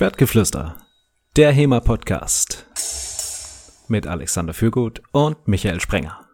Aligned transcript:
Schwertgeflüster, 0.00 0.76
der 1.36 1.52
HEMA-Podcast 1.52 2.64
mit 3.88 4.06
Alexander 4.06 4.54
Fürgut 4.54 5.02
und 5.12 5.46
Michael 5.46 5.78
Sprenger. 5.78 6.26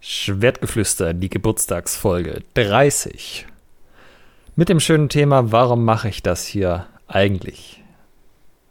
Schwertgeflüster, 0.00 1.12
die 1.12 1.28
Geburtstagsfolge 1.28 2.40
30. 2.54 3.46
Mit 4.56 4.70
dem 4.70 4.80
schönen 4.80 5.10
Thema, 5.10 5.52
warum 5.52 5.84
mache 5.84 6.08
ich 6.08 6.22
das 6.22 6.46
hier 6.46 6.86
eigentlich? 7.06 7.84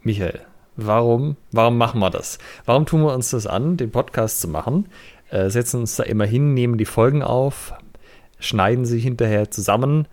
Michael, 0.02 0.42
warum, 0.76 1.38
warum 1.52 1.78
machen 1.78 2.00
wir 2.00 2.10
das? 2.10 2.40
Warum 2.66 2.88
tun 2.88 3.04
wir 3.04 3.14
uns 3.14 3.30
das 3.30 3.46
an, 3.46 3.78
den 3.78 3.92
Podcast 3.92 4.42
zu 4.42 4.48
machen? 4.48 4.90
Äh, 5.30 5.52
setzen 5.52 5.82
uns 5.82 5.96
da 5.98 6.02
immer 6.02 6.26
hin, 6.26 6.56
nehmen 6.56 6.80
die 6.80 6.86
Folgen 6.86 7.22
auf, 7.22 7.74
schneiden 8.40 8.86
sie 8.86 9.00
hinterher 9.00 9.52
zusammen, 9.52 10.08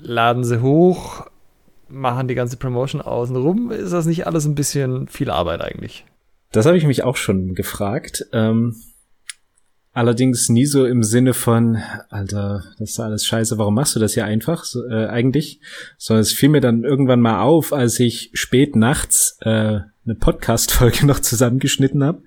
laden 0.00 0.44
sie 0.44 0.60
hoch, 0.60 1.26
machen 1.88 2.28
die 2.28 2.34
ganze 2.34 2.56
Promotion 2.56 3.00
außen 3.00 3.36
rum. 3.36 3.70
Ist 3.70 3.92
das 3.92 4.06
nicht 4.06 4.26
alles 4.26 4.46
ein 4.46 4.54
bisschen 4.54 5.08
viel 5.08 5.30
Arbeit 5.30 5.60
eigentlich? 5.60 6.04
Das 6.50 6.66
habe 6.66 6.76
ich 6.76 6.86
mich 6.86 7.02
auch 7.02 7.16
schon 7.16 7.54
gefragt. 7.54 8.26
Ähm, 8.32 8.76
allerdings 9.92 10.48
nie 10.48 10.66
so 10.66 10.86
im 10.86 11.02
Sinne 11.02 11.34
von, 11.34 11.78
Alter, 12.08 12.64
das 12.78 12.90
ist 12.90 13.00
alles 13.00 13.26
scheiße, 13.26 13.58
warum 13.58 13.74
machst 13.74 13.94
du 13.94 14.00
das 14.00 14.14
hier 14.14 14.24
einfach 14.24 14.64
so, 14.64 14.86
äh, 14.86 15.06
eigentlich? 15.06 15.60
Sondern 15.98 16.22
es 16.22 16.32
fiel 16.32 16.48
mir 16.48 16.60
dann 16.60 16.84
irgendwann 16.84 17.20
mal 17.20 17.40
auf, 17.42 17.72
als 17.72 18.00
ich 18.00 18.30
spät 18.34 18.74
nachts 18.74 19.38
äh, 19.40 19.80
eine 20.04 20.14
Podcast-Folge 20.18 21.06
noch 21.06 21.20
zusammengeschnitten 21.20 22.02
habe. 22.02 22.22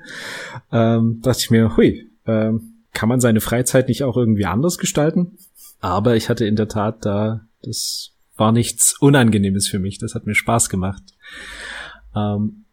Ähm, 0.71 1.21
dachte 1.21 1.39
ich 1.41 1.51
mir, 1.51 1.75
hui, 1.75 2.09
ähm, 2.25 2.74
kann 2.95 3.09
man 3.09 3.19
seine 3.19 3.41
Freizeit 3.41 3.89
nicht 3.89 4.03
auch 4.03 4.17
irgendwie 4.17 4.45
anders 4.45 4.79
gestalten? 4.79 5.37
Aber 5.79 6.15
ich 6.15 6.29
hatte 6.29 6.45
in 6.45 6.55
der 6.55 6.67
Tat 6.67 7.05
da, 7.05 7.41
das 7.61 8.13
war 8.35 8.51
nichts 8.51 8.97
Unangenehmes 8.99 9.67
für 9.67 9.77
mich. 9.77 9.99
Das 9.99 10.15
hat 10.15 10.25
mir 10.25 10.33
Spaß 10.33 10.69
gemacht. 10.69 11.03
Ähm, 12.15 12.65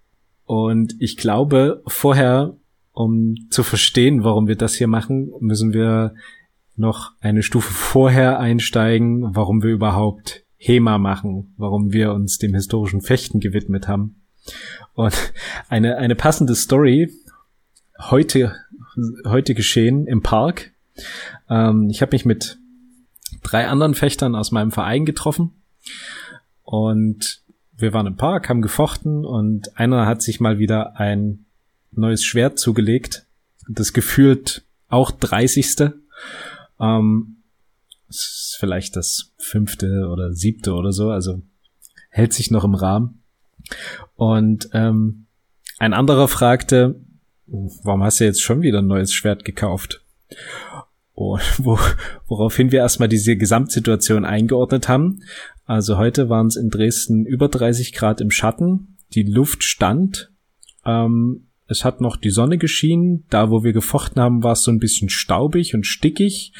und 0.44 0.94
ich 0.98 1.16
glaube, 1.16 1.82
vorher, 1.86 2.56
um 2.92 3.34
zu 3.50 3.62
verstehen, 3.62 4.24
warum 4.24 4.48
wir 4.48 4.56
das 4.56 4.74
hier 4.74 4.88
machen, 4.88 5.32
müssen 5.40 5.72
wir 5.72 6.14
noch 6.76 7.12
eine 7.20 7.42
Stufe 7.42 7.72
vorher 7.72 8.38
einsteigen, 8.38 9.34
warum 9.34 9.62
wir 9.62 9.70
überhaupt 9.70 10.44
HEMA 10.56 10.98
machen, 10.98 11.54
warum 11.56 11.92
wir 11.92 12.12
uns 12.12 12.38
dem 12.38 12.54
historischen 12.54 13.00
Fechten 13.00 13.40
gewidmet 13.40 13.88
haben. 13.88 14.22
Und 14.94 15.32
eine, 15.68 15.96
eine 15.98 16.14
passende 16.14 16.54
Story 16.54 17.10
heute 18.10 18.54
heute 19.26 19.54
geschehen 19.54 20.06
im 20.06 20.22
Park. 20.22 20.72
Ähm, 21.48 21.88
ich 21.90 22.02
habe 22.02 22.14
mich 22.14 22.24
mit 22.24 22.58
drei 23.42 23.68
anderen 23.68 23.94
Fechtern 23.94 24.34
aus 24.34 24.52
meinem 24.52 24.70
Verein 24.70 25.04
getroffen 25.04 25.62
und 26.62 27.42
wir 27.76 27.92
waren 27.92 28.06
im 28.06 28.16
Park, 28.16 28.48
haben 28.48 28.62
gefochten 28.62 29.24
und 29.24 29.76
einer 29.76 30.06
hat 30.06 30.22
sich 30.22 30.40
mal 30.40 30.58
wieder 30.58 30.96
ein 30.96 31.46
neues 31.90 32.24
Schwert 32.24 32.58
zugelegt. 32.58 33.26
Das 33.68 33.92
gefühlt 33.92 34.64
auch 34.88 35.10
30. 35.10 35.90
Ähm, 36.80 37.36
ist 38.08 38.56
vielleicht 38.58 38.96
das 38.96 39.32
fünfte 39.38 40.08
oder 40.10 40.32
siebte 40.32 40.74
oder 40.74 40.92
so, 40.92 41.10
also 41.10 41.42
hält 42.10 42.32
sich 42.32 42.50
noch 42.50 42.64
im 42.64 42.74
Rahmen. 42.74 43.22
Und 44.14 44.68
ähm, 44.72 45.26
ein 45.78 45.94
anderer 45.94 46.28
fragte, 46.28 47.00
warum 47.46 48.02
hast 48.02 48.20
du 48.20 48.24
jetzt 48.24 48.42
schon 48.42 48.62
wieder 48.62 48.78
ein 48.78 48.86
neues 48.86 49.12
Schwert 49.12 49.44
gekauft? 49.44 50.04
Oh, 51.14 51.38
wo, 51.58 51.78
woraufhin 52.26 52.72
wir 52.72 52.80
erstmal 52.80 53.08
diese 53.08 53.36
Gesamtsituation 53.36 54.24
eingeordnet 54.24 54.88
haben. 54.88 55.20
Also 55.64 55.96
heute 55.96 56.28
waren 56.28 56.48
es 56.48 56.56
in 56.56 56.70
Dresden 56.70 57.26
über 57.26 57.48
30 57.48 57.92
Grad 57.92 58.20
im 58.20 58.30
Schatten, 58.30 58.96
die 59.14 59.22
Luft 59.22 59.62
stand, 59.64 60.32
ähm, 60.84 61.46
es 61.68 61.84
hat 61.84 62.00
noch 62.00 62.16
die 62.16 62.30
Sonne 62.30 62.58
geschienen, 62.58 63.24
da 63.30 63.50
wo 63.50 63.64
wir 63.64 63.72
gefochten 63.72 64.20
haben, 64.20 64.42
war 64.42 64.52
es 64.52 64.62
so 64.62 64.70
ein 64.70 64.78
bisschen 64.78 65.08
staubig 65.08 65.74
und 65.74 65.86
stickig. 65.86 66.52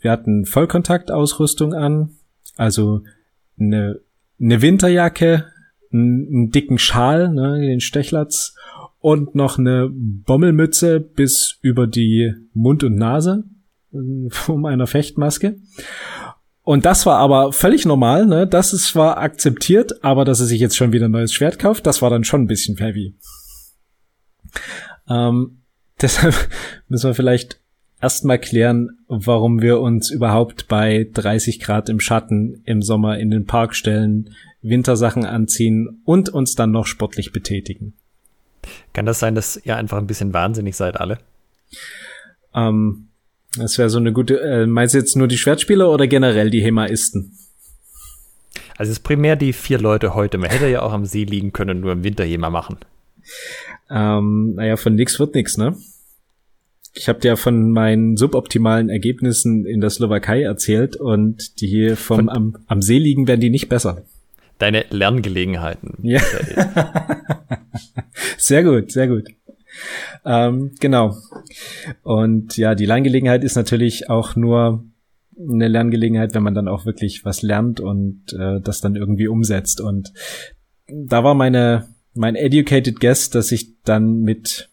Wir 0.00 0.10
hatten 0.10 0.44
Vollkontaktausrüstung 0.44 1.72
an, 1.72 2.16
also 2.56 3.02
eine, 3.58 4.00
eine 4.38 4.60
Winterjacke, 4.60 5.46
einen, 5.92 6.26
einen 6.26 6.50
dicken 6.50 6.78
Schal, 6.78 7.32
ne, 7.32 7.60
den 7.60 7.80
Stechlatz 7.80 8.54
und 9.00 9.34
noch 9.34 9.58
eine 9.58 9.88
Bommelmütze 9.90 11.00
bis 11.00 11.58
über 11.62 11.86
die 11.86 12.32
Mund 12.52 12.84
und 12.84 12.96
Nase 12.96 13.44
um 14.48 14.64
einer 14.66 14.86
Fechtmaske. 14.86 15.56
Und 16.62 16.84
das 16.84 17.06
war 17.06 17.18
aber 17.18 17.52
völlig 17.52 17.86
normal, 17.86 18.26
ne? 18.26 18.46
Das 18.46 18.72
ist 18.72 18.88
zwar 18.88 19.18
akzeptiert, 19.18 20.04
aber 20.04 20.24
dass 20.24 20.40
er 20.40 20.46
sich 20.46 20.60
jetzt 20.60 20.76
schon 20.76 20.92
wieder 20.92 21.06
ein 21.06 21.10
neues 21.10 21.32
Schwert 21.32 21.58
kauft, 21.58 21.86
das 21.86 22.02
war 22.02 22.10
dann 22.10 22.22
schon 22.22 22.42
ein 22.42 22.46
bisschen 22.46 22.76
heavy. 22.76 23.16
Ähm, 25.08 25.62
deshalb 26.00 26.34
müssen 26.88 27.08
wir 27.08 27.14
vielleicht 27.14 27.60
erstmal 28.00 28.38
klären, 28.38 28.98
warum 29.08 29.62
wir 29.62 29.80
uns 29.80 30.10
überhaupt 30.10 30.68
bei 30.68 31.08
30 31.12 31.60
Grad 31.60 31.88
im 31.88 32.00
Schatten 32.00 32.62
im 32.64 32.82
Sommer 32.82 33.18
in 33.18 33.30
den 33.30 33.46
Park 33.46 33.74
stellen, 33.74 34.30
Wintersachen 34.62 35.24
anziehen 35.24 36.02
und 36.04 36.28
uns 36.28 36.54
dann 36.54 36.70
noch 36.70 36.86
sportlich 36.86 37.32
betätigen. 37.32 37.94
Kann 38.92 39.06
das 39.06 39.18
sein, 39.18 39.34
dass 39.34 39.60
ihr 39.64 39.76
einfach 39.76 39.98
ein 39.98 40.06
bisschen 40.06 40.32
wahnsinnig 40.32 40.76
seid 40.76 41.00
alle? 41.00 41.18
Ähm, 42.54 43.08
das 43.56 43.78
wäre 43.78 43.90
so 43.90 43.98
eine 43.98 44.12
gute. 44.12 44.40
Äh, 44.40 44.66
meinst 44.66 44.94
du 44.94 44.98
jetzt 44.98 45.16
nur 45.16 45.28
die 45.28 45.38
Schwertspieler 45.38 45.90
oder 45.90 46.06
generell 46.06 46.50
die 46.50 46.62
Hemaisten? 46.62 47.36
Also 48.76 48.92
es 48.92 48.98
ist 48.98 49.04
primär 49.04 49.36
die 49.36 49.52
vier 49.52 49.78
Leute 49.78 50.14
heute. 50.14 50.38
Man 50.38 50.50
hätte 50.50 50.68
ja 50.68 50.82
auch 50.82 50.92
am 50.92 51.04
See 51.04 51.24
liegen 51.24 51.52
können, 51.52 51.80
nur 51.80 51.92
im 51.92 52.04
Winter 52.04 52.24
Hema 52.24 52.50
machen. 52.50 52.78
Ähm, 53.90 54.54
naja, 54.54 54.76
von 54.76 54.94
nix 54.94 55.18
wird 55.18 55.34
nix, 55.34 55.56
ne? 55.56 55.76
Ich 56.94 57.08
habe 57.08 57.20
dir 57.20 57.36
von 57.36 57.70
meinen 57.70 58.16
suboptimalen 58.16 58.88
Ergebnissen 58.88 59.64
in 59.64 59.80
der 59.80 59.90
Slowakei 59.90 60.42
erzählt 60.42 60.96
und 60.96 61.60
die 61.60 61.68
hier 61.68 61.96
vom 61.96 62.28
am, 62.28 62.56
am 62.66 62.82
See 62.82 62.98
liegen 62.98 63.28
werden 63.28 63.40
die 63.40 63.50
nicht 63.50 63.68
besser. 63.68 64.02
Deine 64.60 64.84
Lerngelegenheiten. 64.90 65.98
Ja. 66.02 66.20
sehr 68.38 68.62
gut, 68.62 68.92
sehr 68.92 69.08
gut. 69.08 69.26
Ähm, 70.24 70.72
genau. 70.78 71.16
Und 72.02 72.56
ja, 72.56 72.74
die 72.74 72.86
Lerngelegenheit 72.86 73.42
ist 73.42 73.56
natürlich 73.56 74.08
auch 74.08 74.36
nur 74.36 74.84
eine 75.36 75.68
Lerngelegenheit, 75.68 76.34
wenn 76.34 76.42
man 76.42 76.54
dann 76.54 76.68
auch 76.68 76.86
wirklich 76.86 77.24
was 77.24 77.42
lernt 77.42 77.80
und 77.80 78.32
äh, 78.34 78.60
das 78.60 78.80
dann 78.80 78.94
irgendwie 78.94 79.28
umsetzt. 79.28 79.80
Und 79.80 80.12
da 80.86 81.24
war 81.24 81.34
meine 81.34 81.88
mein 82.14 82.36
educated 82.36 83.00
guess, 83.00 83.30
dass 83.30 83.52
ich 83.52 83.80
dann 83.82 84.20
mit 84.20 84.68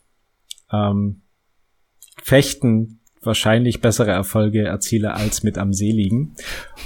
ähm, 0.71 1.21
Fechten 2.21 2.96
wahrscheinlich 3.27 3.81
bessere 3.81 4.11
Erfolge 4.11 4.63
erziele 4.63 5.13
als 5.13 5.43
mit 5.43 5.59
am 5.59 5.73
See 5.73 5.91
liegen. 5.91 6.35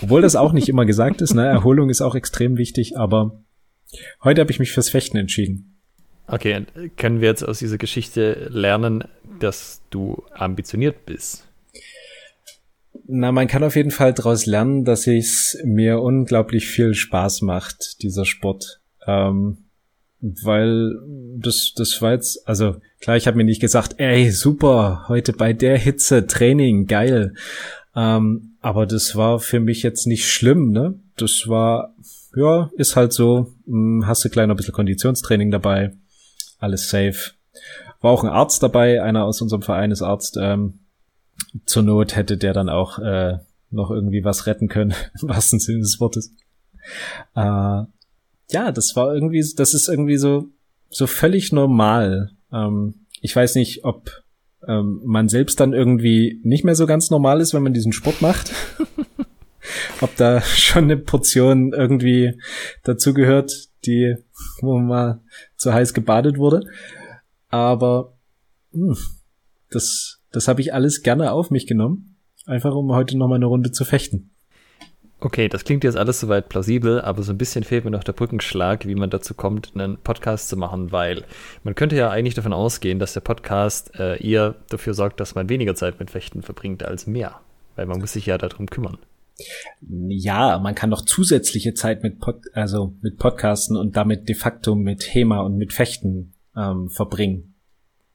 Obwohl 0.02 0.22
das 0.22 0.36
auch 0.36 0.52
nicht 0.52 0.68
immer 0.68 0.86
gesagt 0.86 1.22
ist, 1.22 1.34
ne? 1.34 1.48
Erholung 1.48 1.90
ist 1.90 2.02
auch 2.02 2.16
extrem 2.16 2.58
wichtig, 2.58 2.98
aber 2.98 3.42
heute 4.24 4.42
habe 4.42 4.52
ich 4.52 4.60
mich 4.60 4.74
fürs 4.74 4.90
Fechten 4.90 5.16
entschieden. 5.16 5.80
Okay, 6.28 6.66
können 6.98 7.22
wir 7.22 7.30
jetzt 7.30 7.44
aus 7.44 7.60
dieser 7.60 7.78
Geschichte 7.78 8.50
lernen, 8.52 9.04
dass 9.40 9.82
du 9.90 10.24
ambitioniert 10.34 11.06
bist? 11.06 11.48
Na, 13.08 13.32
man 13.32 13.48
kann 13.48 13.64
auf 13.64 13.76
jeden 13.76 13.92
Fall 13.92 14.14
daraus 14.14 14.46
lernen, 14.46 14.86
dass 14.86 15.08
es 15.08 15.58
mir 15.64 16.00
unglaublich 16.02 16.68
viel 16.68 16.94
Spaß 16.94 17.42
macht, 17.42 18.02
dieser 18.04 18.26
Sport. 18.26 18.80
Ähm, 19.06 19.66
weil 20.22 20.94
das, 21.38 21.74
das 21.76 22.02
war 22.02 22.12
jetzt, 22.12 22.48
also 22.48 22.76
klar, 23.00 23.18
ich 23.18 23.28
habe 23.28 23.38
mir 23.38 23.44
nicht 23.44 23.62
gesagt, 23.62 23.96
ey, 23.98 24.30
super, 24.32 25.06
heute 25.08 25.34
bei 25.34 25.54
der 25.54 25.78
Hitze 25.78 26.28
Training, 26.28 26.86
geil. 26.86 27.34
Ähm, 27.96 28.56
aber 28.62 28.86
das 28.86 29.16
war 29.16 29.40
für 29.40 29.60
mich 29.60 29.84
jetzt 29.84 30.06
nicht 30.06 30.30
schlimm, 30.30 30.72
ne? 30.72 31.00
Das 31.18 31.48
war, 31.48 31.96
ja, 32.36 32.70
ist 32.78 32.96
halt 32.96 33.14
so, 33.14 33.54
hm, 33.66 34.06
hast 34.06 34.24
du 34.24 34.30
klein 34.30 34.52
ein 34.52 34.58
bisschen 34.58 34.74
Konditionstraining 34.74 35.52
dabei, 35.52 35.94
alles 36.60 36.90
safe. 36.90 37.32
War 38.00 38.12
auch 38.12 38.24
ein 38.24 38.30
Arzt 38.30 38.64
dabei, 38.64 39.02
einer 39.02 39.26
aus 39.26 39.42
unserem 39.42 39.62
Verein 39.62 39.92
ist 39.92 40.02
Arzt. 40.02 40.38
Ähm, 40.40 40.80
zur 41.66 41.84
Not 41.84 42.16
hätte 42.16 42.38
der 42.38 42.54
dann 42.54 42.70
auch 42.70 43.00
äh, 43.00 43.40
noch 43.72 43.90
irgendwie 43.90 44.24
was 44.24 44.46
retten 44.46 44.68
können, 44.68 44.94
im 45.22 45.30
wahrsten 45.30 45.60
Sinne 45.60 45.80
des 45.80 46.00
Wortes. 46.00 46.34
Äh, 47.36 47.84
ja, 48.52 48.72
das 48.72 48.96
war 48.96 49.14
irgendwie, 49.14 49.44
das 49.56 49.74
ist 49.74 49.88
irgendwie 49.88 50.18
so, 50.18 50.50
so 50.90 51.08
völlig 51.08 51.52
normal. 51.52 52.32
Ähm, 52.52 53.06
ich 53.22 53.36
weiß 53.36 53.56
nicht, 53.56 53.84
ob 53.86 54.24
ähm, 54.68 55.02
man 55.04 55.30
selbst 55.30 55.60
dann 55.60 55.74
irgendwie 55.74 56.40
nicht 56.44 56.64
mehr 56.64 56.76
so 56.76 56.86
ganz 56.86 57.10
normal 57.10 57.42
ist, 57.42 57.54
wenn 57.54 57.64
man 57.64 57.74
diesen 57.74 57.94
Sport 57.94 58.22
macht. 58.22 58.52
ob 60.02 60.16
da 60.18 60.42
schon 60.42 60.86
eine 60.86 60.98
Portion 60.98 61.74
irgendwie 61.74 62.40
dazugehört, 62.84 63.70
die, 63.86 64.16
wo 64.62 64.78
man 64.78 64.88
mal 64.88 65.22
zu 65.56 65.74
heiß 65.74 65.94
gebadet 65.94 66.38
wurde. 66.38 66.64
Aber 67.50 68.18
mh, 68.72 68.96
hm, 68.96 69.02
das, 69.70 70.20
das 70.32 70.48
habe 70.48 70.62
ich 70.62 70.74
alles 70.74 71.02
gerne 71.02 71.32
auf 71.32 71.50
mich 71.50 71.68
genommen. 71.68 72.18
Einfach 72.46 72.74
um 72.76 72.92
heute 72.92 73.18
noch 73.18 73.28
mal 73.28 73.36
eine 73.36 73.46
Runde 73.46 73.72
zu 73.72 73.86
fechten. 73.86 74.31
Okay, 75.24 75.48
das 75.48 75.66
klingt 75.66 75.84
jetzt 75.84 75.98
alles 75.98 76.20
soweit 76.20 76.50
plausibel, 76.50 77.00
aber 77.00 77.22
so 77.22 77.32
ein 77.32 77.38
bisschen 77.38 77.64
fehlt 77.64 77.86
mir 77.86 77.92
noch 77.92 78.04
der 78.04 78.14
Brückenschlag, 78.14 78.88
wie 78.88 78.96
man 78.96 79.12
dazu 79.12 79.36
kommt, 79.36 79.72
einen 79.76 79.98
Podcast 79.98 80.50
zu 80.50 80.58
machen, 80.58 80.92
weil 80.92 81.26
man 81.64 81.76
könnte 81.76 81.96
ja 81.96 82.10
eigentlich 82.10 82.34
davon 82.34 82.54
ausgehen, 82.54 82.98
dass 82.98 83.14
der 83.14 83.22
Podcast 83.22 83.94
äh, 84.00 84.18
eher 84.18 84.56
dafür 84.70 84.96
sorgt, 84.96 85.20
dass 85.20 85.36
man 85.36 85.48
weniger 85.48 85.76
Zeit 85.76 86.00
mit 86.00 86.10
Fechten 86.10 86.42
verbringt 86.42 86.84
als 86.84 87.06
mehr, 87.06 87.40
weil 87.76 87.86
man 87.86 88.00
muss 88.00 88.14
sich 88.14 88.26
ja 88.26 88.40
darum 88.40 88.66
kümmern. 88.66 88.98
Ja, 89.88 90.58
man 90.58 90.74
kann 90.74 90.90
noch 90.90 91.06
zusätzliche 91.06 91.76
Zeit 91.76 92.02
mit 92.02 92.20
Pod 92.20 92.42
also 92.54 92.96
mit 93.02 93.20
Podcasten 93.20 93.78
und 93.78 93.96
damit 93.96 94.28
de 94.28 94.36
facto 94.36 94.74
mit 94.74 95.14
HEMA 95.14 95.42
und 95.42 95.56
mit 95.56 95.72
Fechten 95.72 96.34
ähm, 96.58 96.90
verbringen. 96.90 97.54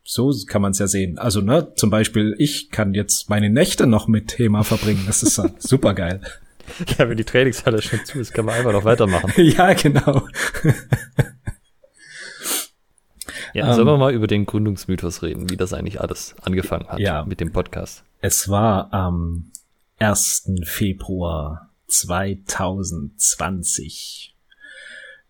So 0.02 0.32
kann 0.48 0.62
man 0.62 0.72
es 0.72 0.80
ja 0.80 0.88
sehen. 0.88 1.18
Also, 1.18 1.40
ne, 1.40 1.72
zum 1.74 1.90
Beispiel, 1.90 2.34
ich 2.38 2.70
kann 2.70 2.94
jetzt 2.94 3.30
meine 3.30 3.50
Nächte 3.50 3.86
noch 3.86 4.08
mit 4.08 4.38
HEMA 4.38 4.64
verbringen. 4.64 5.04
Das 5.06 5.22
ist 5.22 5.40
super 5.58 5.94
geil. 5.94 6.20
Ja, 6.98 7.08
wenn 7.08 7.16
die 7.16 7.24
Trainingshalle 7.24 7.80
schon 7.82 8.04
zu 8.04 8.20
ist, 8.20 8.34
kann 8.34 8.44
man 8.44 8.56
einfach 8.56 8.72
noch 8.72 8.84
weitermachen. 8.84 9.32
ja, 9.36 9.72
genau. 9.72 10.28
ja, 13.52 13.74
sollen 13.74 13.86
wir 13.86 13.94
ähm. 13.94 14.00
mal 14.00 14.12
über 14.12 14.26
den 14.26 14.44
Gründungsmythos 14.46 15.22
reden, 15.22 15.48
wie 15.50 15.56
das 15.56 15.72
eigentlich 15.72 16.00
alles 16.00 16.34
angefangen 16.42 16.88
hat 16.88 16.98
ja, 16.98 17.24
mit 17.24 17.38
dem 17.40 17.52
Podcast? 17.52 18.02
Es 18.20 18.48
war 18.48 18.92
am 18.92 19.52
1. 19.98 20.50
Februar 20.64 21.70
2020. 21.88 24.34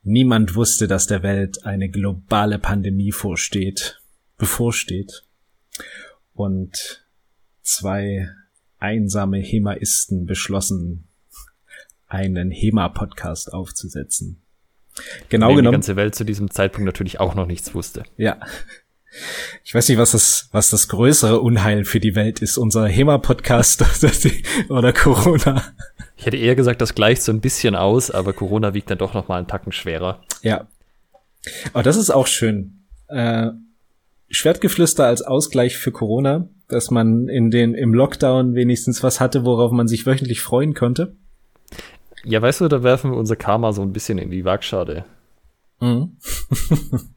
Niemand 0.02 0.54
wusste, 0.54 0.86
dass 0.86 1.06
der 1.06 1.22
Welt 1.22 1.64
eine 1.64 1.88
globale 1.88 2.58
Pandemie 2.58 3.12
vorsteht, 3.12 4.02
bevorsteht. 4.38 5.24
Und 6.32 7.06
zwei 7.62 8.28
einsame 8.78 9.38
Hemaisten 9.38 10.26
beschlossen, 10.26 11.05
einen 12.08 12.50
HEMA-Podcast 12.50 13.52
aufzusetzen. 13.52 14.42
Genau 15.28 15.48
genommen. 15.48 15.64
Die 15.64 15.72
ganze 15.72 15.96
Welt 15.96 16.14
zu 16.14 16.24
diesem 16.24 16.50
Zeitpunkt 16.50 16.86
natürlich 16.86 17.20
auch 17.20 17.34
noch 17.34 17.46
nichts 17.46 17.74
wusste. 17.74 18.04
Ja. 18.16 18.38
Ich 19.64 19.74
weiß 19.74 19.88
nicht, 19.88 19.98
was 19.98 20.12
das, 20.12 20.48
was 20.52 20.70
das 20.70 20.88
größere 20.88 21.40
Unheil 21.40 21.84
für 21.84 22.00
die 22.00 22.14
Welt 22.14 22.40
ist, 22.40 22.58
unser 22.58 22.86
HEMA-Podcast 22.86 23.84
oder 24.68 24.92
Corona. 24.92 25.62
Ich 26.16 26.26
hätte 26.26 26.36
eher 26.36 26.54
gesagt, 26.54 26.80
das 26.80 26.94
gleicht 26.94 27.22
so 27.22 27.32
ein 27.32 27.40
bisschen 27.40 27.74
aus, 27.74 28.10
aber 28.10 28.32
Corona 28.32 28.74
wiegt 28.74 28.90
dann 28.90 28.98
doch 28.98 29.14
noch 29.14 29.28
mal 29.28 29.38
einen 29.38 29.46
Tacken 29.46 29.72
schwerer. 29.72 30.22
Ja. 30.42 30.68
Aber 31.72 31.82
das 31.82 31.96
ist 31.96 32.10
auch 32.10 32.26
schön. 32.26 32.84
Äh, 33.08 33.50
Schwertgeflüster 34.28 35.06
als 35.06 35.22
Ausgleich 35.22 35.76
für 35.76 35.92
Corona, 35.92 36.48
dass 36.68 36.90
man 36.90 37.28
in 37.28 37.50
den, 37.50 37.74
im 37.74 37.94
Lockdown 37.94 38.54
wenigstens 38.54 39.02
was 39.02 39.20
hatte, 39.20 39.44
worauf 39.44 39.72
man 39.72 39.88
sich 39.88 40.04
wöchentlich 40.06 40.40
freuen 40.40 40.74
konnte. 40.74 41.16
Ja, 42.24 42.42
weißt 42.42 42.62
du, 42.62 42.68
da 42.68 42.82
werfen 42.82 43.12
wir 43.12 43.18
unser 43.18 43.36
Karma 43.36 43.72
so 43.72 43.82
ein 43.82 43.92
bisschen 43.92 44.18
in 44.18 44.30
die 44.30 44.44
Waagschale. 44.44 45.04
Mhm. 45.80 46.16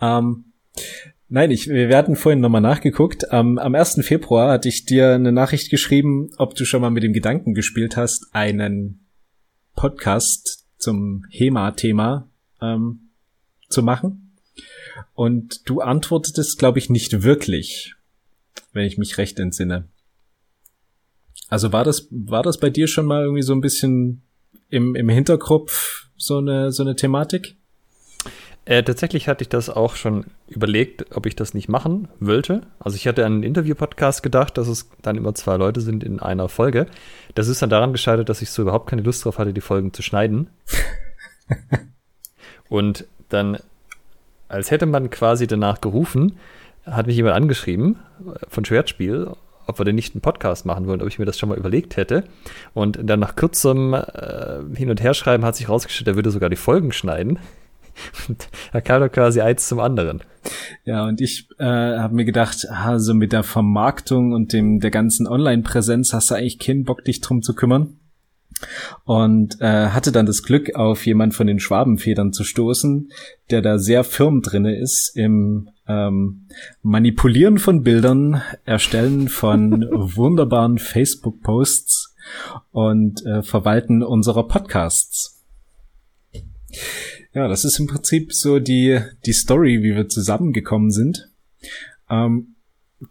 ähm, 0.00 0.44
nein, 1.28 1.50
ich, 1.50 1.68
wir 1.68 1.96
hatten 1.96 2.16
vorhin 2.16 2.40
nochmal 2.40 2.60
nachgeguckt. 2.60 3.26
Ähm, 3.30 3.58
am 3.58 3.74
1. 3.74 4.00
Februar 4.02 4.52
hatte 4.52 4.68
ich 4.68 4.84
dir 4.84 5.14
eine 5.14 5.32
Nachricht 5.32 5.70
geschrieben, 5.70 6.30
ob 6.36 6.54
du 6.54 6.64
schon 6.64 6.80
mal 6.80 6.90
mit 6.90 7.02
dem 7.02 7.12
Gedanken 7.12 7.54
gespielt 7.54 7.96
hast, 7.96 8.34
einen 8.34 9.06
Podcast 9.74 10.66
zum 10.78 11.24
HEMA-Thema 11.30 12.28
ähm, 12.60 13.10
zu 13.68 13.82
machen. 13.82 14.36
Und 15.14 15.68
du 15.68 15.80
antwortetest, 15.80 16.58
glaube 16.58 16.78
ich, 16.78 16.90
nicht 16.90 17.22
wirklich, 17.22 17.94
wenn 18.72 18.84
ich 18.84 18.98
mich 18.98 19.18
recht 19.18 19.38
entsinne. 19.38 19.88
Also 21.48 21.72
war 21.72 21.84
das, 21.84 22.08
war 22.10 22.42
das 22.42 22.58
bei 22.58 22.70
dir 22.70 22.86
schon 22.86 23.06
mal 23.06 23.22
irgendwie 23.22 23.42
so 23.42 23.52
ein 23.52 23.60
bisschen 23.60 24.22
im, 24.68 24.94
im 24.94 25.08
Hinterkopf 25.08 26.08
so 26.16 26.38
eine, 26.38 26.72
so 26.72 26.82
eine 26.82 26.96
Thematik? 26.96 27.56
Äh, 28.68 28.82
tatsächlich 28.82 29.28
hatte 29.28 29.40
ich 29.42 29.48
das 29.48 29.70
auch 29.70 29.96
schon 29.96 30.26
überlegt, 30.46 31.16
ob 31.16 31.24
ich 31.24 31.34
das 31.34 31.54
nicht 31.54 31.70
machen 31.70 32.08
wollte. 32.20 32.60
Also 32.78 32.96
ich 32.96 33.08
hatte 33.08 33.24
an 33.24 33.32
einen 33.32 33.42
Interview-Podcast 33.42 34.22
gedacht, 34.22 34.58
dass 34.58 34.68
es 34.68 34.90
dann 35.00 35.16
immer 35.16 35.34
zwei 35.34 35.56
Leute 35.56 35.80
sind 35.80 36.04
in 36.04 36.20
einer 36.20 36.50
Folge. 36.50 36.86
Das 37.34 37.48
ist 37.48 37.62
dann 37.62 37.70
daran 37.70 37.92
gescheitert, 37.92 38.28
dass 38.28 38.42
ich 38.42 38.50
so 38.50 38.60
überhaupt 38.60 38.90
keine 38.90 39.00
Lust 39.00 39.24
drauf 39.24 39.38
hatte, 39.38 39.54
die 39.54 39.62
Folgen 39.62 39.94
zu 39.94 40.02
schneiden. 40.02 40.50
Und 42.68 43.06
dann, 43.30 43.56
als 44.48 44.70
hätte 44.70 44.84
man 44.84 45.08
quasi 45.08 45.46
danach 45.46 45.80
gerufen, 45.80 46.36
hat 46.84 47.06
mich 47.06 47.16
jemand 47.16 47.36
angeschrieben 47.36 47.96
von 48.48 48.66
Schwertspiel 48.66 49.32
ob 49.68 49.78
wir 49.78 49.84
denn 49.84 49.94
nicht 49.94 50.14
einen 50.14 50.22
Podcast 50.22 50.66
machen 50.66 50.86
wollen, 50.86 51.02
ob 51.02 51.08
ich 51.08 51.18
mir 51.18 51.26
das 51.26 51.38
schon 51.38 51.48
mal 51.50 51.58
überlegt 51.58 51.96
hätte. 51.96 52.24
Und 52.74 52.98
dann 53.02 53.20
nach 53.20 53.36
kurzem 53.36 53.94
äh, 53.94 54.60
Hin- 54.74 54.90
und 54.90 55.02
Herschreiben 55.02 55.44
hat 55.44 55.56
sich 55.56 55.68
rausgestellt, 55.68 56.08
er 56.08 56.16
würde 56.16 56.30
sogar 56.30 56.50
die 56.50 56.56
Folgen 56.56 56.92
schneiden. 56.92 57.38
Er 58.72 58.80
kam 58.80 59.02
doch 59.02 59.10
quasi 59.10 59.40
eins 59.40 59.66
zum 59.66 59.80
anderen. 59.80 60.22
Ja, 60.84 61.04
und 61.04 61.20
ich 61.20 61.48
äh, 61.58 61.64
habe 61.64 62.14
mir 62.14 62.24
gedacht, 62.24 62.64
also 62.70 63.12
mit 63.12 63.32
der 63.32 63.42
Vermarktung 63.42 64.32
und 64.32 64.52
dem 64.52 64.78
der 64.78 64.92
ganzen 64.92 65.26
Online-Präsenz 65.26 66.12
hast 66.12 66.30
du 66.30 66.36
eigentlich 66.36 66.60
keinen 66.60 66.84
Bock, 66.84 67.04
dich 67.04 67.20
drum 67.20 67.42
zu 67.42 67.54
kümmern. 67.56 67.98
Und 69.04 69.60
äh, 69.60 69.88
hatte 69.88 70.12
dann 70.12 70.26
das 70.26 70.42
Glück, 70.42 70.74
auf 70.74 71.06
jemand 71.06 71.34
von 71.34 71.46
den 71.46 71.60
Schwabenfedern 71.60 72.32
zu 72.32 72.44
stoßen, 72.44 73.10
der 73.50 73.62
da 73.62 73.78
sehr 73.78 74.04
firm 74.04 74.42
drinne 74.42 74.76
ist 74.76 75.16
im 75.16 75.70
ähm, 75.86 76.46
Manipulieren 76.82 77.58
von 77.58 77.82
Bildern, 77.82 78.42
Erstellen 78.64 79.28
von 79.28 79.82
wunderbaren 79.90 80.78
Facebook-Posts 80.78 82.14
und 82.72 83.24
äh, 83.24 83.42
Verwalten 83.42 84.02
unserer 84.02 84.46
Podcasts. 84.46 85.42
Ja, 87.34 87.48
das 87.48 87.64
ist 87.64 87.78
im 87.78 87.86
Prinzip 87.86 88.32
so 88.32 88.58
die, 88.58 89.00
die 89.24 89.32
Story, 89.32 89.82
wie 89.82 89.94
wir 89.94 90.08
zusammengekommen 90.08 90.90
sind. 90.90 91.28
Ähm, 92.10 92.54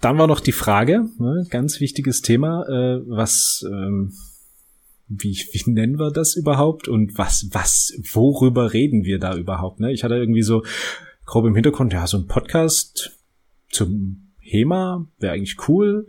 dann 0.02 0.18
war 0.18 0.28
noch 0.28 0.42
die 0.42 0.52
Frage, 0.52 1.06
ne, 1.18 1.46
ganz 1.50 1.80
wichtiges 1.80 2.22
Thema, 2.22 2.64
äh, 2.68 3.02
was, 3.08 3.64
ähm, 3.66 4.12
wie, 5.08 5.38
wie 5.52 5.72
nennen 5.72 6.00
wir 6.00 6.12
das 6.12 6.36
überhaupt 6.36 6.88
und 6.88 7.18
was, 7.18 7.48
was, 7.52 7.94
worüber 8.14 8.74
reden 8.74 9.04
wir 9.04 9.20
da 9.20 9.36
überhaupt? 9.36 9.80
Ne? 9.80 9.92
Ich 9.92 10.04
hatte 10.04 10.16
irgendwie 10.16 10.44
so 10.44 10.64
grob 11.26 11.46
im 11.46 11.56
Hintergrund, 11.56 11.94
ja, 11.94 12.08
so 12.08 12.18
ein 12.18 12.28
Podcast 12.28 13.18
zum 13.70 14.34
HEMA 14.40 15.08
wäre 15.20 15.34
eigentlich 15.34 15.68
cool. 15.68 16.08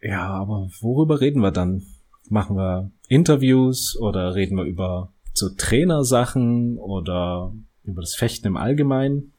Ja, 0.00 0.28
aber 0.28 0.70
worüber 0.80 1.20
reden 1.20 1.42
wir 1.42 1.52
dann? 1.52 1.82
Machen 2.28 2.56
wir 2.56 2.90
Interviews 3.08 3.96
oder 3.98 4.34
reden 4.34 4.56
wir 4.56 4.64
über 4.64 5.12
so 5.32 5.48
Trainersachen 5.48 6.78
oder 6.78 7.52
über 7.84 8.00
das 8.00 8.14
Fechten 8.14 8.46
im 8.46 8.56
Allgemeinen? 8.56 9.32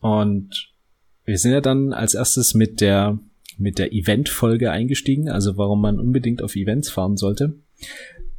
Und 0.00 0.72
wir 1.24 1.38
sind 1.38 1.52
ja 1.52 1.60
dann 1.60 1.92
als 1.92 2.14
erstes 2.14 2.54
mit 2.54 2.80
der 2.80 3.18
mit 3.60 3.78
der 3.78 3.92
Event-Folge 3.92 4.70
eingestiegen, 4.70 5.28
also 5.28 5.56
warum 5.56 5.80
man 5.80 6.00
unbedingt 6.00 6.42
auf 6.42 6.56
Events 6.56 6.90
fahren 6.90 7.16
sollte. 7.16 7.54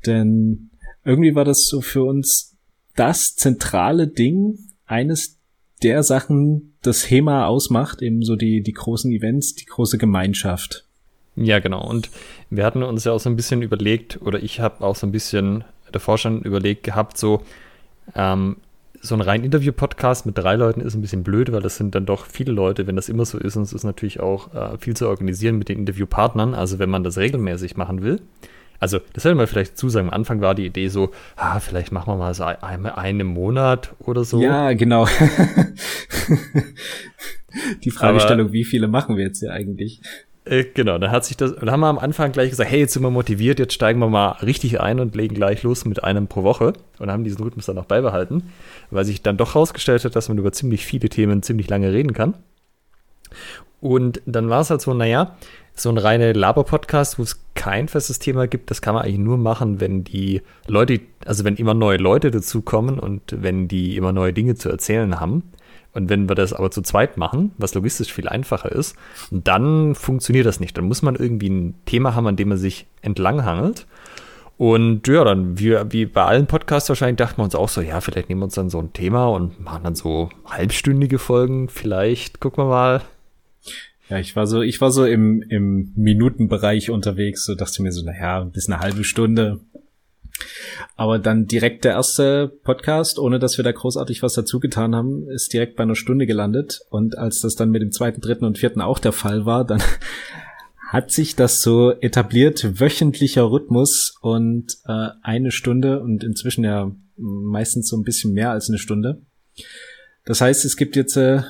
Denn 0.05 0.69
irgendwie 1.05 1.35
war 1.35 1.45
das 1.45 1.67
so 1.67 1.81
für 1.81 2.03
uns 2.03 2.57
das 2.95 3.35
zentrale 3.35 4.07
Ding, 4.07 4.57
eines 4.85 5.37
der 5.83 6.03
Sachen, 6.03 6.73
das 6.81 7.09
HEMA 7.09 7.45
ausmacht, 7.45 8.01
eben 8.01 8.23
so 8.23 8.35
die, 8.35 8.61
die 8.61 8.73
großen 8.73 9.11
Events, 9.11 9.55
die 9.55 9.65
große 9.65 9.97
Gemeinschaft. 9.97 10.85
Ja, 11.35 11.59
genau. 11.59 11.87
Und 11.87 12.09
wir 12.49 12.65
hatten 12.65 12.83
uns 12.83 13.03
ja 13.03 13.13
auch 13.13 13.19
so 13.19 13.29
ein 13.29 13.35
bisschen 13.35 13.61
überlegt, 13.61 14.21
oder 14.21 14.43
ich 14.43 14.59
habe 14.59 14.83
auch 14.85 14.95
so 14.95 15.07
ein 15.07 15.11
bisschen 15.11 15.63
davor 15.91 16.17
schon 16.17 16.41
überlegt 16.41 16.83
gehabt, 16.83 17.17
so, 17.17 17.41
ähm, 18.15 18.57
so 19.01 19.15
ein 19.15 19.21
rein 19.21 19.43
Interview-Podcast 19.43 20.25
mit 20.25 20.37
drei 20.37 20.55
Leuten 20.55 20.81
ist 20.81 20.95
ein 20.95 21.01
bisschen 21.01 21.23
blöd, 21.23 21.51
weil 21.51 21.61
das 21.61 21.77
sind 21.77 21.95
dann 21.95 22.05
doch 22.05 22.27
viele 22.27 22.51
Leute, 22.51 22.87
wenn 22.87 22.95
das 22.95 23.09
immer 23.09 23.25
so 23.25 23.37
ist. 23.37 23.57
Und 23.57 23.63
es 23.63 23.73
ist 23.73 23.83
natürlich 23.83 24.19
auch 24.19 24.53
äh, 24.53 24.77
viel 24.77 24.95
zu 24.95 25.07
organisieren 25.07 25.57
mit 25.57 25.69
den 25.69 25.79
Interviewpartnern. 25.79 26.53
Also 26.53 26.79
wenn 26.79 26.89
man 26.89 27.03
das 27.03 27.17
regelmäßig 27.17 27.77
machen 27.77 28.03
will, 28.03 28.21
also, 28.81 28.99
das 29.13 29.23
sollte 29.23 29.35
man 29.35 29.45
vielleicht 29.45 29.77
zusagen. 29.77 30.07
Am 30.07 30.13
Anfang 30.13 30.41
war 30.41 30.55
die 30.55 30.65
Idee 30.65 30.87
so, 30.87 31.11
ah, 31.35 31.59
vielleicht 31.59 31.91
machen 31.91 32.11
wir 32.11 32.17
mal 32.17 32.33
so 32.33 32.45
einmal 32.45 32.93
einen 32.93 33.27
Monat 33.27 33.93
oder 33.99 34.23
so. 34.23 34.41
Ja, 34.41 34.73
genau. 34.73 35.05
die 37.83 37.91
Fragestellung, 37.91 38.47
Aber, 38.47 38.53
wie 38.53 38.63
viele 38.63 38.87
machen 38.87 39.17
wir 39.17 39.25
jetzt 39.25 39.39
hier 39.39 39.53
eigentlich? 39.53 40.01
Äh, 40.43 40.65
genau, 40.73 40.97
da 40.97 41.11
hat 41.11 41.23
sich 41.23 41.37
das, 41.37 41.55
da 41.55 41.71
haben 41.71 41.81
wir 41.81 41.87
am 41.87 41.99
Anfang 41.99 42.31
gleich 42.31 42.49
gesagt, 42.49 42.69
hey, 42.69 42.79
jetzt 42.79 42.93
sind 42.93 43.03
wir 43.03 43.11
motiviert, 43.11 43.59
jetzt 43.59 43.73
steigen 43.73 43.99
wir 43.99 44.09
mal 44.09 44.31
richtig 44.41 44.81
ein 44.81 44.99
und 44.99 45.15
legen 45.15 45.35
gleich 45.35 45.61
los 45.61 45.85
mit 45.85 46.03
einem 46.03 46.27
pro 46.27 46.43
Woche 46.43 46.73
und 46.97 47.11
haben 47.11 47.23
diesen 47.23 47.43
Rhythmus 47.43 47.67
dann 47.67 47.77
auch 47.77 47.85
beibehalten, 47.85 48.51
weil 48.89 49.05
sich 49.05 49.21
dann 49.21 49.37
doch 49.37 49.53
herausgestellt 49.53 50.03
hat, 50.03 50.15
dass 50.15 50.29
man 50.29 50.39
über 50.39 50.51
ziemlich 50.51 50.85
viele 50.85 51.09
Themen 51.09 51.43
ziemlich 51.43 51.69
lange 51.69 51.93
reden 51.93 52.13
kann. 52.13 52.35
Und 53.81 54.21
dann 54.25 54.49
war 54.49 54.61
es 54.61 54.69
halt 54.71 54.81
so, 54.81 54.93
naja, 54.93 55.35
so 55.75 55.89
ein 55.89 55.97
reiner 55.97 56.33
Laber-Podcast, 56.33 57.19
wo 57.19 57.23
es 57.23 57.39
kein 57.53 57.87
festes 57.87 58.19
Thema 58.19 58.47
gibt, 58.47 58.71
das 58.71 58.81
kann 58.81 58.95
man 58.95 59.03
eigentlich 59.03 59.19
nur 59.19 59.37
machen, 59.37 59.79
wenn 59.79 60.03
die 60.03 60.41
Leute, 60.67 61.01
also 61.25 61.43
wenn 61.43 61.55
immer 61.55 61.73
neue 61.73 61.97
Leute 61.97 62.31
dazukommen 62.31 62.99
und 62.99 63.21
wenn 63.41 63.67
die 63.67 63.95
immer 63.95 64.11
neue 64.11 64.33
Dinge 64.33 64.55
zu 64.55 64.69
erzählen 64.69 65.19
haben. 65.19 65.51
Und 65.93 66.09
wenn 66.09 66.29
wir 66.29 66.35
das 66.35 66.53
aber 66.53 66.71
zu 66.71 66.81
zweit 66.81 67.17
machen, 67.17 67.51
was 67.57 67.73
logistisch 67.73 68.13
viel 68.13 68.27
einfacher 68.27 68.71
ist, 68.71 68.95
dann 69.29 69.93
funktioniert 69.95 70.45
das 70.45 70.59
nicht. 70.59 70.77
Dann 70.77 70.85
muss 70.85 71.01
man 71.01 71.15
irgendwie 71.15 71.49
ein 71.49 71.75
Thema 71.85 72.15
haben, 72.15 72.27
an 72.27 72.37
dem 72.37 72.49
man 72.49 72.57
sich 72.57 72.87
entlanghangelt. 73.01 73.85
Und 74.57 75.07
ja, 75.07 75.23
dann 75.23 75.59
wie, 75.59 75.75
wie 75.89 76.05
bei 76.05 76.23
allen 76.23 76.45
Podcasts 76.45 76.87
wahrscheinlich 76.87 77.17
dachten 77.17 77.39
wir 77.39 77.43
uns 77.43 77.55
auch 77.55 77.67
so, 77.67 77.81
ja, 77.81 77.99
vielleicht 77.99 78.29
nehmen 78.29 78.41
wir 78.41 78.45
uns 78.45 78.53
dann 78.53 78.69
so 78.69 78.79
ein 78.79 78.93
Thema 78.93 79.27
und 79.27 79.59
machen 79.59 79.83
dann 79.83 79.95
so 79.95 80.29
halbstündige 80.45 81.17
Folgen. 81.17 81.67
Vielleicht 81.67 82.39
gucken 82.39 82.63
wir 82.63 82.69
mal. 82.69 83.01
Ja, 84.07 84.19
ich 84.19 84.35
war 84.35 84.45
so, 84.45 84.61
ich 84.61 84.79
war 84.79 84.91
so 84.91 85.05
im, 85.05 85.41
im 85.41 85.93
Minutenbereich 85.95 86.89
unterwegs, 86.89 87.45
so 87.45 87.55
dachte 87.55 87.81
mir 87.81 87.91
so, 87.91 88.05
naja, 88.05 88.41
bis 88.43 88.69
eine 88.69 88.79
halbe 88.79 89.03
Stunde. 89.03 89.61
Aber 90.95 91.19
dann 91.19 91.45
direkt 91.45 91.83
der 91.83 91.93
erste 91.93 92.47
Podcast, 92.63 93.19
ohne 93.19 93.39
dass 93.39 93.57
wir 93.57 93.63
da 93.63 93.71
großartig 93.71 94.21
was 94.23 94.33
dazu 94.33 94.59
getan 94.59 94.95
haben, 94.95 95.29
ist 95.29 95.53
direkt 95.53 95.75
bei 95.75 95.83
einer 95.83 95.95
Stunde 95.95 96.25
gelandet. 96.25 96.81
Und 96.89 97.17
als 97.17 97.41
das 97.41 97.55
dann 97.55 97.71
mit 97.71 97.81
dem 97.81 97.91
zweiten, 97.91 98.21
dritten 98.21 98.45
und 98.45 98.57
vierten 98.57 98.81
auch 98.81 98.99
der 98.99 99.11
Fall 99.11 99.45
war, 99.45 99.65
dann 99.65 99.81
hat 100.89 101.11
sich 101.11 101.35
das 101.35 101.61
so 101.61 101.91
etabliert, 101.91 102.79
wöchentlicher 102.79 103.49
Rhythmus 103.49 104.15
und 104.21 104.77
äh, 104.85 105.09
eine 105.21 105.51
Stunde 105.51 106.01
und 106.01 106.23
inzwischen 106.23 106.63
ja 106.63 106.91
meistens 107.15 107.87
so 107.87 107.97
ein 107.97 108.03
bisschen 108.03 108.33
mehr 108.33 108.51
als 108.51 108.69
eine 108.69 108.77
Stunde. 108.77 109.21
Das 110.25 110.41
heißt, 110.41 110.65
es 110.65 110.77
gibt 110.77 110.95
jetzt 110.95 111.15
äh, 111.17 111.41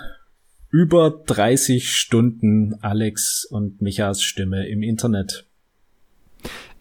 über 0.70 1.24
30 1.26 1.90
Stunden 1.90 2.76
Alex 2.82 3.46
und 3.50 3.82
Michas 3.82 4.22
Stimme 4.22 4.68
im 4.70 4.82
Internet. 4.82 5.48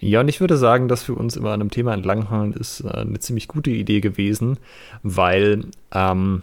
Ja, 0.00 0.20
und 0.20 0.28
ich 0.28 0.40
würde 0.40 0.56
sagen, 0.56 0.88
dass 0.88 1.06
wir 1.08 1.16
uns 1.16 1.36
immer 1.36 1.50
an 1.50 1.60
einem 1.60 1.70
Thema 1.70 1.92
entlanghangeln, 1.92 2.54
ist 2.54 2.80
äh, 2.80 2.88
eine 2.88 3.18
ziemlich 3.18 3.48
gute 3.48 3.70
Idee 3.70 4.00
gewesen, 4.00 4.58
weil 5.02 5.66
ähm, 5.92 6.42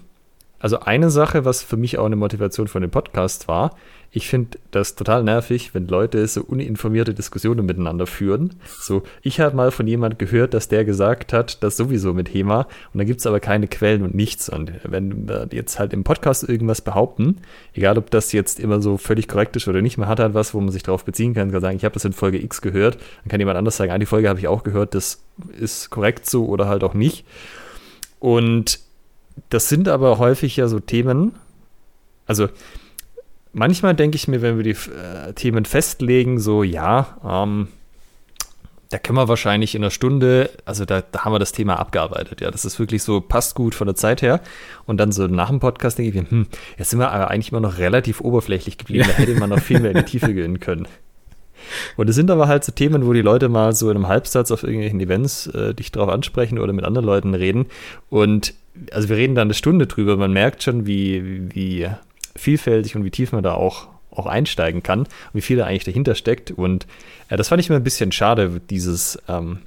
also 0.60 0.80
eine 0.80 1.10
Sache, 1.10 1.44
was 1.44 1.64
für 1.64 1.78
mich 1.78 1.98
auch 1.98 2.06
eine 2.06 2.16
Motivation 2.16 2.68
von 2.68 2.82
dem 2.82 2.92
Podcast 2.92 3.48
war, 3.48 3.76
ich 4.12 4.30
finde 4.30 4.58
das 4.72 4.96
total 4.96 5.24
nervig, 5.24 5.74
wenn 5.74 5.88
Leute 5.88 6.26
so 6.28 6.42
uninformierte 6.42 7.14
Diskussionen 7.14 7.66
miteinander 7.66 8.08
führen. 8.08 8.56
So, 8.80 9.04
ich 9.22 9.40
habe 9.40 9.56
mal 9.56 9.72
von 9.72 9.86
jemand 9.86 10.18
gehört, 10.18 10.54
dass 10.54 10.70
der 10.70 10.86
gesagt 10.86 11.34
hat, 11.34 11.62
das 11.62 11.78
sowieso 11.78 12.14
mit 12.14 12.34
HEMA 12.34 12.68
und 12.94 12.98
da 12.98 13.04
gibt 13.04 13.20
es 13.20 13.28
aber 13.28 13.40
keine 13.40 13.68
Quellen 13.68 14.04
und 14.04 14.16
nichts. 14.16 14.50
Und 14.50 14.72
wenn 14.84 15.28
wir 15.28 15.50
jetzt 15.52 15.78
halt 15.78 15.94
im 15.94 16.04
Podcast 16.04 16.48
irgendwas 16.48 16.82
behaupten, 16.82 17.38
egal 17.74 17.98
ob 17.98 18.10
das 18.10 18.32
jetzt 18.32 18.60
immer 18.60 18.82
so 18.82 18.98
völlig 18.98 19.28
korrekt 19.28 19.56
ist 19.56 19.68
oder 19.68 19.82
nicht, 19.82 19.98
man 19.98 20.08
hat 20.08 20.20
halt 20.20 20.34
was, 20.34 20.54
wo 20.54 20.62
man 20.62 20.72
sich 20.72 20.84
darauf 20.84 21.04
beziehen 21.04 21.34
kann, 21.34 21.52
kann 21.52 21.62
sagen, 21.62 21.78
ich 21.78 21.86
habe 21.86 21.94
das 21.94 22.06
in 22.06 22.14
Folge 22.14 22.42
X 22.42 22.62
gehört, 22.62 22.98
dann 23.24 23.30
kann 23.30 23.40
jemand 23.40 23.58
anders 23.58 23.78
sagen, 23.78 23.92
ah, 23.92 23.98
die 23.98 24.06
Folge 24.06 24.30
habe 24.30 24.40
ich 24.40 24.48
auch 24.48 24.64
gehört, 24.64 24.96
das 24.96 25.22
ist 25.60 25.90
korrekt 25.90 26.30
so 26.30 26.46
oder 26.48 26.68
halt 26.68 26.84
auch 26.84 26.94
nicht. 26.94 27.26
Und 28.20 28.80
das 29.50 29.70
sind 29.70 29.88
aber 29.90 30.18
häufig 30.18 30.56
ja 30.56 30.68
so 30.68 30.80
Themen, 30.80 31.34
also 32.26 32.50
manchmal 33.58 33.96
denke 33.96 34.16
ich 34.16 34.28
mir, 34.28 34.42
wenn 34.42 34.58
wir 34.58 34.64
die 34.64 34.72
äh, 34.92 35.34
Themen 35.34 35.66
festlegen, 35.66 36.40
so 36.40 36.64
ja, 36.64 37.18
ähm, 37.26 37.68
da 38.90 38.98
können 39.00 39.18
wir 39.18 39.28
wahrscheinlich 39.28 39.76
in 39.76 39.84
einer 39.84 39.92
Stunde, 39.92 40.50
also 40.64 40.86
da, 40.86 41.02
da, 41.02 41.26
haben 41.26 41.34
wir 41.34 41.40
das 41.40 41.52
Thema 41.52 41.78
abgearbeitet. 41.78 42.40
Ja, 42.40 42.52
das 42.52 42.64
ist 42.64 42.80
wirklich 42.80 43.04
so, 43.04 43.20
passt 43.20 43.54
gut 43.56 43.76
von 43.76 43.88
der 43.88 43.96
Zeit 43.96 44.22
her. 44.22 44.40
Und 44.86 44.98
dann 44.98 45.12
so 45.12 45.28
nach 45.28 45.50
dem 45.50 45.60
Podcast 45.60 45.98
denke 45.98 46.10
ich 46.10 46.24
mir, 46.24 46.30
hm, 46.30 46.48
jetzt 46.78 46.92
sind 46.92 47.00
wir 47.00 47.12
aber 47.12 47.30
eigentlich 47.30 47.52
immer 47.52 47.60
noch 47.60 47.80
relativ 47.80 48.22
oberflächlich 48.22 48.78
geblieben. 48.78 49.06
Da 49.08 49.14
hätte 49.14 49.36
man 49.36 49.50
noch 49.50 49.60
viel 49.60 49.82
mehr 49.82 49.92
in 49.92 49.98
die 49.98 50.04
Tiefe 50.04 50.34
gehen 50.34 50.62
können. 50.62 50.88
Und 51.98 52.10
es 52.10 52.16
sind 52.16 52.32
aber 52.32 52.48
halt 52.48 52.64
so 52.64 52.72
Themen, 52.72 53.06
wo 53.06 53.12
die 53.12 53.22
Leute 53.22 53.50
mal 53.50 53.74
so 53.74 53.90
in 53.90 53.98
einem 53.98 54.08
Halbsatz 54.08 54.52
auf 54.52 54.64
irgendwelchen 54.64 55.02
Events 55.02 55.48
äh, 55.48 55.74
dich 55.74 55.92
drauf 55.92 56.08
ansprechen 56.08 56.60
oder 56.60 56.72
mit 56.72 56.86
anderen 56.86 57.06
Leuten 57.06 57.34
reden. 57.34 57.66
Und 58.10 58.54
also 58.92 59.10
wir 59.10 59.18
reden 59.18 59.36
da 59.36 59.42
eine 59.42 59.56
Stunde 59.56 59.88
drüber. 59.88 60.16
Man 60.16 60.32
merkt 60.32 60.64
schon, 60.64 60.86
wie, 60.86 61.54
wie 61.54 61.90
vielfältig 62.38 62.96
und 62.96 63.04
wie 63.04 63.12
tief 63.12 63.32
man 63.32 63.44
da 63.44 63.54
auch, 63.54 63.88
auch 64.12 64.26
einsteigen 64.26 64.84
kann 64.84 65.02
und 65.02 65.10
wie 65.34 65.42
viel 65.42 65.58
da 65.58 65.66
eigentlich 65.66 65.84
dahinter 65.84 66.16
steckt. 66.16 66.52
Und 66.52 66.88
äh, 67.30 67.38
das 67.38 67.50
fand 67.50 67.60
ich 67.60 67.70
mir 67.70 67.76
ein 67.76 67.84
bisschen 67.84 68.12
schade, 68.12 68.62
dieses, 68.70 69.20
ähm, 69.28 69.60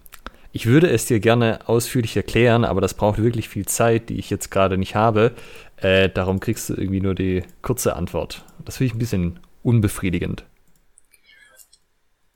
ich 0.52 0.66
würde 0.66 0.90
es 0.90 1.06
dir 1.06 1.20
gerne 1.20 1.68
ausführlich 1.68 2.16
erklären, 2.16 2.64
aber 2.64 2.80
das 2.80 2.94
braucht 2.94 3.22
wirklich 3.22 3.48
viel 3.48 3.66
Zeit, 3.66 4.08
die 4.08 4.18
ich 4.18 4.30
jetzt 4.30 4.50
gerade 4.50 4.78
nicht 4.78 4.94
habe. 4.94 5.32
Äh, 5.76 6.08
darum 6.08 6.40
kriegst 6.40 6.68
du 6.68 6.74
irgendwie 6.74 7.00
nur 7.00 7.14
die 7.14 7.42
kurze 7.62 7.96
Antwort. 7.96 8.44
Das 8.64 8.78
finde 8.78 8.88
ich 8.88 8.94
ein 8.94 8.98
bisschen 8.98 9.40
unbefriedigend. 9.62 10.44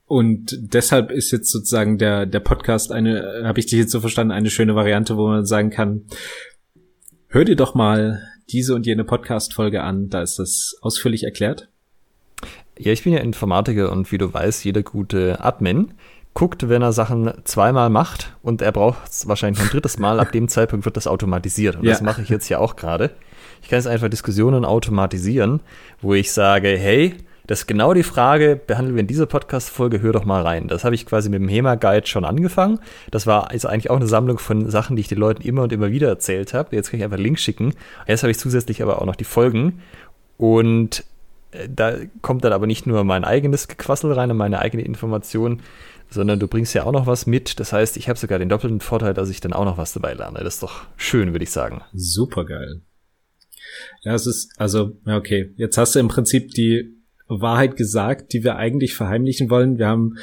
Und 0.06 0.56
deshalb 0.60 1.10
ist 1.10 1.30
jetzt 1.32 1.50
sozusagen 1.50 1.98
der, 1.98 2.26
der 2.26 2.40
Podcast 2.40 2.92
eine, 2.92 3.42
habe 3.44 3.58
ich 3.58 3.66
dich 3.66 3.78
jetzt 3.78 3.90
so 3.90 4.00
verstanden, 4.00 4.32
eine 4.32 4.50
schöne 4.50 4.74
Variante, 4.74 5.16
wo 5.16 5.28
man 5.28 5.46
sagen 5.46 5.70
kann, 5.70 6.02
hör 7.28 7.44
dir 7.44 7.56
doch 7.56 7.74
mal 7.74 8.22
diese 8.50 8.74
und 8.74 8.86
jene 8.86 9.04
Podcast-Folge 9.04 9.82
an, 9.82 10.08
da 10.10 10.22
ist 10.22 10.38
das 10.38 10.76
ausführlich 10.80 11.24
erklärt. 11.24 11.68
Ja, 12.78 12.92
ich 12.92 13.04
bin 13.04 13.12
ja 13.12 13.20
Informatiker 13.20 13.92
und 13.92 14.10
wie 14.10 14.18
du 14.18 14.32
weißt, 14.32 14.64
jeder 14.64 14.82
gute 14.82 15.42
Admin 15.42 15.94
guckt, 16.34 16.68
wenn 16.68 16.82
er 16.82 16.92
Sachen 16.92 17.32
zweimal 17.44 17.90
macht 17.90 18.36
und 18.42 18.60
er 18.60 18.72
braucht 18.72 19.08
es 19.08 19.28
wahrscheinlich 19.28 19.62
ein 19.62 19.68
drittes 19.68 19.98
Mal, 19.98 20.18
ab 20.18 20.32
dem 20.32 20.48
Zeitpunkt 20.48 20.84
wird 20.84 20.96
das 20.96 21.06
automatisiert. 21.06 21.76
Und 21.76 21.84
ja. 21.84 21.92
das 21.92 22.02
mache 22.02 22.22
ich 22.22 22.28
jetzt 22.28 22.48
ja 22.48 22.58
auch 22.58 22.76
gerade. 22.76 23.12
Ich 23.62 23.68
kann 23.68 23.78
jetzt 23.78 23.86
einfach 23.86 24.10
Diskussionen 24.10 24.64
automatisieren, 24.64 25.60
wo 26.02 26.12
ich 26.12 26.32
sage, 26.32 26.76
hey, 26.76 27.14
das 27.46 27.60
ist 27.60 27.66
genau 27.66 27.92
die 27.92 28.02
Frage, 28.02 28.58
behandeln 28.66 28.96
wir 28.96 29.00
in 29.00 29.06
dieser 29.06 29.26
Podcast-Folge, 29.26 30.00
hör 30.00 30.12
doch 30.12 30.24
mal 30.24 30.42
rein. 30.42 30.66
Das 30.66 30.84
habe 30.84 30.94
ich 30.94 31.04
quasi 31.04 31.28
mit 31.28 31.40
dem 31.40 31.48
HEMA-Guide 31.48 32.06
schon 32.06 32.24
angefangen. 32.24 32.78
Das 33.10 33.26
war 33.26 33.50
also 33.50 33.68
eigentlich 33.68 33.90
auch 33.90 33.96
eine 33.96 34.06
Sammlung 34.06 34.38
von 34.38 34.70
Sachen, 34.70 34.96
die 34.96 35.00
ich 35.00 35.08
den 35.08 35.18
Leuten 35.18 35.42
immer 35.42 35.64
und 35.64 35.72
immer 35.72 35.90
wieder 35.90 36.08
erzählt 36.08 36.54
habe. 36.54 36.74
Jetzt 36.74 36.90
kann 36.90 37.00
ich 37.00 37.04
einfach 37.04 37.18
Links 37.18 37.42
schicken. 37.42 37.74
Jetzt 38.06 38.22
habe 38.22 38.30
ich 38.30 38.38
zusätzlich 38.38 38.82
aber 38.82 39.02
auch 39.02 39.06
noch 39.06 39.16
die 39.16 39.24
Folgen. 39.24 39.82
Und 40.38 41.04
äh, 41.50 41.68
da 41.68 41.96
kommt 42.22 42.44
dann 42.44 42.54
aber 42.54 42.66
nicht 42.66 42.86
nur 42.86 43.04
mein 43.04 43.24
eigenes 43.24 43.68
Gequassel 43.68 44.12
rein 44.12 44.30
und 44.30 44.38
meine 44.38 44.60
eigene 44.60 44.82
Information, 44.82 45.60
sondern 46.08 46.40
du 46.40 46.48
bringst 46.48 46.74
ja 46.74 46.84
auch 46.84 46.92
noch 46.92 47.06
was 47.06 47.26
mit. 47.26 47.60
Das 47.60 47.74
heißt, 47.74 47.98
ich 47.98 48.08
habe 48.08 48.18
sogar 48.18 48.38
den 48.38 48.48
doppelten 48.48 48.80
Vorteil, 48.80 49.12
dass 49.12 49.28
ich 49.28 49.42
dann 49.42 49.52
auch 49.52 49.66
noch 49.66 49.76
was 49.76 49.92
dabei 49.92 50.14
lerne. 50.14 50.42
Das 50.42 50.54
ist 50.54 50.62
doch 50.62 50.84
schön, 50.96 51.32
würde 51.32 51.44
ich 51.44 51.50
sagen. 51.50 51.82
Super 51.92 52.46
geil. 52.46 52.80
Ja, 54.02 54.14
es 54.14 54.26
ist, 54.26 54.52
also, 54.56 54.92
okay. 55.04 55.52
Jetzt 55.56 55.76
hast 55.76 55.94
du 55.94 55.98
im 55.98 56.08
Prinzip 56.08 56.52
die 56.52 56.93
Wahrheit 57.28 57.76
gesagt, 57.76 58.32
die 58.32 58.44
wir 58.44 58.56
eigentlich 58.56 58.94
verheimlichen 58.94 59.50
wollen. 59.50 59.78
Wir 59.78 59.88
haben, 59.88 60.18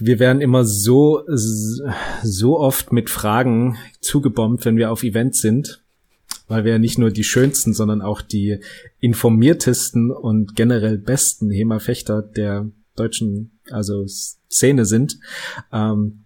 wir 0.00 0.18
werden 0.18 0.40
immer 0.40 0.64
so, 0.64 1.22
so 1.28 2.58
oft 2.58 2.92
mit 2.92 3.10
Fragen 3.10 3.76
zugebombt, 4.00 4.64
wenn 4.64 4.76
wir 4.76 4.90
auf 4.90 5.04
Events 5.04 5.40
sind, 5.40 5.84
weil 6.48 6.64
wir 6.64 6.72
ja 6.72 6.78
nicht 6.78 6.98
nur 6.98 7.10
die 7.10 7.24
schönsten, 7.24 7.72
sondern 7.72 8.02
auch 8.02 8.20
die 8.20 8.58
informiertesten 9.00 10.10
und 10.10 10.56
generell 10.56 10.98
besten 10.98 11.50
HEMA-Fechter 11.50 12.22
der 12.22 12.70
deutschen, 12.96 13.58
also 13.70 14.04
Szene 14.06 14.84
sind. 14.84 15.18
Ähm, 15.72 16.24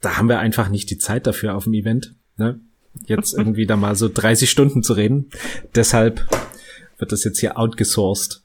da 0.00 0.16
haben 0.16 0.28
wir 0.28 0.40
einfach 0.40 0.68
nicht 0.68 0.90
die 0.90 0.98
Zeit 0.98 1.26
dafür 1.26 1.54
auf 1.54 1.64
dem 1.64 1.74
Event. 1.74 2.14
Ne? 2.36 2.60
Jetzt 3.06 3.34
irgendwie 3.36 3.66
da 3.66 3.76
mal 3.76 3.96
so 3.96 4.08
30 4.08 4.50
Stunden 4.50 4.82
zu 4.82 4.94
reden. 4.94 5.30
Deshalb 5.74 6.26
wird 6.98 7.12
das 7.12 7.24
jetzt 7.24 7.40
hier 7.40 7.58
outgesourced 7.58 8.42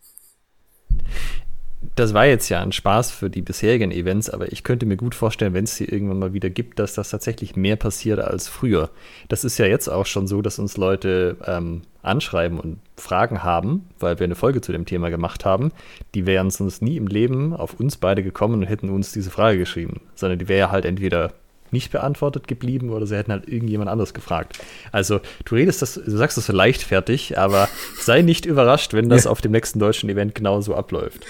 das 1.96 2.14
war 2.14 2.26
jetzt 2.26 2.50
ja 2.50 2.62
ein 2.62 2.72
Spaß 2.72 3.12
für 3.12 3.30
die 3.30 3.42
bisherigen 3.42 3.92
Events, 3.92 4.30
aber 4.30 4.52
ich 4.52 4.64
könnte 4.64 4.86
mir 4.86 4.98
gut 4.98 5.16
vorstellen, 5.16 5.54
wenn 5.54 5.64
es 5.66 5.76
sie 5.76 5.86
irgendwann 5.86 6.20
mal 6.20 6.34
wieder 6.34 6.50
gibt, 6.50 6.80
dass 6.80 6.94
das 6.94 7.10
tatsächlich 7.10 7.56
mehr 7.56 7.76
passiert 7.76 8.20
als 8.20 8.48
früher. 8.48 8.90
Das 9.30 9.44
ist 9.44 9.58
ja 9.58 9.66
jetzt 9.66 9.88
auch 9.88 10.06
schon 10.06 10.28
so, 10.28 10.42
dass 10.42 10.60
uns 10.60 10.78
Leute 10.78 11.38
ähm, 11.46 11.84
anschreiben 12.02 12.60
und 12.60 12.80
Fragen 12.98 13.44
haben, 13.44 13.90
weil 14.00 14.20
wir 14.20 14.26
eine 14.26 14.36
Folge 14.36 14.62
zu 14.62 14.72
dem 14.72 14.86
Thema 14.86 15.10
gemacht 15.10 15.46
haben. 15.46 15.72
Die 16.16 16.26
wären 16.26 16.50
sonst 16.50 16.82
nie 16.82 16.98
im 16.98 17.08
Leben 17.08 17.54
auf 17.54 17.80
uns 17.80 17.98
beide 17.98 18.24
gekommen 18.24 18.56
und 18.56 18.68
hätten 18.68 18.90
uns 18.90 19.12
diese 19.12 19.32
Frage 19.32 19.60
geschrieben, 19.60 20.02
sondern 20.16 20.40
die 20.40 20.48
wäre 20.48 20.72
halt 20.72 20.86
entweder 20.86 21.34
nicht 21.74 21.92
beantwortet 21.92 22.48
geblieben 22.48 22.90
oder 22.90 23.06
sie 23.06 23.16
hätten 23.16 23.32
halt 23.32 23.48
irgendjemand 23.48 23.90
anderes 23.90 24.14
gefragt. 24.14 24.60
Also 24.92 25.20
du 25.46 25.56
redest 25.56 25.82
das, 25.82 25.96
du 25.96 26.18
sagst 26.18 26.38
das 26.38 26.48
so 26.48 26.54
leichtfertig, 26.54 27.38
aber 27.38 27.70
sei 28.00 28.22
nicht 28.22 28.46
überrascht, 28.46 28.94
wenn 28.94 29.10
das 29.10 29.26
ja. 29.26 29.32
auf 29.32 29.42
dem 29.42 29.52
nächsten 29.52 29.80
deutschen 29.80 30.10
Event 30.10 30.36
genauso 30.36 30.76
abläuft. 30.76 31.26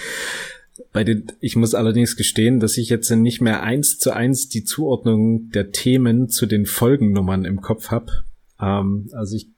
Bei 0.92 1.04
den, 1.04 1.32
ich 1.40 1.56
muss 1.56 1.74
allerdings 1.74 2.16
gestehen, 2.16 2.60
dass 2.60 2.78
ich 2.78 2.88
jetzt 2.88 3.10
nicht 3.10 3.40
mehr 3.40 3.62
eins 3.62 3.98
zu 3.98 4.12
eins 4.12 4.48
die 4.48 4.64
Zuordnung 4.64 5.50
der 5.50 5.70
Themen 5.70 6.28
zu 6.28 6.46
den 6.46 6.66
Folgennummern 6.66 7.44
im 7.44 7.60
Kopf 7.60 7.90
habe. 7.90 8.24
Ähm, 8.60 9.08
also 9.12 9.36
ich 9.36 9.48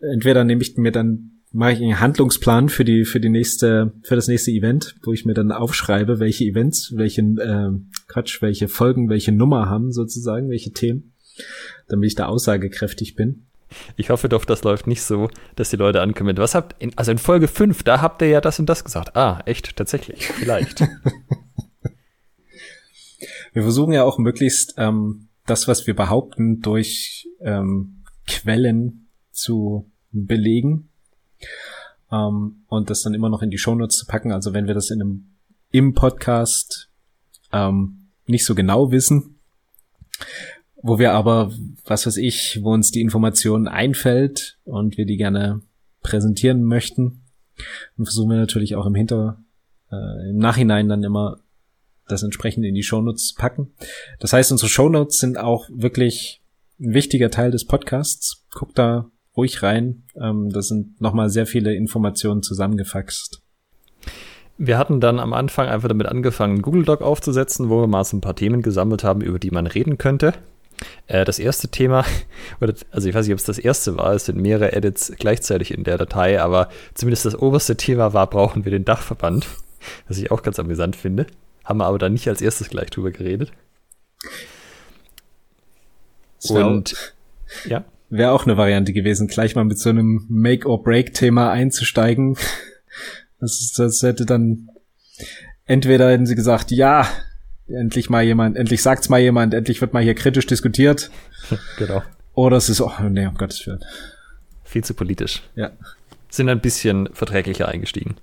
entweder 0.00 0.44
nehme 0.44 0.62
ich 0.62 0.76
mir 0.76 0.92
dann 0.92 1.37
mache 1.58 1.72
ich 1.72 1.82
einen 1.82 1.98
Handlungsplan 1.98 2.68
für 2.68 2.84
die 2.84 3.04
für 3.04 3.18
die 3.18 3.28
nächste 3.28 3.92
für 4.02 4.14
das 4.14 4.28
nächste 4.28 4.52
Event, 4.52 4.94
wo 5.02 5.12
ich 5.12 5.24
mir 5.24 5.34
dann 5.34 5.50
aufschreibe, 5.50 6.20
welche 6.20 6.44
Events, 6.44 6.92
welchen 6.94 7.36
äh, 7.38 7.70
Quatsch, 8.06 8.40
welche 8.42 8.68
Folgen, 8.68 9.08
welche 9.08 9.32
Nummer 9.32 9.68
haben 9.68 9.90
sozusagen, 9.90 10.50
welche 10.50 10.70
Themen, 10.72 11.14
damit 11.88 12.06
ich 12.06 12.14
da 12.14 12.26
aussagekräftig 12.26 13.16
bin. 13.16 13.46
Ich 13.96 14.10
hoffe 14.10 14.28
doch, 14.28 14.44
das 14.44 14.62
läuft 14.62 14.86
nicht 14.86 15.02
so, 15.02 15.30
dass 15.56 15.70
die 15.70 15.76
Leute 15.76 16.00
ankommen. 16.00 16.36
Was 16.38 16.54
habt 16.54 16.80
in, 16.80 16.96
also 16.96 17.10
in 17.10 17.18
Folge 17.18 17.48
5, 17.48 17.82
da 17.82 18.00
habt 18.00 18.22
ihr 18.22 18.28
ja 18.28 18.40
das 18.40 18.60
und 18.60 18.68
das 18.68 18.84
gesagt. 18.84 19.16
Ah, 19.16 19.42
echt, 19.44 19.74
tatsächlich, 19.76 20.26
vielleicht. 20.28 20.80
wir 23.52 23.62
versuchen 23.62 23.92
ja 23.92 24.04
auch 24.04 24.18
möglichst 24.18 24.74
ähm, 24.78 25.28
das, 25.44 25.66
was 25.66 25.88
wir 25.88 25.96
behaupten, 25.96 26.60
durch 26.60 27.28
ähm, 27.40 28.04
Quellen 28.26 29.08
zu 29.32 29.90
belegen 30.12 30.88
ähm, 32.10 32.64
und 32.68 32.90
das 32.90 33.02
dann 33.02 33.14
immer 33.14 33.28
noch 33.28 33.42
in 33.42 33.50
die 33.50 33.58
Shownotes 33.58 33.98
zu 33.98 34.06
packen. 34.06 34.32
Also 34.32 34.52
wenn 34.52 34.66
wir 34.66 34.74
das 34.74 34.90
in 34.90 35.02
einem 35.02 35.24
im 35.70 35.94
Podcast 35.94 36.88
ähm, 37.52 38.08
nicht 38.26 38.44
so 38.44 38.54
genau 38.54 38.90
wissen, 38.90 39.38
wo 40.80 40.98
wir 40.98 41.12
aber, 41.12 41.52
was 41.84 42.06
weiß 42.06 42.16
ich, 42.18 42.60
wo 42.62 42.72
uns 42.72 42.90
die 42.90 43.00
Information 43.00 43.68
einfällt 43.68 44.58
und 44.64 44.96
wir 44.96 45.06
die 45.06 45.16
gerne 45.16 45.60
präsentieren 46.02 46.62
möchten, 46.62 47.22
dann 47.96 48.06
versuchen 48.06 48.30
wir 48.30 48.36
natürlich 48.36 48.76
auch 48.76 48.86
im 48.86 48.94
Hinter, 48.94 49.42
äh, 49.90 50.30
im 50.30 50.38
Nachhinein 50.38 50.88
dann 50.88 51.02
immer 51.02 51.40
das 52.06 52.22
entsprechend 52.22 52.64
in 52.64 52.74
die 52.74 52.82
Shownotes 52.82 53.28
zu 53.28 53.34
packen. 53.34 53.72
Das 54.20 54.32
heißt, 54.32 54.52
unsere 54.52 54.68
Shownotes 54.68 55.18
sind 55.18 55.36
auch 55.36 55.68
wirklich 55.70 56.40
ein 56.80 56.94
wichtiger 56.94 57.30
Teil 57.30 57.50
des 57.50 57.66
Podcasts. 57.66 58.46
Guckt 58.50 58.78
da 58.78 59.10
ruhig 59.38 59.62
rein. 59.62 60.02
Ähm, 60.20 60.50
da 60.50 60.60
sind 60.60 61.00
nochmal 61.00 61.30
sehr 61.30 61.46
viele 61.46 61.74
Informationen 61.74 62.42
zusammengefaxt. 62.42 63.40
Wir 64.58 64.76
hatten 64.76 65.00
dann 65.00 65.20
am 65.20 65.32
Anfang 65.32 65.68
einfach 65.68 65.88
damit 65.88 66.08
angefangen, 66.08 66.62
Google 66.62 66.84
Doc 66.84 67.00
aufzusetzen, 67.00 67.70
wo 67.70 67.80
wir 67.80 67.86
mal 67.86 68.04
so 68.04 68.16
ein 68.16 68.20
paar 68.20 68.34
Themen 68.34 68.60
gesammelt 68.60 69.04
haben, 69.04 69.20
über 69.20 69.38
die 69.38 69.52
man 69.52 69.68
reden 69.68 69.96
könnte. 69.96 70.34
Äh, 71.06 71.24
das 71.24 71.38
erste 71.38 71.68
Thema, 71.68 72.04
also 72.90 73.08
ich 73.08 73.14
weiß 73.14 73.26
nicht, 73.26 73.34
ob 73.34 73.38
es 73.38 73.44
das 73.44 73.58
erste 73.58 73.96
war, 73.96 74.12
es 74.12 74.26
sind 74.26 74.40
mehrere 74.40 74.72
Edits 74.72 75.12
gleichzeitig 75.16 75.72
in 75.72 75.84
der 75.84 75.96
Datei, 75.96 76.40
aber 76.40 76.68
zumindest 76.94 77.24
das 77.24 77.36
oberste 77.36 77.76
Thema 77.76 78.12
war, 78.12 78.28
brauchen 78.28 78.64
wir 78.64 78.72
den 78.72 78.84
Dachverband, 78.84 79.46
was 80.08 80.18
ich 80.18 80.32
auch 80.32 80.42
ganz 80.42 80.58
amüsant 80.58 80.96
finde. 80.96 81.26
Haben 81.64 81.78
wir 81.78 81.86
aber 81.86 81.98
dann 81.98 82.12
nicht 82.12 82.28
als 82.28 82.42
erstes 82.42 82.68
gleich 82.68 82.90
drüber 82.90 83.12
geredet. 83.12 83.52
Und 86.48 87.14
ja. 87.64 87.84
Wäre 88.10 88.32
auch 88.32 88.46
eine 88.46 88.56
Variante 88.56 88.92
gewesen, 88.92 89.28
gleich 89.28 89.54
mal 89.54 89.64
mit 89.64 89.78
so 89.78 89.90
einem 89.90 90.26
Make-or-Break-Thema 90.28 91.50
einzusteigen. 91.50 92.36
Das, 93.40 93.60
ist, 93.60 93.78
das 93.78 94.02
hätte 94.02 94.26
dann 94.26 94.68
entweder 95.64 96.10
hätten 96.10 96.26
sie 96.26 96.34
gesagt, 96.34 96.72
ja, 96.72 97.06
endlich 97.68 98.10
mal 98.10 98.24
jemand, 98.24 98.56
endlich 98.56 98.82
sagt's 98.82 99.08
mal 99.08 99.20
jemand, 99.20 99.54
endlich 99.54 99.80
wird 99.80 99.92
mal 99.92 100.02
hier 100.02 100.14
kritisch 100.14 100.46
diskutiert. 100.46 101.10
genau. 101.78 102.02
Oder 102.34 102.56
es 102.56 102.68
ist, 102.68 102.80
oh 102.80 102.90
nee, 103.08 103.26
um 103.26 103.34
Gottes 103.34 103.64
Willen. 103.66 103.84
Viel 104.64 104.82
zu 104.82 104.94
politisch. 104.94 105.42
Ja. 105.54 105.70
Sind 106.30 106.48
ein 106.48 106.60
bisschen 106.60 107.08
verträglicher 107.12 107.68
eingestiegen. 107.68 108.16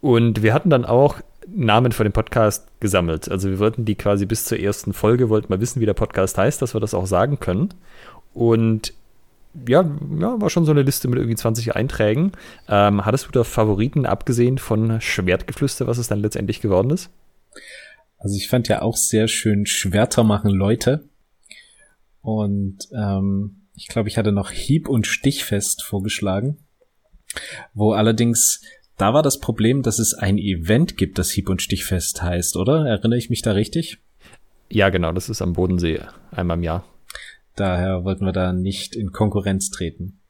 Und 0.00 0.42
wir 0.42 0.52
hatten 0.52 0.70
dann 0.70 0.84
auch 0.84 1.20
Namen 1.48 1.92
für 1.92 2.04
den 2.04 2.12
Podcast 2.12 2.66
gesammelt. 2.80 3.30
Also 3.30 3.48
wir 3.48 3.58
wollten 3.58 3.84
die 3.84 3.94
quasi 3.94 4.26
bis 4.26 4.44
zur 4.44 4.58
ersten 4.58 4.92
Folge, 4.92 5.28
wollten 5.28 5.52
mal 5.52 5.60
wissen, 5.60 5.80
wie 5.80 5.86
der 5.86 5.94
Podcast 5.94 6.38
heißt, 6.38 6.60
dass 6.60 6.74
wir 6.74 6.80
das 6.80 6.94
auch 6.94 7.06
sagen 7.06 7.38
können. 7.38 7.70
Und 8.36 8.92
ja, 9.66 9.82
ja, 10.20 10.40
war 10.40 10.50
schon 10.50 10.66
so 10.66 10.70
eine 10.70 10.82
Liste 10.82 11.08
mit 11.08 11.18
irgendwie 11.18 11.36
20 11.36 11.74
Einträgen. 11.74 12.32
Ähm, 12.68 13.06
hattest 13.06 13.26
du 13.26 13.30
da 13.32 13.44
Favoriten, 13.44 14.04
abgesehen 14.04 14.58
von 14.58 15.00
Schwertgeflüster, 15.00 15.86
was 15.86 15.96
es 15.96 16.08
dann 16.08 16.20
letztendlich 16.20 16.60
geworden 16.60 16.90
ist? 16.90 17.08
Also 18.18 18.36
ich 18.36 18.48
fand 18.48 18.68
ja 18.68 18.82
auch 18.82 18.96
sehr 18.96 19.26
schön 19.26 19.64
Schwerter 19.64 20.22
machen 20.22 20.50
Leute. 20.50 21.08
Und 22.20 22.88
ähm, 22.94 23.62
ich 23.74 23.88
glaube, 23.88 24.10
ich 24.10 24.18
hatte 24.18 24.32
noch 24.32 24.50
Hieb- 24.50 24.88
und 24.88 25.06
Stichfest 25.06 25.82
vorgeschlagen. 25.82 26.58
Wo 27.72 27.92
allerdings, 27.92 28.60
da 28.98 29.14
war 29.14 29.22
das 29.22 29.40
Problem, 29.40 29.82
dass 29.82 29.98
es 29.98 30.12
ein 30.12 30.36
Event 30.36 30.98
gibt, 30.98 31.18
das 31.18 31.30
Hieb- 31.30 31.48
und 31.48 31.62
Stichfest 31.62 32.22
heißt, 32.22 32.56
oder? 32.56 32.86
Erinnere 32.86 33.18
ich 33.18 33.30
mich 33.30 33.40
da 33.40 33.52
richtig? 33.52 33.98
Ja, 34.68 34.90
genau, 34.90 35.12
das 35.12 35.30
ist 35.30 35.40
am 35.40 35.54
Bodensee 35.54 36.00
einmal 36.32 36.58
im 36.58 36.64
Jahr. 36.64 36.84
Daher 37.56 38.04
wollten 38.04 38.24
wir 38.24 38.32
da 38.32 38.52
nicht 38.52 38.94
in 38.94 39.12
Konkurrenz 39.12 39.70
treten. 39.70 40.20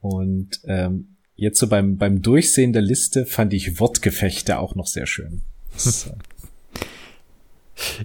Und 0.00 0.60
ähm, 0.64 1.16
jetzt 1.36 1.60
so 1.60 1.68
beim, 1.68 1.98
beim 1.98 2.22
Durchsehen 2.22 2.72
der 2.72 2.82
Liste 2.82 3.26
fand 3.26 3.52
ich 3.52 3.78
Wortgefechte 3.78 4.58
auch 4.58 4.74
noch 4.74 4.86
sehr 4.86 5.06
schön. 5.06 5.42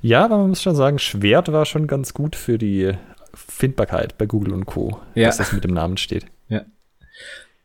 Ja, 0.02 0.24
aber 0.24 0.38
man 0.38 0.50
muss 0.50 0.62
schon 0.62 0.76
sagen, 0.76 1.00
Schwert 1.00 1.52
war 1.52 1.66
schon 1.66 1.88
ganz 1.88 2.14
gut 2.14 2.36
für 2.36 2.58
die 2.58 2.94
Findbarkeit 3.34 4.18
bei 4.18 4.26
Google 4.26 4.54
und 4.54 4.66
Co., 4.66 5.02
ja. 5.16 5.26
dass 5.28 5.38
das 5.38 5.52
mit 5.52 5.64
dem 5.64 5.74
Namen 5.74 5.98
steht. 5.98 6.26
Ja. 6.48 6.66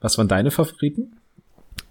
Was 0.01 0.19
waren 0.19 0.29
deine 0.29 0.51
Favoriten? 0.51 1.20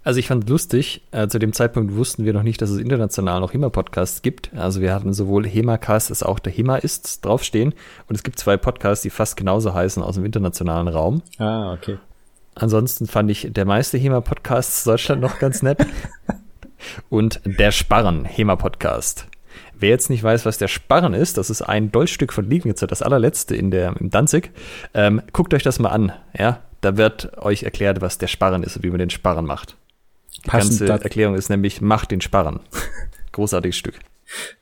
Also 0.03 0.19
ich 0.19 0.27
fand 0.27 0.49
lustig, 0.49 1.03
äh, 1.11 1.27
zu 1.27 1.39
dem 1.39 1.51
Zeitpunkt 1.51 1.95
wussten 1.95 2.23
wir 2.23 2.33
noch 2.33 2.43
nicht, 2.43 2.61
dass 2.61 2.69
es 2.69 2.79
international 2.79 3.41
noch 3.41 3.53
HEMA-Podcasts 3.53 4.21
gibt. 4.21 4.51
Also 4.55 4.79
wir 4.79 4.93
hatten 4.93 5.13
sowohl 5.13 5.45
HEMA-Cast 5.45 6.09
als 6.09 6.23
auch 6.23 6.39
der 6.39 6.53
HEMA 6.53 6.77
ist 6.77 7.25
draufstehen. 7.25 7.73
Und 8.07 8.15
es 8.15 8.23
gibt 8.23 8.39
zwei 8.39 8.55
Podcasts, 8.55 9.03
die 9.03 9.09
fast 9.09 9.35
genauso 9.35 9.73
heißen 9.73 10.01
aus 10.01 10.15
dem 10.15 10.25
internationalen 10.25 10.87
Raum. 10.87 11.21
Ah, 11.37 11.73
okay. 11.73 11.97
Ansonsten 12.55 13.07
fand 13.07 13.29
ich 13.29 13.49
der 13.51 13.65
meiste 13.65 13.97
HEMA-Podcasts 13.97 14.85
Deutschland 14.85 15.21
noch 15.21 15.37
ganz 15.37 15.61
nett. 15.61 15.85
Und 17.09 17.41
der 17.43 17.71
Sparren, 17.71 18.23
HEMA-Podcast. 18.23 19.27
Wer 19.77 19.89
jetzt 19.89 20.09
nicht 20.09 20.23
weiß, 20.23 20.45
was 20.45 20.57
der 20.57 20.67
Sparren 20.67 21.13
ist, 21.13 21.37
das 21.37 21.49
ist 21.49 21.61
ein 21.61 21.91
Dolchstück 21.91 22.33
von 22.33 22.49
Liegnitzer, 22.49 22.87
das 22.87 23.01
allerletzte 23.01 23.55
in 23.55 23.71
der, 23.71 23.95
im 23.97 24.09
Danzig. 24.09 24.51
Ähm, 24.93 25.21
guckt 25.33 25.53
euch 25.53 25.63
das 25.63 25.79
mal 25.79 25.89
an, 25.89 26.13
ja. 26.37 26.61
Da 26.81 26.95
wird 26.95 27.37
euch 27.39 27.63
erklärt, 27.63 27.99
was 27.99 28.17
der 28.17 28.27
Sparren 28.27 28.63
ist 28.63 28.77
und 28.77 28.83
wie 28.83 28.89
man 28.89 28.99
den 28.99 29.09
Sparren 29.09 29.45
macht. 29.45 29.75
Die 30.45 30.49
passend 30.49 30.79
ganze 30.79 31.03
Erklärung 31.03 31.35
ist 31.35 31.49
nämlich, 31.49 31.81
macht 31.81 32.11
den 32.11 32.21
Sparren. 32.21 32.59
Großartiges 33.31 33.77
Stück. 33.77 33.99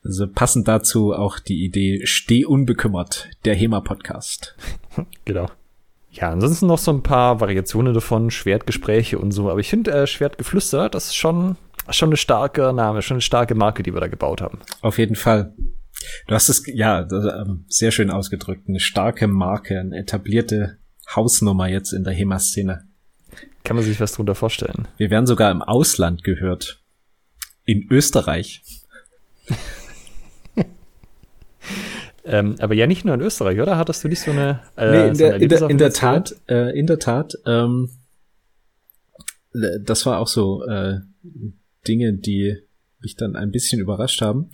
Also 0.04 0.26
passend 0.26 0.66
dazu 0.66 1.12
auch 1.12 1.38
die 1.38 1.64
Idee, 1.64 2.00
steh 2.04 2.44
unbekümmert, 2.44 3.28
der 3.44 3.54
HEMA-Podcast. 3.54 4.56
genau. 5.24 5.48
Ja, 6.10 6.30
ansonsten 6.30 6.66
noch 6.66 6.78
so 6.78 6.90
ein 6.90 7.02
paar 7.02 7.40
Variationen 7.40 7.92
davon, 7.92 8.30
Schwertgespräche 8.30 9.18
und 9.18 9.30
so. 9.30 9.50
Aber 9.50 9.60
ich 9.60 9.68
finde, 9.68 9.92
äh, 9.92 10.06
Schwertgeflüster, 10.06 10.88
das 10.88 11.06
ist 11.06 11.16
schon, 11.16 11.56
schon 11.90 12.08
eine 12.08 12.16
starke 12.16 12.72
Name, 12.72 13.02
schon 13.02 13.16
eine 13.16 13.22
starke 13.22 13.54
Marke, 13.54 13.82
die 13.82 13.92
wir 13.92 14.00
da 14.00 14.08
gebaut 14.08 14.40
haben. 14.40 14.58
Auf 14.80 14.98
jeden 14.98 15.16
Fall. 15.16 15.54
Du 16.26 16.34
hast 16.34 16.48
es, 16.48 16.62
ja, 16.66 17.02
das, 17.02 17.24
ähm, 17.24 17.64
sehr 17.68 17.90
schön 17.90 18.10
ausgedrückt. 18.10 18.68
Eine 18.68 18.80
starke 18.80 19.26
Marke, 19.26 19.78
eine 19.78 19.98
etablierte 19.98 20.78
Hausnummer 21.14 21.68
jetzt 21.68 21.92
in 21.92 22.04
der 22.04 22.14
HEMA-Szene. 22.14 22.87
Kann 23.64 23.76
man 23.76 23.84
sich 23.84 24.00
was 24.00 24.12
drunter 24.12 24.34
vorstellen? 24.34 24.88
Wir 24.96 25.10
werden 25.10 25.26
sogar 25.26 25.50
im 25.50 25.62
Ausland 25.62 26.24
gehört. 26.24 26.82
In 27.64 27.86
Österreich. 27.90 28.62
ähm, 32.24 32.56
aber 32.60 32.74
ja 32.74 32.86
nicht 32.86 33.04
nur 33.04 33.14
in 33.14 33.20
Österreich, 33.20 33.60
oder? 33.60 33.76
Hattest 33.76 34.02
du 34.04 34.08
nicht 34.08 34.20
so 34.20 34.30
eine? 34.30 34.60
Äh, 34.76 34.90
nee, 34.90 35.08
in, 35.08 35.14
so 35.14 35.24
der, 35.24 35.36
in, 35.36 35.48
der, 35.48 35.70
in 35.70 35.78
der 35.78 35.92
Tat, 35.92 36.34
äh, 36.48 36.78
in 36.78 36.86
der 36.86 36.98
Tat. 36.98 37.34
Ähm, 37.44 37.90
das 39.52 40.06
war 40.06 40.18
auch 40.18 40.28
so 40.28 40.64
äh, 40.64 41.00
Dinge, 41.86 42.14
die 42.14 42.56
mich 43.00 43.16
dann 43.16 43.36
ein 43.36 43.50
bisschen 43.50 43.80
überrascht 43.80 44.20
haben. 44.20 44.50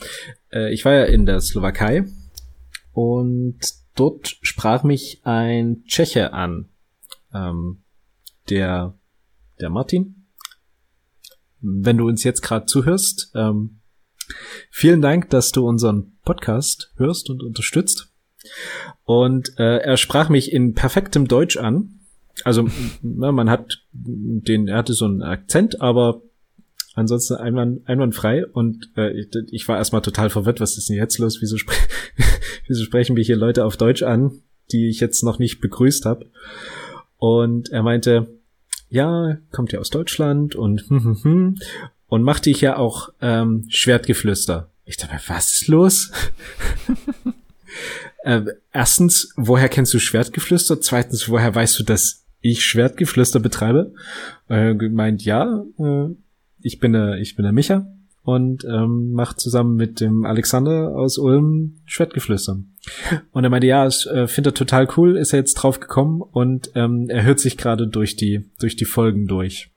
Äh, 0.52 0.72
ich 0.72 0.84
war 0.84 0.92
ja 0.92 1.04
in 1.04 1.26
der 1.26 1.40
Slowakei 1.40 2.04
und 2.92 3.58
dort 3.94 4.36
sprach 4.42 4.82
mich 4.82 5.20
ein 5.24 5.84
Tscheche 5.86 6.32
an, 6.32 6.68
ähm, 7.32 7.83
der, 8.50 8.94
der 9.60 9.70
Martin. 9.70 10.26
Wenn 11.60 11.96
du 11.96 12.06
uns 12.06 12.24
jetzt 12.24 12.42
gerade 12.42 12.66
zuhörst, 12.66 13.32
ähm, 13.34 13.80
vielen 14.70 15.00
Dank, 15.00 15.30
dass 15.30 15.52
du 15.52 15.66
unseren 15.66 16.18
Podcast 16.24 16.92
hörst 16.96 17.30
und 17.30 17.42
unterstützt. 17.42 18.12
Und 19.04 19.58
äh, 19.58 19.78
er 19.78 19.96
sprach 19.96 20.28
mich 20.28 20.52
in 20.52 20.74
perfektem 20.74 21.26
Deutsch 21.26 21.56
an. 21.56 22.00
Also 22.42 22.68
man 23.00 23.48
hat 23.48 23.84
den, 23.92 24.68
er 24.68 24.78
hatte 24.78 24.92
so 24.92 25.04
einen 25.04 25.22
Akzent, 25.22 25.80
aber 25.80 26.22
ansonsten 26.94 27.34
einwand, 27.34 27.88
einwandfrei. 27.88 28.46
Und 28.46 28.90
äh, 28.96 29.12
ich, 29.12 29.28
ich 29.50 29.68
war 29.68 29.78
erstmal 29.78 30.02
total 30.02 30.30
verwirrt, 30.30 30.60
was 30.60 30.76
ist 30.76 30.88
denn 30.88 30.96
jetzt 30.96 31.18
los? 31.18 31.38
Wieso, 31.40 31.56
spre 31.56 31.74
wieso 32.66 32.84
sprechen 32.84 33.14
mich 33.14 33.26
hier 33.26 33.36
Leute 33.36 33.64
auf 33.64 33.76
Deutsch 33.76 34.02
an, 34.02 34.42
die 34.72 34.88
ich 34.88 35.00
jetzt 35.00 35.22
noch 35.22 35.38
nicht 35.38 35.60
begrüßt 35.60 36.04
habe? 36.04 36.26
Und 37.24 37.70
er 37.70 37.82
meinte, 37.82 38.28
ja, 38.90 39.38
kommt 39.50 39.72
ja 39.72 39.80
aus 39.80 39.88
Deutschland 39.88 40.56
und 40.56 40.82
hm, 40.90 41.04
hm, 41.04 41.24
hm, 41.24 41.58
und 42.06 42.22
macht 42.22 42.44
dich 42.44 42.60
ja 42.60 42.76
auch 42.76 43.14
ähm, 43.22 43.64
Schwertgeflüster. 43.70 44.68
Ich 44.84 44.98
dachte, 44.98 45.18
was 45.28 45.54
ist 45.54 45.68
los? 45.68 46.12
äh, 48.24 48.42
erstens, 48.74 49.32
woher 49.36 49.70
kennst 49.70 49.94
du 49.94 50.00
Schwertgeflüster? 50.00 50.82
Zweitens, 50.82 51.30
woher 51.30 51.54
weißt 51.54 51.78
du, 51.78 51.84
dass 51.84 52.26
ich 52.42 52.62
Schwertgeflüster 52.62 53.40
betreibe? 53.40 53.94
Äh, 54.50 54.74
gemeint, 54.74 55.24
ja, 55.24 55.64
äh, 55.78 56.08
ich 56.60 56.78
bin 56.78 56.92
der, 56.92 57.16
ich 57.20 57.36
bin 57.36 57.44
der 57.44 57.52
Micha 57.52 57.86
und 58.24 58.64
ähm, 58.64 59.12
macht 59.12 59.38
zusammen 59.38 59.76
mit 59.76 60.00
dem 60.00 60.24
Alexander 60.24 60.96
aus 60.96 61.18
Ulm 61.18 61.76
Schwertgeflüster. 61.84 62.58
Und 63.32 63.44
er 63.44 63.50
meinte, 63.50 63.66
ja, 63.66 63.86
ich 63.86 64.06
äh, 64.06 64.26
finde 64.26 64.50
er 64.50 64.54
total 64.54 64.88
cool, 64.96 65.16
ist 65.16 65.32
er 65.32 65.38
jetzt 65.38 65.54
drauf 65.54 65.78
gekommen 65.78 66.22
und 66.22 66.70
ähm, 66.74 67.06
er 67.08 67.22
hört 67.22 67.38
sich 67.38 67.56
gerade 67.56 67.86
durch 67.86 68.16
die, 68.16 68.50
durch 68.58 68.76
die 68.76 68.86
Folgen 68.86 69.26
durch. 69.26 69.70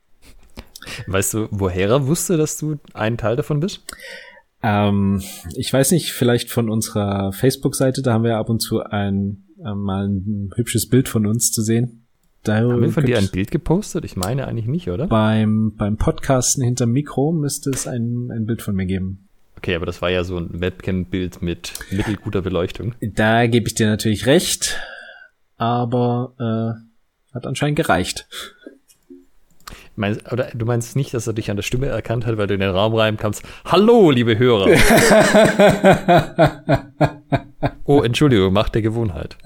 Weißt 1.06 1.34
du, 1.34 1.48
woher 1.50 1.88
er 1.88 2.06
wusste, 2.06 2.36
dass 2.36 2.56
du 2.56 2.76
ein 2.94 3.18
Teil 3.18 3.36
davon 3.36 3.60
bist? 3.60 3.84
Ähm, 4.62 5.22
ich 5.54 5.72
weiß 5.72 5.92
nicht, 5.92 6.12
vielleicht 6.12 6.50
von 6.50 6.70
unserer 6.70 7.32
Facebook-Seite, 7.32 8.02
da 8.02 8.14
haben 8.14 8.24
wir 8.24 8.38
ab 8.38 8.48
und 8.48 8.60
zu 8.60 8.82
ein 8.82 9.44
äh, 9.64 9.74
mal 9.74 10.08
ein 10.08 10.50
hübsches 10.54 10.88
Bild 10.88 11.08
von 11.08 11.26
uns 11.26 11.52
zu 11.52 11.62
sehen. 11.62 12.06
Da 12.42 12.56
Haben 12.56 12.80
wir 12.80 12.90
von 12.90 13.04
dir 13.04 13.18
ein 13.18 13.28
Bild 13.28 13.50
gepostet? 13.50 14.04
Ich 14.04 14.16
meine 14.16 14.46
eigentlich 14.46 14.66
nicht, 14.66 14.88
oder? 14.88 15.06
beim, 15.06 15.74
beim 15.76 15.96
Podcasten 15.96 16.62
hinterm 16.62 16.92
Mikro 16.92 17.32
müsste 17.32 17.70
es 17.70 17.86
ein, 17.86 18.30
ein 18.30 18.46
Bild 18.46 18.62
von 18.62 18.74
mir 18.74 18.86
geben. 18.86 19.28
Okay, 19.56 19.74
aber 19.74 19.86
das 19.86 20.00
war 20.00 20.10
ja 20.10 20.22
so 20.22 20.38
ein 20.38 20.60
Webcam-Bild 20.60 21.42
mit 21.42 21.72
mittelguter 21.90 22.42
Beleuchtung. 22.42 22.94
Da 23.00 23.46
gebe 23.48 23.66
ich 23.66 23.74
dir 23.74 23.88
natürlich 23.88 24.26
recht, 24.26 24.80
aber 25.56 26.32
äh, 26.38 27.34
hat 27.34 27.46
anscheinend 27.46 27.76
gereicht. 27.76 28.28
Meinst, 29.96 30.32
oder 30.32 30.50
du 30.54 30.64
meinst 30.64 30.94
nicht, 30.94 31.12
dass 31.12 31.26
er 31.26 31.32
dich 31.32 31.50
an 31.50 31.56
der 31.56 31.64
Stimme 31.64 31.86
erkannt 31.86 32.24
hat, 32.24 32.38
weil 32.38 32.46
du 32.46 32.54
in 32.54 32.60
den 32.60 32.70
Raum 32.70 32.94
reinkamst. 32.94 33.42
Hallo, 33.64 34.12
liebe 34.12 34.38
Hörer. 34.38 34.68
oh, 37.84 38.02
Entschuldigung, 38.02 38.52
Macht 38.52 38.76
der 38.76 38.82
Gewohnheit. 38.82 39.36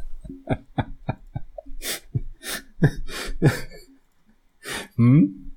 Hm? 4.97 5.53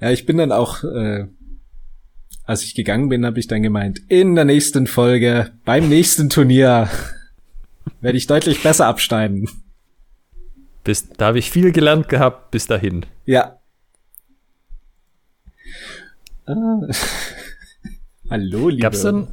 Ja, 0.00 0.10
ich 0.10 0.26
bin 0.26 0.36
dann 0.38 0.52
auch, 0.52 0.84
äh, 0.84 1.26
als 2.44 2.62
ich 2.62 2.74
gegangen 2.74 3.08
bin, 3.08 3.26
habe 3.26 3.40
ich 3.40 3.48
dann 3.48 3.62
gemeint, 3.62 4.00
in 4.08 4.34
der 4.36 4.44
nächsten 4.44 4.86
Folge, 4.86 5.52
beim 5.64 5.88
nächsten 5.88 6.28
Turnier 6.30 6.88
werde 8.00 8.16
ich 8.18 8.26
deutlich 8.26 8.62
besser 8.62 8.86
abschneiden. 8.86 9.48
Bis, 10.84 11.08
da 11.08 11.26
habe 11.26 11.38
ich 11.38 11.50
viel 11.50 11.72
gelernt 11.72 12.08
gehabt, 12.08 12.50
bis 12.52 12.66
dahin. 12.66 13.04
Ja. 13.26 13.58
Ah. 16.46 16.80
Hallo, 18.30 18.68
liebe. 18.68 18.82
Gab's 18.82 19.02
denn, 19.02 19.26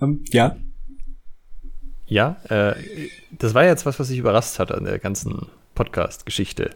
Ähm, 0.00 0.24
ja. 0.30 0.56
ja, 2.06 2.36
äh, 2.48 2.74
das 3.38 3.54
war 3.54 3.64
jetzt 3.64 3.86
was, 3.86 3.98
was 3.98 4.08
sich 4.08 4.18
überrascht 4.18 4.58
hat 4.58 4.72
an 4.72 4.84
der 4.84 4.98
ganzen 4.98 5.46
Podcast-Geschichte. 5.74 6.70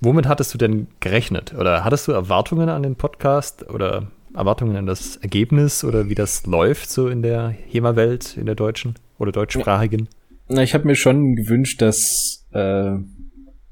Womit 0.00 0.26
hattest 0.26 0.54
du 0.54 0.58
denn 0.58 0.86
gerechnet? 1.00 1.54
Oder 1.54 1.84
hattest 1.84 2.06
du 2.06 2.12
Erwartungen 2.12 2.68
an 2.68 2.84
den 2.84 2.94
Podcast 2.94 3.68
oder 3.68 4.10
Erwartungen 4.34 4.76
an 4.76 4.86
das 4.86 5.16
Ergebnis 5.16 5.82
oder 5.82 6.08
wie 6.08 6.14
das 6.14 6.46
läuft 6.46 6.90
so 6.90 7.08
in 7.08 7.22
der 7.22 7.48
HEMA-Welt, 7.48 8.36
in 8.36 8.46
der 8.46 8.54
deutschen 8.54 8.94
oder 9.18 9.32
deutschsprachigen? 9.32 10.08
Na, 10.48 10.62
ich 10.62 10.74
habe 10.74 10.86
mir 10.86 10.94
schon 10.94 11.34
gewünscht, 11.34 11.82
dass 11.82 12.46
äh, 12.52 12.92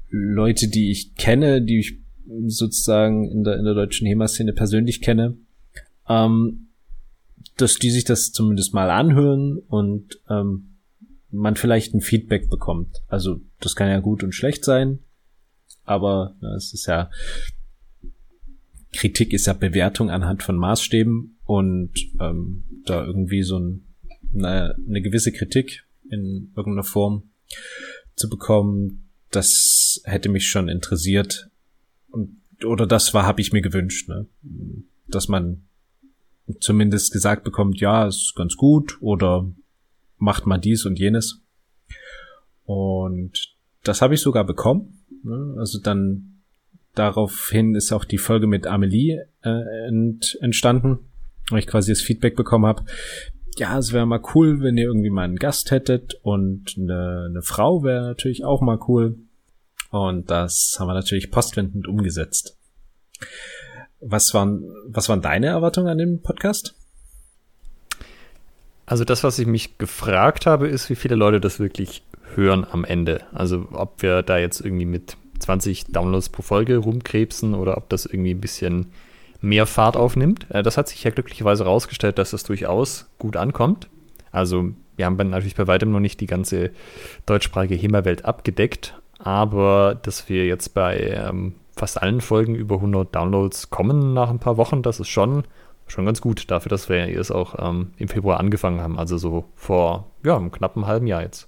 Leute, 0.09 0.67
die 0.67 0.91
ich 0.91 1.15
kenne, 1.15 1.61
die 1.61 1.79
ich 1.79 1.99
sozusagen 2.47 3.31
in 3.31 3.43
der, 3.43 3.57
in 3.57 3.63
der 3.63 3.73
deutschen 3.73 4.05
HEMA-Szene 4.05 4.53
persönlich 4.53 5.01
kenne, 5.01 5.37
ähm, 6.09 6.67
dass 7.55 7.75
die 7.75 7.89
sich 7.89 8.03
das 8.03 8.31
zumindest 8.31 8.73
mal 8.73 8.89
anhören 8.89 9.59
und 9.67 10.19
ähm, 10.29 10.76
man 11.29 11.55
vielleicht 11.55 11.93
ein 11.93 12.01
Feedback 12.01 12.49
bekommt. 12.49 12.97
Also 13.07 13.41
das 13.59 13.75
kann 13.75 13.89
ja 13.89 13.99
gut 13.99 14.23
und 14.23 14.33
schlecht 14.33 14.63
sein, 14.63 14.99
aber 15.83 16.35
ja, 16.41 16.55
es 16.55 16.73
ist 16.73 16.85
ja 16.85 17.09
Kritik 18.93 19.33
ist 19.33 19.47
ja 19.47 19.53
Bewertung 19.53 20.09
anhand 20.09 20.43
von 20.43 20.57
Maßstäben 20.57 21.37
und 21.43 21.91
ähm, 22.19 22.63
da 22.85 23.05
irgendwie 23.05 23.43
so 23.43 23.59
ein, 23.59 23.85
eine, 24.33 24.75
eine 24.87 25.01
gewisse 25.01 25.31
Kritik 25.31 25.85
in 26.09 26.53
irgendeiner 26.55 26.83
Form 26.83 27.29
zu 28.15 28.29
bekommen, 28.29 29.09
das 29.29 30.01
hätte 30.05 30.29
mich 30.29 30.47
schon 30.47 30.69
interessiert 30.69 31.49
und 32.07 32.41
oder 32.65 32.87
das 32.87 33.13
war 33.13 33.25
habe 33.25 33.41
ich 33.41 33.51
mir 33.51 33.61
gewünscht, 33.61 34.09
ne? 34.09 34.27
dass 35.07 35.27
man 35.27 35.67
zumindest 36.59 37.11
gesagt 37.11 37.43
bekommt, 37.43 37.79
ja, 37.79 38.07
ist 38.07 38.33
ganz 38.35 38.55
gut 38.55 38.97
oder 39.01 39.51
macht 40.17 40.45
mal 40.45 40.57
dies 40.57 40.85
und 40.85 40.99
jenes. 40.99 41.41
Und 42.63 43.55
das 43.83 44.01
habe 44.01 44.13
ich 44.13 44.21
sogar 44.21 44.45
bekommen. 44.45 45.05
Ne? 45.23 45.55
Also 45.57 45.79
dann 45.79 46.41
daraufhin 46.95 47.75
ist 47.75 47.91
auch 47.91 48.05
die 48.05 48.17
Folge 48.17 48.47
mit 48.47 48.67
Amelie 48.67 49.27
äh, 49.43 49.87
ent, 49.87 50.37
entstanden, 50.41 50.99
weil 51.49 51.59
ich 51.59 51.67
quasi 51.67 51.91
das 51.91 52.01
Feedback 52.01 52.35
bekommen 52.35 52.65
habe. 52.65 52.83
Ja, 53.57 53.77
es 53.77 53.93
wäre 53.93 54.05
mal 54.05 54.21
cool, 54.35 54.61
wenn 54.61 54.77
ihr 54.77 54.85
irgendwie 54.85 55.09
mal 55.09 55.23
einen 55.23 55.37
Gast 55.37 55.71
hättet 55.71 56.15
und 56.21 56.75
eine, 56.77 57.27
eine 57.29 57.41
Frau 57.41 57.83
wäre 57.83 58.05
natürlich 58.05 58.43
auch 58.43 58.61
mal 58.61 58.79
cool. 58.87 59.17
Und 59.89 60.29
das 60.29 60.77
haben 60.79 60.87
wir 60.87 60.93
natürlich 60.93 61.31
postwendend 61.31 61.87
umgesetzt. 61.87 62.57
Was 63.99 64.33
waren, 64.33 64.63
was 64.87 65.09
waren 65.09 65.21
deine 65.21 65.47
Erwartungen 65.47 65.87
an 65.87 65.97
den 65.97 66.21
Podcast? 66.21 66.76
Also 68.87 69.03
das, 69.03 69.23
was 69.23 69.37
ich 69.37 69.45
mich 69.45 69.77
gefragt 69.77 70.45
habe, 70.45 70.67
ist, 70.67 70.89
wie 70.89 70.95
viele 70.95 71.15
Leute 71.15 71.39
das 71.39 71.59
wirklich 71.59 72.03
hören 72.35 72.65
am 72.71 72.85
Ende. 72.85 73.21
Also 73.33 73.67
ob 73.71 74.01
wir 74.01 74.23
da 74.23 74.37
jetzt 74.37 74.61
irgendwie 74.61 74.85
mit 74.85 75.17
20 75.39 75.85
Downloads 75.87 76.29
pro 76.29 76.41
Folge 76.41 76.77
rumkrebsen 76.77 77.53
oder 77.53 77.77
ob 77.77 77.89
das 77.89 78.05
irgendwie 78.05 78.33
ein 78.33 78.41
bisschen 78.41 78.87
mehr 79.41 79.65
Fahrt 79.65 79.97
aufnimmt. 79.97 80.47
Äh, 80.49 80.63
Das 80.63 80.77
hat 80.77 80.87
sich 80.87 81.03
ja 81.03 81.11
glücklicherweise 81.11 81.65
herausgestellt, 81.65 82.17
dass 82.17 82.31
das 82.31 82.43
durchaus 82.43 83.07
gut 83.19 83.35
ankommt. 83.35 83.89
Also 84.31 84.71
wir 84.95 85.05
haben 85.05 85.17
natürlich 85.29 85.55
bei 85.55 85.67
weitem 85.67 85.91
noch 85.91 85.99
nicht 85.99 86.21
die 86.21 86.25
ganze 86.25 86.71
deutschsprachige 87.25 87.75
HEMA-Welt 87.75 88.25
abgedeckt, 88.25 88.99
aber 89.19 89.95
dass 90.01 90.29
wir 90.29 90.45
jetzt 90.47 90.73
bei 90.73 90.97
ähm, 90.97 91.55
fast 91.75 92.01
allen 92.01 92.21
Folgen 92.21 92.55
über 92.55 92.75
100 92.75 93.13
Downloads 93.13 93.69
kommen 93.69 94.13
nach 94.13 94.29
ein 94.29 94.39
paar 94.39 94.57
Wochen, 94.57 94.81
das 94.81 94.99
ist 94.99 95.09
schon, 95.09 95.43
schon 95.87 96.05
ganz 96.05 96.21
gut 96.21 96.49
dafür, 96.51 96.69
dass 96.69 96.89
wir 96.89 97.07
es 97.07 97.31
auch 97.31 97.55
ähm, 97.59 97.91
im 97.97 98.07
Februar 98.07 98.39
angefangen 98.39 98.81
haben, 98.81 98.99
also 98.99 99.17
so 99.17 99.45
vor 99.55 100.11
ja, 100.23 100.35
einem 100.35 100.51
knappen 100.51 100.85
halben 100.85 101.07
Jahr 101.07 101.21
jetzt. 101.21 101.47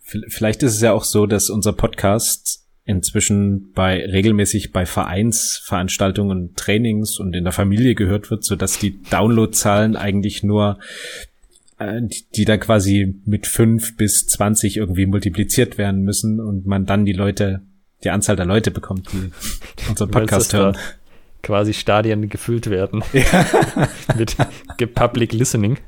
Vielleicht 0.00 0.62
ist 0.62 0.74
es 0.74 0.80
ja 0.80 0.92
auch 0.92 1.04
so, 1.04 1.26
dass 1.26 1.48
unser 1.48 1.72
Podcast 1.72 2.62
inzwischen 2.84 3.72
bei 3.72 4.04
regelmäßig 4.04 4.72
bei 4.72 4.86
Vereinsveranstaltungen, 4.86 6.54
Trainings 6.54 7.18
und 7.18 7.34
in 7.34 7.44
der 7.44 7.52
Familie 7.52 7.94
gehört 7.94 8.30
wird, 8.30 8.44
so 8.44 8.56
dass 8.56 8.78
die 8.78 9.00
Downloadzahlen 9.02 9.96
eigentlich 9.96 10.42
nur 10.42 10.78
äh, 11.78 12.00
die, 12.02 12.26
die 12.34 12.44
dann 12.44 12.60
quasi 12.60 13.20
mit 13.24 13.46
fünf 13.46 13.96
bis 13.96 14.26
zwanzig 14.26 14.76
irgendwie 14.76 15.06
multipliziert 15.06 15.78
werden 15.78 16.02
müssen 16.02 16.40
und 16.40 16.66
man 16.66 16.84
dann 16.84 17.04
die 17.04 17.12
Leute, 17.12 17.62
die 18.02 18.10
Anzahl 18.10 18.36
der 18.36 18.46
Leute 18.46 18.70
bekommt, 18.70 19.12
die 19.12 19.30
unseren 19.88 20.10
meinst, 20.10 20.30
Podcast 20.30 20.52
dass 20.52 20.60
hören. 20.60 20.76
Quasi 21.42 21.74
Stadien 21.74 22.28
gefüllt 22.28 22.70
werden 22.70 23.02
mit 24.16 24.36
ge- 24.78 24.86
Public 24.86 25.32
Listening. 25.32 25.78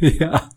ja. 0.00 0.48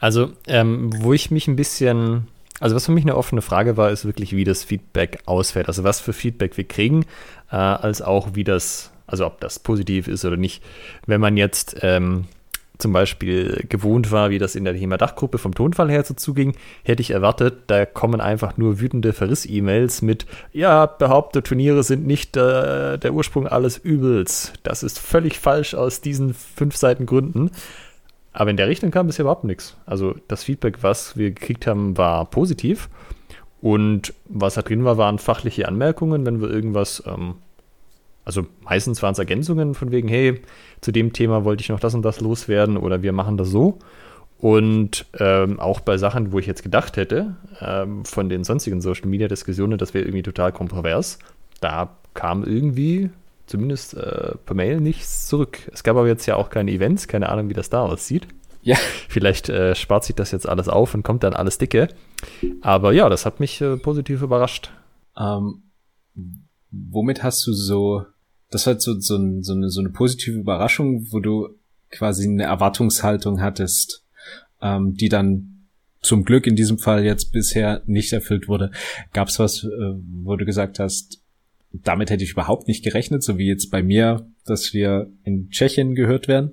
Also, 0.00 0.32
ähm, 0.46 0.90
wo 1.02 1.12
ich 1.12 1.30
mich 1.30 1.46
ein 1.46 1.56
bisschen, 1.56 2.26
also 2.58 2.74
was 2.74 2.86
für 2.86 2.92
mich 2.92 3.04
eine 3.04 3.16
offene 3.16 3.42
Frage 3.42 3.76
war, 3.76 3.90
ist 3.90 4.04
wirklich, 4.06 4.34
wie 4.34 4.44
das 4.44 4.64
Feedback 4.64 5.18
ausfällt. 5.26 5.68
Also 5.68 5.84
was 5.84 6.00
für 6.00 6.12
Feedback 6.14 6.56
wir 6.56 6.64
kriegen, 6.64 7.04
äh, 7.50 7.56
als 7.56 8.00
auch 8.00 8.34
wie 8.34 8.44
das, 8.44 8.90
also 9.06 9.26
ob 9.26 9.40
das 9.40 9.58
positiv 9.58 10.08
ist 10.08 10.24
oder 10.24 10.36
nicht. 10.38 10.62
Wenn 11.06 11.20
man 11.20 11.36
jetzt 11.36 11.76
ähm, 11.82 12.24
zum 12.78 12.92
Beispiel 12.92 13.64
gewohnt 13.68 14.12
war, 14.12 14.30
wie 14.30 14.38
das 14.38 14.54
in 14.54 14.64
der 14.64 14.74
HEMA-Dachgruppe 14.74 15.38
vom 15.38 15.54
Tonfall 15.54 15.90
her 15.90 16.04
so 16.04 16.14
zuging, 16.14 16.54
hätte 16.84 17.02
ich 17.02 17.10
erwartet, 17.10 17.64
da 17.66 17.84
kommen 17.84 18.20
einfach 18.20 18.56
nur 18.56 18.80
wütende 18.80 19.12
Verriss-E-Mails 19.12 20.02
mit, 20.02 20.26
ja, 20.52 20.86
behauptet, 20.86 21.46
Turniere 21.46 21.82
sind 21.82 22.06
nicht 22.06 22.36
äh, 22.36 22.96
der 22.98 23.12
Ursprung 23.12 23.46
alles 23.48 23.78
Übels. 23.78 24.52
Das 24.62 24.82
ist 24.82 24.98
völlig 24.98 25.38
falsch 25.38 25.74
aus 25.74 26.00
diesen 26.00 26.34
fünf 26.34 26.76
Seiten 26.76 27.06
Gründen. 27.06 27.50
Aber 28.32 28.50
in 28.50 28.56
der 28.56 28.68
Richtung 28.68 28.92
kam 28.92 29.08
bisher 29.08 29.24
überhaupt 29.24 29.44
nichts. 29.44 29.76
Also 29.84 30.14
das 30.28 30.44
Feedback, 30.44 30.82
was 30.82 31.16
wir 31.16 31.32
gekriegt 31.32 31.66
haben, 31.66 31.96
war 31.96 32.24
positiv. 32.26 32.88
Und 33.60 34.14
was 34.26 34.54
da 34.54 34.62
drin 34.62 34.84
war, 34.84 34.96
waren 34.96 35.18
fachliche 35.18 35.66
Anmerkungen, 35.66 36.24
wenn 36.24 36.40
wir 36.40 36.48
irgendwas, 36.48 37.02
ähm, 37.06 37.34
also 38.28 38.44
meistens 38.62 39.02
waren 39.02 39.12
es 39.12 39.18
Ergänzungen 39.18 39.74
von 39.74 39.90
wegen, 39.90 40.06
hey, 40.06 40.42
zu 40.82 40.92
dem 40.92 41.14
Thema 41.14 41.46
wollte 41.46 41.62
ich 41.62 41.70
noch 41.70 41.80
das 41.80 41.94
und 41.94 42.02
das 42.02 42.20
loswerden 42.20 42.76
oder 42.76 43.02
wir 43.02 43.12
machen 43.12 43.38
das 43.38 43.48
so. 43.48 43.78
Und 44.36 45.06
ähm, 45.18 45.58
auch 45.58 45.80
bei 45.80 45.96
Sachen, 45.96 46.30
wo 46.30 46.38
ich 46.38 46.44
jetzt 46.44 46.62
gedacht 46.62 46.98
hätte, 46.98 47.36
ähm, 47.62 48.04
von 48.04 48.28
den 48.28 48.44
sonstigen 48.44 48.82
Social 48.82 49.08
Media 49.08 49.28
Diskussionen, 49.28 49.78
das 49.78 49.94
wäre 49.94 50.04
irgendwie 50.04 50.22
total 50.22 50.52
kontrovers, 50.52 51.18
da 51.62 51.96
kam 52.12 52.44
irgendwie, 52.44 53.08
zumindest 53.46 53.94
äh, 53.94 54.34
per 54.44 54.54
Mail, 54.54 54.82
nichts 54.82 55.26
zurück. 55.26 55.60
Es 55.72 55.82
gab 55.82 55.96
aber 55.96 56.06
jetzt 56.06 56.26
ja 56.26 56.36
auch 56.36 56.50
keine 56.50 56.70
Events, 56.70 57.08
keine 57.08 57.30
Ahnung, 57.30 57.48
wie 57.48 57.54
das 57.54 57.70
da 57.70 57.80
aussieht. 57.80 58.28
Ja. 58.60 58.76
Vielleicht 59.08 59.48
äh, 59.48 59.74
spart 59.74 60.04
sich 60.04 60.16
das 60.16 60.32
jetzt 60.32 60.46
alles 60.46 60.68
auf 60.68 60.92
und 60.92 61.02
kommt 61.02 61.22
dann 61.22 61.32
alles 61.32 61.56
dicke. 61.56 61.88
Aber 62.60 62.92
ja, 62.92 63.08
das 63.08 63.24
hat 63.24 63.40
mich 63.40 63.62
äh, 63.62 63.78
positiv 63.78 64.20
überrascht. 64.20 64.70
Ähm, 65.16 65.62
womit 66.70 67.22
hast 67.22 67.46
du 67.46 67.54
so, 67.54 68.04
das 68.50 68.66
war 68.66 68.74
jetzt 68.74 68.84
so, 68.84 68.98
so, 68.98 69.18
so, 69.42 69.52
eine, 69.52 69.70
so 69.70 69.80
eine 69.80 69.90
positive 69.90 70.38
Überraschung, 70.38 71.06
wo 71.10 71.20
du 71.20 71.48
quasi 71.90 72.28
eine 72.28 72.44
Erwartungshaltung 72.44 73.40
hattest, 73.40 74.04
ähm, 74.60 74.94
die 74.94 75.08
dann 75.08 75.66
zum 76.00 76.24
Glück 76.24 76.46
in 76.46 76.56
diesem 76.56 76.78
Fall 76.78 77.04
jetzt 77.04 77.32
bisher 77.32 77.82
nicht 77.86 78.12
erfüllt 78.12 78.48
wurde. 78.48 78.70
Gab 79.12 79.28
es 79.28 79.38
was, 79.38 79.64
äh, 79.64 79.94
wo 80.22 80.36
du 80.36 80.44
gesagt 80.44 80.78
hast, 80.78 81.20
damit 81.72 82.10
hätte 82.10 82.24
ich 82.24 82.32
überhaupt 82.32 82.68
nicht 82.68 82.84
gerechnet, 82.84 83.22
so 83.22 83.36
wie 83.36 83.46
jetzt 83.46 83.70
bei 83.70 83.82
mir, 83.82 84.26
dass 84.46 84.72
wir 84.72 85.10
in 85.24 85.50
Tschechien 85.50 85.94
gehört 85.94 86.28
werden? 86.28 86.52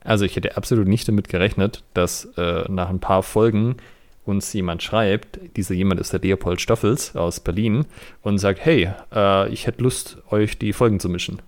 Also 0.00 0.24
ich 0.24 0.36
hätte 0.36 0.56
absolut 0.56 0.86
nicht 0.86 1.08
damit 1.08 1.28
gerechnet, 1.28 1.82
dass 1.92 2.26
äh, 2.36 2.64
nach 2.70 2.88
ein 2.88 3.00
paar 3.00 3.22
Folgen 3.22 3.76
uns 4.26 4.52
jemand 4.52 4.82
schreibt, 4.82 5.38
dieser 5.56 5.74
jemand 5.74 6.00
ist 6.00 6.12
der 6.12 6.20
Leopold 6.20 6.60
Stoffels 6.60 7.14
aus 7.16 7.40
Berlin 7.40 7.86
und 8.22 8.38
sagt, 8.38 8.64
hey, 8.64 8.90
äh, 9.14 9.48
ich 9.50 9.66
hätte 9.66 9.82
Lust, 9.82 10.18
euch 10.30 10.58
die 10.58 10.72
Folgen 10.72 11.00
zu 11.00 11.08
mischen. 11.08 11.40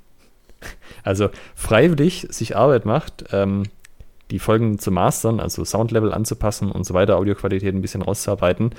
Also 1.05 1.31
freiwillig 1.55 2.27
sich 2.31 2.57
Arbeit 2.57 2.85
macht, 2.85 3.27
ähm, 3.33 3.65
die 4.31 4.39
Folgen 4.39 4.79
zu 4.79 4.91
mastern, 4.91 5.41
also 5.41 5.65
Soundlevel 5.65 6.13
anzupassen 6.13 6.71
und 6.71 6.85
so 6.85 6.95
weiter, 6.95 7.17
Audioqualität 7.17 7.75
ein 7.75 7.81
bisschen 7.81 8.03
rauszuarbeiten. 8.03 8.73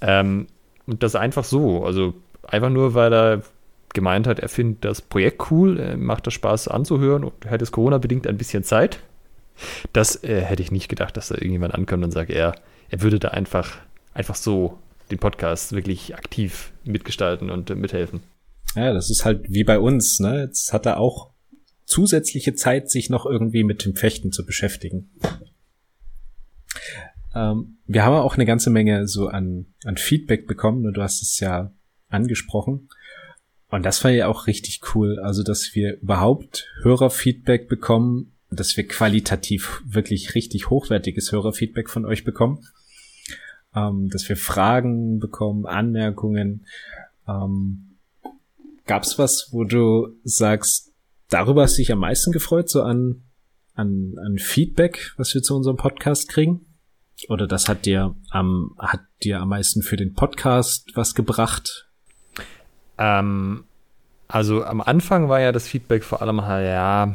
Ähm, 0.00 0.46
und 0.86 1.02
das 1.02 1.14
einfach 1.14 1.44
so, 1.44 1.84
also 1.84 2.14
einfach 2.46 2.70
nur, 2.70 2.94
weil 2.94 3.12
er 3.12 3.42
gemeint 3.94 4.26
hat, 4.26 4.38
er 4.40 4.48
findet 4.48 4.84
das 4.84 5.00
Projekt 5.00 5.50
cool, 5.50 5.78
er 5.78 5.96
macht 5.96 6.26
das 6.26 6.34
Spaß 6.34 6.68
anzuhören 6.68 7.24
und 7.24 7.50
hat 7.50 7.62
es 7.62 7.72
Corona-bedingt 7.72 8.26
ein 8.26 8.36
bisschen 8.36 8.64
Zeit. 8.64 9.00
Das 9.92 10.22
äh, 10.24 10.40
hätte 10.40 10.62
ich 10.62 10.70
nicht 10.70 10.88
gedacht, 10.88 11.16
dass 11.16 11.28
da 11.28 11.34
irgendjemand 11.34 11.74
ankommt 11.74 12.04
und 12.04 12.12
sagt, 12.12 12.30
er, 12.30 12.54
er 12.90 13.02
würde 13.02 13.18
da 13.18 13.28
einfach, 13.28 13.78
einfach 14.12 14.34
so 14.34 14.78
den 15.10 15.18
Podcast 15.18 15.72
wirklich 15.72 16.14
aktiv 16.14 16.72
mitgestalten 16.84 17.50
und 17.50 17.70
äh, 17.70 17.74
mithelfen. 17.74 18.20
Ja, 18.76 18.92
das 18.92 19.10
ist 19.10 19.24
halt 19.24 19.44
wie 19.48 19.64
bei 19.64 19.78
uns, 19.78 20.20
ne? 20.20 20.42
Jetzt 20.42 20.72
hat 20.72 20.86
er 20.86 20.98
auch 20.98 21.30
zusätzliche 21.86 22.54
Zeit, 22.54 22.90
sich 22.90 23.10
noch 23.10 23.26
irgendwie 23.26 23.64
mit 23.64 23.84
dem 23.84 23.96
Fechten 23.96 24.30
zu 24.30 24.46
beschäftigen. 24.46 25.10
Ähm, 27.34 27.78
wir 27.86 28.04
haben 28.04 28.14
auch 28.14 28.34
eine 28.34 28.46
ganze 28.46 28.70
Menge 28.70 29.08
so 29.08 29.28
an, 29.28 29.66
an 29.84 29.96
Feedback 29.96 30.46
bekommen. 30.46 30.82
Ne? 30.82 30.92
Du 30.92 31.02
hast 31.02 31.22
es 31.22 31.40
ja 31.40 31.72
angesprochen. 32.08 32.88
Und 33.68 33.84
das 33.84 34.02
war 34.02 34.10
ja 34.10 34.26
auch 34.26 34.46
richtig 34.46 34.80
cool. 34.94 35.18
Also, 35.20 35.42
dass 35.42 35.74
wir 35.74 36.00
überhaupt 36.00 36.68
Hörerfeedback 36.82 37.68
bekommen, 37.68 38.32
dass 38.50 38.76
wir 38.76 38.86
qualitativ 38.86 39.80
wirklich 39.84 40.34
richtig 40.34 40.70
hochwertiges 40.70 41.30
Hörerfeedback 41.30 41.88
von 41.88 42.04
euch 42.04 42.24
bekommen. 42.24 42.66
Ähm, 43.74 44.08
dass 44.10 44.28
wir 44.28 44.36
Fragen 44.36 45.20
bekommen, 45.20 45.66
Anmerkungen. 45.66 46.66
Ähm, 47.28 47.96
gab's 48.86 49.18
was, 49.18 49.48
wo 49.52 49.64
du 49.64 50.16
sagst, 50.24 50.92
darüber 51.28 51.62
hast 51.62 51.74
du 51.74 51.82
dich 51.82 51.92
am 51.92 52.00
meisten 52.00 52.32
gefreut, 52.32 52.68
so 52.68 52.82
an, 52.82 53.22
an, 53.74 54.14
an 54.26 54.38
Feedback, 54.38 55.12
was 55.16 55.32
wir 55.34 55.42
zu 55.42 55.54
unserem 55.56 55.76
Podcast 55.76 56.28
kriegen? 56.28 56.66
Oder 57.28 57.46
das 57.46 57.68
hat 57.68 57.86
dir 57.86 58.16
am, 58.30 58.74
hat 58.78 59.02
dir 59.22 59.40
am 59.40 59.50
meisten 59.50 59.82
für 59.82 59.96
den 59.96 60.14
Podcast 60.14 60.90
was 60.94 61.14
gebracht? 61.14 61.88
Ähm, 62.98 63.64
also 64.30 64.64
am 64.64 64.80
Anfang 64.80 65.28
war 65.28 65.40
ja 65.40 65.50
das 65.50 65.66
Feedback 65.66 66.04
vor 66.04 66.22
allem 66.22 66.46
halt, 66.46 66.66
ja, 66.66 67.14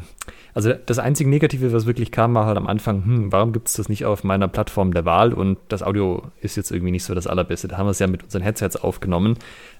also 0.52 0.72
das 0.72 0.98
einzige 0.98 1.30
Negative, 1.30 1.72
was 1.72 1.86
wirklich 1.86 2.12
kam, 2.12 2.34
war 2.34 2.46
halt 2.46 2.58
am 2.58 2.66
Anfang, 2.66 3.04
hm, 3.04 3.32
warum 3.32 3.52
gibt 3.52 3.68
es 3.68 3.74
das 3.74 3.88
nicht 3.88 4.04
auf 4.04 4.22
meiner 4.22 4.48
Plattform 4.48 4.92
der 4.92 5.04
Wahl 5.04 5.32
und 5.32 5.58
das 5.68 5.82
Audio 5.82 6.22
ist 6.40 6.56
jetzt 6.56 6.70
irgendwie 6.70 6.90
nicht 6.90 7.04
so 7.04 7.14
das 7.14 7.26
allerbeste. 7.26 7.68
Da 7.68 7.78
haben 7.78 7.86
wir 7.86 7.92
es 7.92 7.98
ja 7.98 8.06
mit 8.06 8.22
unseren 8.22 8.42
Headsets 8.42 8.76
aufgenommen. 8.76 9.38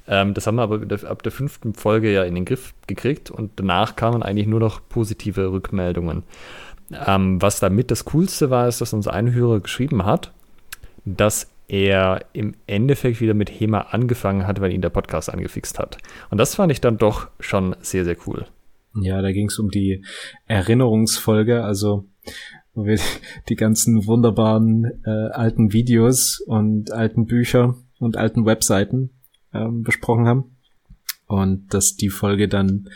Ähm, 0.09 0.35
das 0.35 0.47
haben 0.47 0.57
wir 0.57 0.63
aber 0.63 0.81
ab 1.09 1.23
der 1.23 1.33
fünften 1.33 1.75
Folge 1.75 2.13
ja 2.13 2.25
in 2.25 2.35
den 2.35 2.45
Griff 2.45 2.75
gekriegt 2.87 3.31
und 3.31 3.53
danach 3.57 3.97
kamen 3.97 4.23
eigentlich 4.23 4.47
nur 4.47 4.61
noch 4.61 4.81
positive 4.89 5.53
Rückmeldungen. 5.53 6.23
Ähm, 7.07 7.43
was 7.43 7.61
damit 7.61 7.91
das 7.91 8.05
Coolste 8.07 8.51
war, 8.51 8.69
ist, 8.69 8.81
dass 8.81 8.93
uns 8.93 9.09
ein 9.09 9.33
Hörer 9.33 9.61
geschrieben 9.61 10.05
hat, 10.05 10.33
dass 11.05 11.49
er 11.69 12.25
im 12.33 12.55
Endeffekt 12.67 13.21
wieder 13.21 13.35
mit 13.35 13.51
HEMA 13.51 13.81
angefangen 13.91 14.47
hat, 14.47 14.61
weil 14.61 14.73
ihn 14.73 14.83
der 14.83 14.91
Podcast 14.91 15.33
angefixt 15.33 15.79
hat. 15.79 15.99
Und 16.31 16.39
das 16.39 16.55
fand 16.55 16.71
ich 16.73 16.81
dann 16.81 16.99
doch 16.99 17.29
schon 17.41 17.75
sehr, 17.81 18.05
sehr 18.05 18.17
cool. 18.27 18.47
Ja, 19.01 19.21
da 19.21 19.33
ging 19.33 19.49
es 19.49 19.59
um 19.59 19.71
die 19.71 20.05
Erinnerungsfolge, 20.47 21.63
also 21.63 22.07
wo 22.75 22.85
wir 22.85 22.99
die 23.49 23.57
ganzen 23.57 24.07
wunderbaren 24.07 25.03
äh, 25.05 25.11
alten 25.33 25.73
Videos 25.73 26.41
und 26.41 26.93
alten 26.93 27.27
Bücher 27.27 27.77
und 27.99 28.17
alten 28.17 28.47
Webseiten 28.47 29.11
ähm, 29.53 29.83
besprochen 29.83 30.27
haben. 30.27 30.57
Und 31.27 31.73
dass 31.75 31.97
die 31.97 32.11
Folge 32.11 32.49
dann 32.49 32.89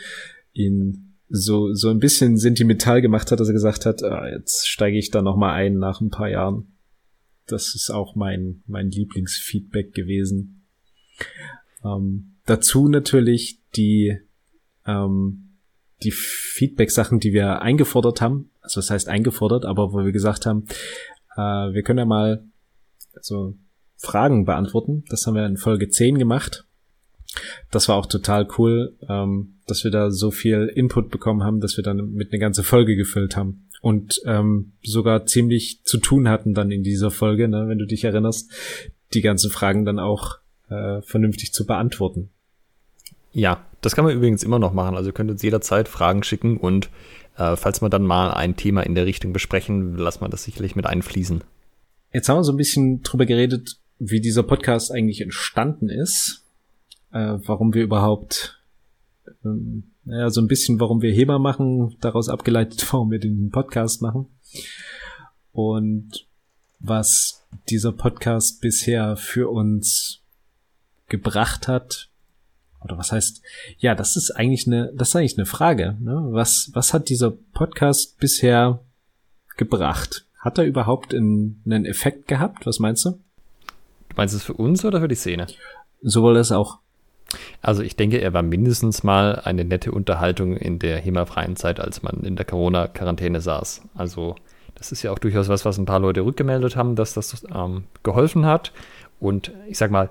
ihn 0.53 1.17
so, 1.29 1.73
so 1.73 1.89
ein 1.89 1.99
bisschen 1.99 2.37
sentimental 2.37 3.01
gemacht 3.01 3.31
hat, 3.31 3.39
dass 3.39 3.47
er 3.47 3.53
gesagt 3.53 3.85
hat, 3.85 4.03
ah, 4.03 4.27
jetzt 4.29 4.67
steige 4.67 4.97
ich 4.97 5.11
da 5.11 5.21
nochmal 5.21 5.53
ein 5.55 5.77
nach 5.77 6.01
ein 6.01 6.09
paar 6.09 6.29
Jahren. 6.29 6.67
Das 7.51 7.75
ist 7.75 7.89
auch 7.89 8.15
mein, 8.15 8.63
mein 8.67 8.89
Lieblingsfeedback 8.89 9.93
gewesen. 9.93 10.65
Ähm, 11.83 12.37
dazu 12.45 12.87
natürlich 12.87 13.59
die, 13.75 14.17
ähm, 14.85 15.57
die 16.03 16.11
Feedback-Sachen, 16.11 17.19
die 17.19 17.33
wir 17.33 17.61
eingefordert 17.61 18.21
haben. 18.21 18.51
Also 18.61 18.79
das 18.79 18.89
heißt 18.89 19.09
eingefordert, 19.09 19.65
aber 19.65 19.91
wo 19.91 19.97
wir 19.97 20.11
gesagt 20.11 20.45
haben, 20.45 20.65
äh, 21.35 21.73
wir 21.73 21.83
können 21.83 21.99
ja 21.99 22.05
mal 22.05 22.45
so 23.21 23.55
Fragen 23.97 24.45
beantworten. 24.45 25.03
Das 25.09 25.27
haben 25.27 25.35
wir 25.35 25.45
in 25.45 25.57
Folge 25.57 25.89
10 25.89 26.17
gemacht. 26.17 26.65
Das 27.69 27.87
war 27.87 27.95
auch 27.95 28.07
total 28.07 28.47
cool, 28.57 28.97
ähm, 29.07 29.59
dass 29.67 29.83
wir 29.83 29.91
da 29.91 30.11
so 30.11 30.31
viel 30.31 30.71
Input 30.75 31.09
bekommen 31.09 31.43
haben, 31.43 31.59
dass 31.59 31.77
wir 31.77 31.83
dann 31.83 32.11
mit 32.11 32.31
eine 32.31 32.39
ganze 32.39 32.63
Folge 32.63 32.95
gefüllt 32.95 33.35
haben 33.35 33.67
und 33.81 34.21
ähm, 34.25 34.73
sogar 34.83 35.25
ziemlich 35.25 35.83
zu 35.83 35.97
tun 35.97 36.29
hatten 36.29 36.53
dann 36.53 36.71
in 36.71 36.83
dieser 36.83 37.11
Folge, 37.11 37.47
ne, 37.47 37.67
wenn 37.67 37.79
du 37.79 37.85
dich 37.85 38.03
erinnerst, 38.03 38.49
die 39.13 39.21
ganzen 39.21 39.51
Fragen 39.51 39.85
dann 39.85 39.99
auch 39.99 40.37
äh, 40.69 41.01
vernünftig 41.01 41.51
zu 41.51 41.65
beantworten. 41.65 42.29
Ja, 43.33 43.65
das 43.81 43.95
kann 43.95 44.05
man 44.05 44.15
übrigens 44.15 44.43
immer 44.43 44.59
noch 44.59 44.73
machen. 44.73 44.95
Also 44.95 45.09
ihr 45.09 45.13
könnt 45.13 45.31
uns 45.31 45.41
jederzeit 45.41 45.87
Fragen 45.87 46.23
schicken 46.23 46.57
und 46.57 46.89
äh, 47.37 47.55
falls 47.55 47.81
wir 47.81 47.89
dann 47.89 48.05
mal 48.05 48.31
ein 48.31 48.55
Thema 48.55 48.81
in 48.81 48.95
der 48.95 49.05
Richtung 49.05 49.33
besprechen, 49.33 49.97
lassen 49.97 50.21
wir 50.21 50.29
das 50.29 50.43
sicherlich 50.43 50.75
mit 50.75 50.85
einfließen. 50.85 51.43
Jetzt 52.13 52.29
haben 52.29 52.37
wir 52.37 52.43
so 52.43 52.53
ein 52.53 52.57
bisschen 52.57 53.01
drüber 53.03 53.25
geredet, 53.25 53.77
wie 53.99 54.19
dieser 54.19 54.43
Podcast 54.43 54.91
eigentlich 54.91 55.21
entstanden 55.21 55.89
ist, 55.89 56.43
äh, 57.11 57.37
warum 57.45 57.73
wir 57.73 57.83
überhaupt, 57.83 58.59
ähm, 59.45 59.90
naja, 60.03 60.29
so 60.29 60.41
ein 60.41 60.47
bisschen, 60.47 60.79
warum 60.79 61.01
wir 61.01 61.13
Heber 61.13 61.39
machen, 61.39 61.95
daraus 62.01 62.29
abgeleitet, 62.29 62.85
warum 62.91 63.11
wir 63.11 63.19
den 63.19 63.49
Podcast 63.51 64.01
machen. 64.01 64.27
Und 65.51 66.27
was 66.79 67.45
dieser 67.69 67.91
Podcast 67.91 68.61
bisher 68.61 69.15
für 69.15 69.49
uns 69.49 70.21
gebracht 71.07 71.67
hat, 71.67 72.09
oder 72.83 72.97
was 72.97 73.11
heißt, 73.11 73.41
ja, 73.77 73.93
das 73.93 74.15
ist 74.15 74.31
eigentlich 74.31 74.65
eine, 74.65 74.91
das 74.95 75.09
ist 75.09 75.15
eigentlich 75.15 75.37
eine 75.37 75.45
Frage. 75.45 75.97
Ne? 75.99 76.29
Was, 76.31 76.71
was 76.73 76.93
hat 76.93 77.09
dieser 77.09 77.31
Podcast 77.31 78.17
bisher 78.17 78.79
gebracht? 79.55 80.25
Hat 80.39 80.57
er 80.57 80.65
überhaupt 80.65 81.13
einen, 81.13 81.61
einen 81.65 81.85
Effekt 81.85 82.27
gehabt? 82.27 82.65
Was 82.65 82.79
meinst 82.79 83.05
du? 83.05 83.19
Meinst 84.15 84.33
du 84.33 84.37
es 84.37 84.43
für 84.43 84.53
uns 84.53 84.83
oder 84.83 84.99
für 84.99 85.07
die 85.07 85.15
Szene? 85.15 85.45
Sowohl 86.01 86.33
das 86.33 86.51
auch. 86.51 86.79
Also 87.61 87.83
ich 87.83 87.95
denke, 87.95 88.17
er 88.19 88.33
war 88.33 88.41
mindestens 88.41 89.03
mal 89.03 89.41
eine 89.43 89.65
nette 89.65 89.91
Unterhaltung 89.91 90.55
in 90.57 90.79
der 90.79 90.97
HEMA-freien 90.97 91.55
Zeit, 91.55 91.79
als 91.79 92.03
man 92.03 92.23
in 92.23 92.35
der 92.35 92.45
Corona-Quarantäne 92.45 93.41
saß. 93.41 93.81
Also 93.95 94.35
das 94.75 94.91
ist 94.91 95.03
ja 95.03 95.11
auch 95.11 95.19
durchaus 95.19 95.47
was, 95.47 95.63
was 95.65 95.77
ein 95.77 95.85
paar 95.85 95.99
Leute 95.99 96.21
rückgemeldet 96.21 96.75
haben, 96.75 96.95
dass 96.95 97.13
das 97.13 97.45
ähm, 97.53 97.83
geholfen 98.03 98.45
hat. 98.45 98.71
Und 99.19 99.51
ich 99.67 99.77
sag 99.77 99.91
mal, 99.91 100.09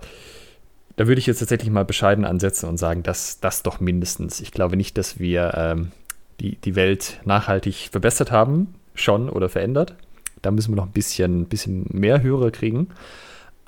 da 0.96 1.06
würde 1.06 1.18
ich 1.18 1.26
jetzt 1.26 1.40
tatsächlich 1.40 1.70
mal 1.70 1.84
bescheiden 1.84 2.24
ansetzen 2.24 2.68
und 2.68 2.76
sagen, 2.76 3.02
dass 3.02 3.40
das 3.40 3.62
doch 3.62 3.80
mindestens. 3.80 4.40
Ich 4.40 4.52
glaube 4.52 4.76
nicht, 4.76 4.96
dass 4.98 5.18
wir 5.18 5.54
ähm, 5.56 5.92
die, 6.40 6.56
die 6.56 6.76
Welt 6.76 7.20
nachhaltig 7.24 7.88
verbessert 7.90 8.30
haben, 8.30 8.74
schon 8.94 9.28
oder 9.28 9.48
verändert. 9.48 9.94
Da 10.42 10.50
müssen 10.50 10.72
wir 10.72 10.76
noch 10.76 10.86
ein 10.86 10.92
bisschen, 10.92 11.46
bisschen 11.46 11.86
mehr 11.90 12.22
Hörer 12.22 12.50
kriegen. 12.50 12.88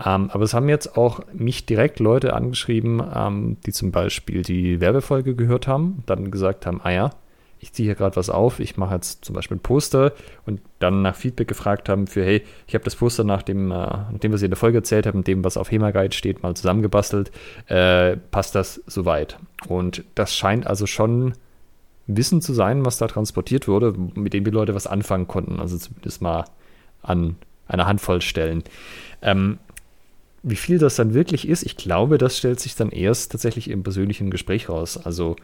Ähm, 0.05 0.31
aber 0.31 0.45
es 0.45 0.55
haben 0.55 0.69
jetzt 0.69 0.97
auch 0.97 1.21
mich 1.33 1.67
direkt 1.67 2.01
Leute 2.01 2.35
angeschrieben, 2.35 3.03
ähm, 3.15 3.57
die 3.67 3.73
zum 3.73 3.93
Beispiel 3.93 4.43
die 4.43 4.81
Werbefolge 4.81 5.35
gehört 5.35 5.67
haben, 5.67 6.03
dann 6.07 6.31
gesagt 6.31 6.67
haben, 6.67 6.81
ah 6.83 6.91
ja, 6.91 7.11
ich 7.63 7.73
ziehe 7.73 7.87
hier 7.87 7.95
gerade 7.95 8.17
was 8.17 8.29
auf, 8.29 8.59
ich 8.59 8.77
mache 8.77 8.95
jetzt 8.95 9.25
zum 9.25 9.37
Beispiel 9.37 9.57
ein 9.57 9.61
Poster 9.61 10.13
und 10.47 10.61
dann 10.81 11.03
nach 11.03 11.15
Feedback 11.15 11.47
gefragt 11.47 11.89
haben 11.89 12.09
für, 12.09 12.25
hey, 12.25 12.43
ich 12.67 12.75
habe 12.75 12.83
das 12.83 12.97
Poster 12.97 13.23
nach 13.23 13.43
dem, 13.43 13.71
äh, 13.71 13.75
nach 13.75 14.19
dem, 14.19 14.33
was 14.33 14.43
ihr 14.43 14.47
in 14.47 14.51
der 14.51 14.59
Folge 14.59 14.79
erzählt 14.79 15.07
habt 15.07 15.15
und 15.15 15.29
dem, 15.29 15.45
was 15.45 15.57
auf 15.57 15.71
HEMA 15.71 15.93
Guide 15.93 16.15
steht, 16.15 16.43
mal 16.43 16.55
zusammengebastelt, 16.55 17.31
äh, 17.69 18.17
passt 18.17 18.57
das 18.57 18.83
soweit? 18.87 19.39
Und 19.69 20.03
das 20.17 20.35
scheint 20.35 20.67
also 20.67 20.87
schon 20.87 21.35
Wissen 22.09 22.43
zu 22.43 22.53
sein, 22.53 22.85
was 22.85 22.99
da 22.99 23.07
transportiert 23.07 23.69
wurde, 23.69 23.95
mit 24.15 24.33
dem 24.33 24.43
die 24.43 24.51
Leute 24.51 24.75
was 24.75 24.89
anfangen 24.89 25.29
konnten, 25.29 25.61
also 25.61 25.77
zumindest 25.79 26.21
mal 26.21 26.45
an 27.01 27.37
einer 27.69 27.87
Handvoll 27.87 28.21
Stellen. 28.21 28.65
Ähm, 29.23 29.59
wie 30.43 30.57
viel 30.57 30.79
das 30.79 30.97
dann 30.97 31.15
wirklich 31.15 31.49
ist, 31.49 31.63
ich 31.63 31.77
glaube, 31.77 32.19
das 32.19 32.37
stellt 32.37 32.61
sich 32.61 32.75
dann 32.75 32.91
erst 32.91 33.33
tatsächlich 33.33 33.71
im 33.71 33.83
persönlichen 33.83 34.31
Gespräch 34.31 34.69
raus. 34.69 34.99
Also 34.99 35.37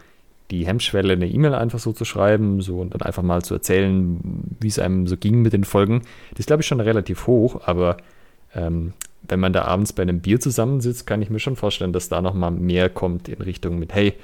die 0.51 0.67
Hemmschwelle, 0.67 1.13
eine 1.13 1.29
E-Mail 1.29 1.55
einfach 1.55 1.79
so 1.79 1.93
zu 1.93 2.05
schreiben, 2.05 2.61
so 2.61 2.81
und 2.81 2.95
dann 2.95 3.03
einfach 3.03 3.23
mal 3.23 3.43
zu 3.43 3.55
erzählen, 3.55 4.19
wie 4.61 4.69
es 4.69 4.79
einem 4.79 5.07
so 5.07 5.17
ging 5.17 5.43
mit 5.43 5.53
den 5.53 5.65
Folgen, 5.65 6.03
das 6.31 6.41
ist, 6.41 6.47
glaube 6.47 6.63
ich, 6.63 6.67
schon 6.67 6.81
relativ 6.81 7.27
hoch, 7.27 7.61
aber 7.67 7.99
ähm, 8.55 8.95
wenn 9.23 9.41
man 9.41 9.53
da 9.53 9.65
abends 9.65 9.93
bei 9.93 10.03
einem 10.03 10.21
Bier 10.21 10.41
zusammensitzt, 10.41 11.07
kann 11.07 11.21
ich 11.21 11.29
mir 11.29 11.41
schon 11.41 11.57
vorstellen, 11.57 11.93
dass 11.93 12.09
da 12.09 12.23
nochmal 12.23 12.51
mehr 12.51 12.89
kommt 12.89 13.29
in 13.29 13.43
Richtung 13.43 13.79
mit, 13.79 13.93
hey, 13.93 14.15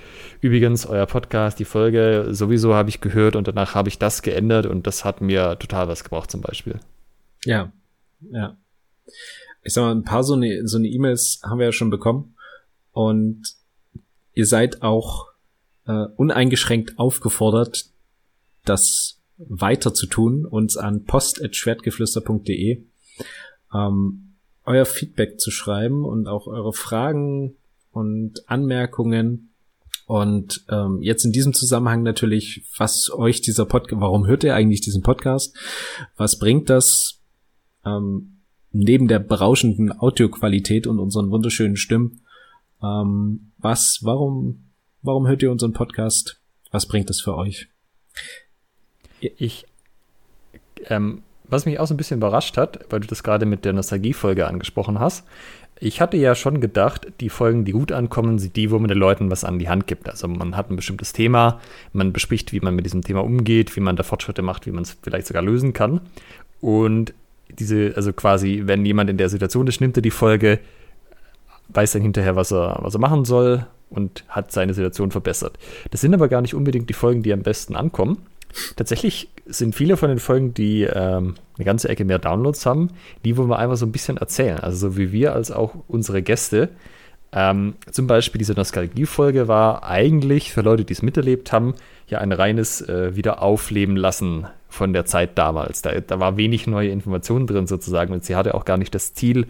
übrigens, 0.40 0.86
euer 0.86 1.06
Podcast, 1.06 1.58
die 1.58 1.64
Folge, 1.64 2.28
sowieso 2.30 2.74
habe 2.74 2.88
ich 2.88 3.00
gehört 3.00 3.36
und 3.36 3.46
danach 3.46 3.74
habe 3.74 3.88
ich 3.88 3.98
das 3.98 4.22
geändert 4.22 4.66
und 4.66 4.86
das 4.86 5.04
hat 5.04 5.20
mir 5.20 5.58
total 5.58 5.88
was 5.88 6.04
gebraucht 6.04 6.30
zum 6.30 6.40
Beispiel. 6.40 6.80
Ja, 7.44 7.70
ja. 8.30 8.56
Ich 9.64 9.72
sag 9.72 9.82
mal, 9.82 9.94
ein 9.94 10.04
paar 10.04 10.22
so 10.22 10.34
eine 10.34 10.68
so 10.68 10.76
eine 10.76 10.88
E-Mails 10.88 11.40
haben 11.42 11.58
wir 11.58 11.66
ja 11.66 11.72
schon 11.72 11.90
bekommen 11.90 12.34
und 12.92 13.42
ihr 14.34 14.46
seid 14.46 14.82
auch 14.82 15.28
äh, 15.86 16.06
uneingeschränkt 16.16 16.98
aufgefordert, 16.98 17.86
das 18.64 19.20
weiter 19.36 19.94
zu 19.94 20.06
tun, 20.06 20.46
uns 20.46 20.76
an 20.76 21.04
post.schwertgeflüster.de 21.04 22.84
ähm, 23.74 24.34
euer 24.64 24.84
Feedback 24.84 25.40
zu 25.40 25.50
schreiben 25.50 26.04
und 26.04 26.26
auch 26.26 26.46
eure 26.46 26.72
Fragen 26.72 27.56
und 27.92 28.48
Anmerkungen. 28.48 29.50
Und 30.06 30.64
ähm, 30.68 31.00
jetzt 31.00 31.24
in 31.24 31.32
diesem 31.32 31.54
Zusammenhang 31.54 32.02
natürlich, 32.02 32.64
was 32.76 33.10
euch 33.10 33.40
dieser 33.40 33.64
Podcast, 33.64 34.00
warum 34.00 34.26
hört 34.26 34.44
ihr 34.44 34.54
eigentlich 34.54 34.82
diesen 34.82 35.02
Podcast? 35.02 35.56
Was 36.16 36.38
bringt 36.38 36.68
das 36.70 37.20
ähm, 37.84 38.33
neben 38.74 39.08
der 39.08 39.20
berauschenden 39.20 39.98
Audioqualität 39.98 40.86
und 40.86 40.98
unseren 40.98 41.30
wunderschönen 41.30 41.76
Stimmen? 41.76 42.20
Ähm, 42.82 43.52
was, 43.58 44.00
warum, 44.02 44.64
warum 45.02 45.26
hört 45.26 45.42
ihr 45.42 45.50
unseren 45.50 45.72
Podcast? 45.72 46.40
Was 46.70 46.86
bringt 46.86 47.08
das 47.08 47.20
für 47.20 47.36
euch? 47.36 47.68
Ich 49.20 49.66
ähm, 50.90 51.22
was 51.46 51.66
mich 51.66 51.78
auch 51.78 51.86
so 51.86 51.94
ein 51.94 51.98
bisschen 51.98 52.18
überrascht 52.18 52.56
hat, 52.56 52.86
weil 52.90 53.00
du 53.00 53.06
das 53.06 53.22
gerade 53.22 53.46
mit 53.46 53.64
der 53.64 53.74
Nostalgie-Folge 53.74 54.46
angesprochen 54.46 54.98
hast, 54.98 55.26
ich 55.78 56.00
hatte 56.00 56.16
ja 56.16 56.34
schon 56.34 56.60
gedacht, 56.60 57.08
die 57.20 57.28
Folgen, 57.28 57.64
die 57.64 57.72
gut 57.72 57.92
ankommen, 57.92 58.38
sind 58.38 58.56
die, 58.56 58.70
wo 58.70 58.78
man 58.78 58.88
den 58.88 58.98
Leuten 58.98 59.30
was 59.30 59.44
an 59.44 59.58
die 59.58 59.68
Hand 59.68 59.86
gibt. 59.86 60.08
Also 60.08 60.28
man 60.28 60.56
hat 60.56 60.70
ein 60.70 60.76
bestimmtes 60.76 61.12
Thema, 61.12 61.60
man 61.92 62.12
bespricht, 62.12 62.52
wie 62.52 62.60
man 62.60 62.74
mit 62.74 62.86
diesem 62.86 63.02
Thema 63.02 63.22
umgeht, 63.22 63.74
wie 63.76 63.80
man 63.80 63.96
da 63.96 64.02
Fortschritte 64.04 64.40
macht, 64.40 64.66
wie 64.66 64.70
man 64.70 64.84
es 64.84 64.96
vielleicht 65.02 65.26
sogar 65.26 65.42
lösen 65.42 65.72
kann. 65.72 66.00
Und 66.60 67.12
diese, 67.58 67.92
also 67.96 68.12
quasi, 68.12 68.62
wenn 68.64 68.84
jemand 68.84 69.10
in 69.10 69.16
der 69.16 69.28
Situation 69.28 69.66
ist, 69.66 69.80
nimmt 69.80 69.96
er 69.96 70.02
die 70.02 70.10
Folge, 70.10 70.58
weiß 71.68 71.92
dann 71.92 72.02
hinterher, 72.02 72.36
was 72.36 72.52
er, 72.52 72.78
was 72.80 72.94
er 72.94 73.00
machen 73.00 73.24
soll 73.24 73.66
und 73.90 74.24
hat 74.28 74.52
seine 74.52 74.74
Situation 74.74 75.10
verbessert. 75.10 75.58
Das 75.90 76.00
sind 76.00 76.14
aber 76.14 76.28
gar 76.28 76.42
nicht 76.42 76.54
unbedingt 76.54 76.88
die 76.88 76.94
Folgen, 76.94 77.22
die 77.22 77.32
am 77.32 77.42
besten 77.42 77.76
ankommen. 77.76 78.18
Tatsächlich 78.76 79.28
sind 79.46 79.74
viele 79.74 79.96
von 79.96 80.08
den 80.08 80.18
Folgen, 80.18 80.54
die 80.54 80.82
ähm, 80.82 81.34
eine 81.56 81.64
ganze 81.64 81.88
Ecke 81.88 82.04
mehr 82.04 82.18
Downloads 82.18 82.66
haben, 82.66 82.90
die, 83.24 83.36
wo 83.36 83.44
wir 83.44 83.58
einfach 83.58 83.76
so 83.76 83.86
ein 83.86 83.92
bisschen 83.92 84.16
erzählen. 84.16 84.58
Also 84.60 84.90
so 84.90 84.96
wie 84.96 85.12
wir 85.12 85.32
als 85.32 85.50
auch 85.50 85.74
unsere 85.88 86.22
Gäste. 86.22 86.68
Ähm, 87.32 87.74
zum 87.90 88.06
Beispiel 88.06 88.38
diese 88.38 88.52
Nostalgie-Folge 88.52 89.48
war 89.48 89.82
eigentlich 89.82 90.52
für 90.52 90.60
Leute, 90.60 90.84
die 90.84 90.92
es 90.92 91.02
miterlebt 91.02 91.52
haben, 91.52 91.74
ja 92.06 92.18
ein 92.18 92.30
reines 92.30 92.80
äh, 92.82 93.16
Wiederaufleben 93.16 93.96
lassen 93.96 94.46
von 94.74 94.92
der 94.92 95.04
Zeit 95.06 95.38
damals. 95.38 95.82
Da, 95.82 95.98
da 96.00 96.20
war 96.20 96.36
wenig 96.36 96.66
neue 96.66 96.90
Informationen 96.90 97.46
drin 97.46 97.66
sozusagen 97.66 98.12
und 98.12 98.24
sie 98.24 98.36
hatte 98.36 98.54
auch 98.54 98.64
gar 98.64 98.76
nicht 98.76 98.94
das 98.94 99.14
Ziel, 99.14 99.46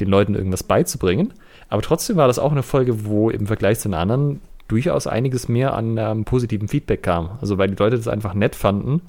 den 0.00 0.08
Leuten 0.08 0.34
irgendwas 0.34 0.62
beizubringen. 0.62 1.34
Aber 1.68 1.82
trotzdem 1.82 2.16
war 2.16 2.28
das 2.28 2.38
auch 2.38 2.52
eine 2.52 2.62
Folge, 2.62 3.04
wo 3.04 3.30
im 3.30 3.46
Vergleich 3.46 3.80
zu 3.80 3.88
den 3.88 3.94
anderen 3.94 4.40
durchaus 4.68 5.06
einiges 5.06 5.48
mehr 5.48 5.74
an 5.74 5.96
ähm, 5.98 6.24
positivem 6.24 6.68
Feedback 6.68 7.02
kam. 7.02 7.38
Also 7.40 7.58
weil 7.58 7.68
die 7.68 7.76
Leute 7.76 7.96
das 7.96 8.08
einfach 8.08 8.34
nett 8.34 8.54
fanden. 8.54 9.02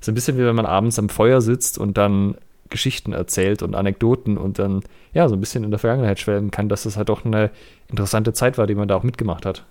So 0.00 0.12
ein 0.12 0.14
bisschen 0.14 0.36
wie 0.36 0.44
wenn 0.44 0.54
man 0.54 0.66
abends 0.66 0.98
am 0.98 1.08
Feuer 1.08 1.40
sitzt 1.40 1.78
und 1.78 1.96
dann 1.96 2.36
Geschichten 2.68 3.12
erzählt 3.12 3.62
und 3.62 3.74
Anekdoten 3.74 4.36
und 4.36 4.58
dann 4.58 4.82
ja 5.14 5.28
so 5.28 5.34
ein 5.34 5.40
bisschen 5.40 5.64
in 5.64 5.70
der 5.70 5.78
Vergangenheit 5.78 6.20
schwelgen 6.20 6.50
kann, 6.50 6.68
dass 6.68 6.82
das 6.82 6.96
halt 6.96 7.08
doch 7.08 7.24
eine 7.24 7.50
interessante 7.88 8.32
Zeit 8.32 8.58
war, 8.58 8.66
die 8.66 8.74
man 8.74 8.88
da 8.88 8.96
auch 8.96 9.02
mitgemacht 9.02 9.46
hat. 9.46 9.64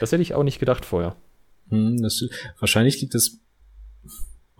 Das 0.00 0.12
hätte 0.12 0.22
ich 0.22 0.34
auch 0.34 0.42
nicht 0.42 0.58
gedacht 0.58 0.84
vorher. 0.84 1.14
Hm, 1.68 1.98
das, 2.02 2.24
wahrscheinlich 2.58 3.00
liegt 3.00 3.14
es 3.14 3.41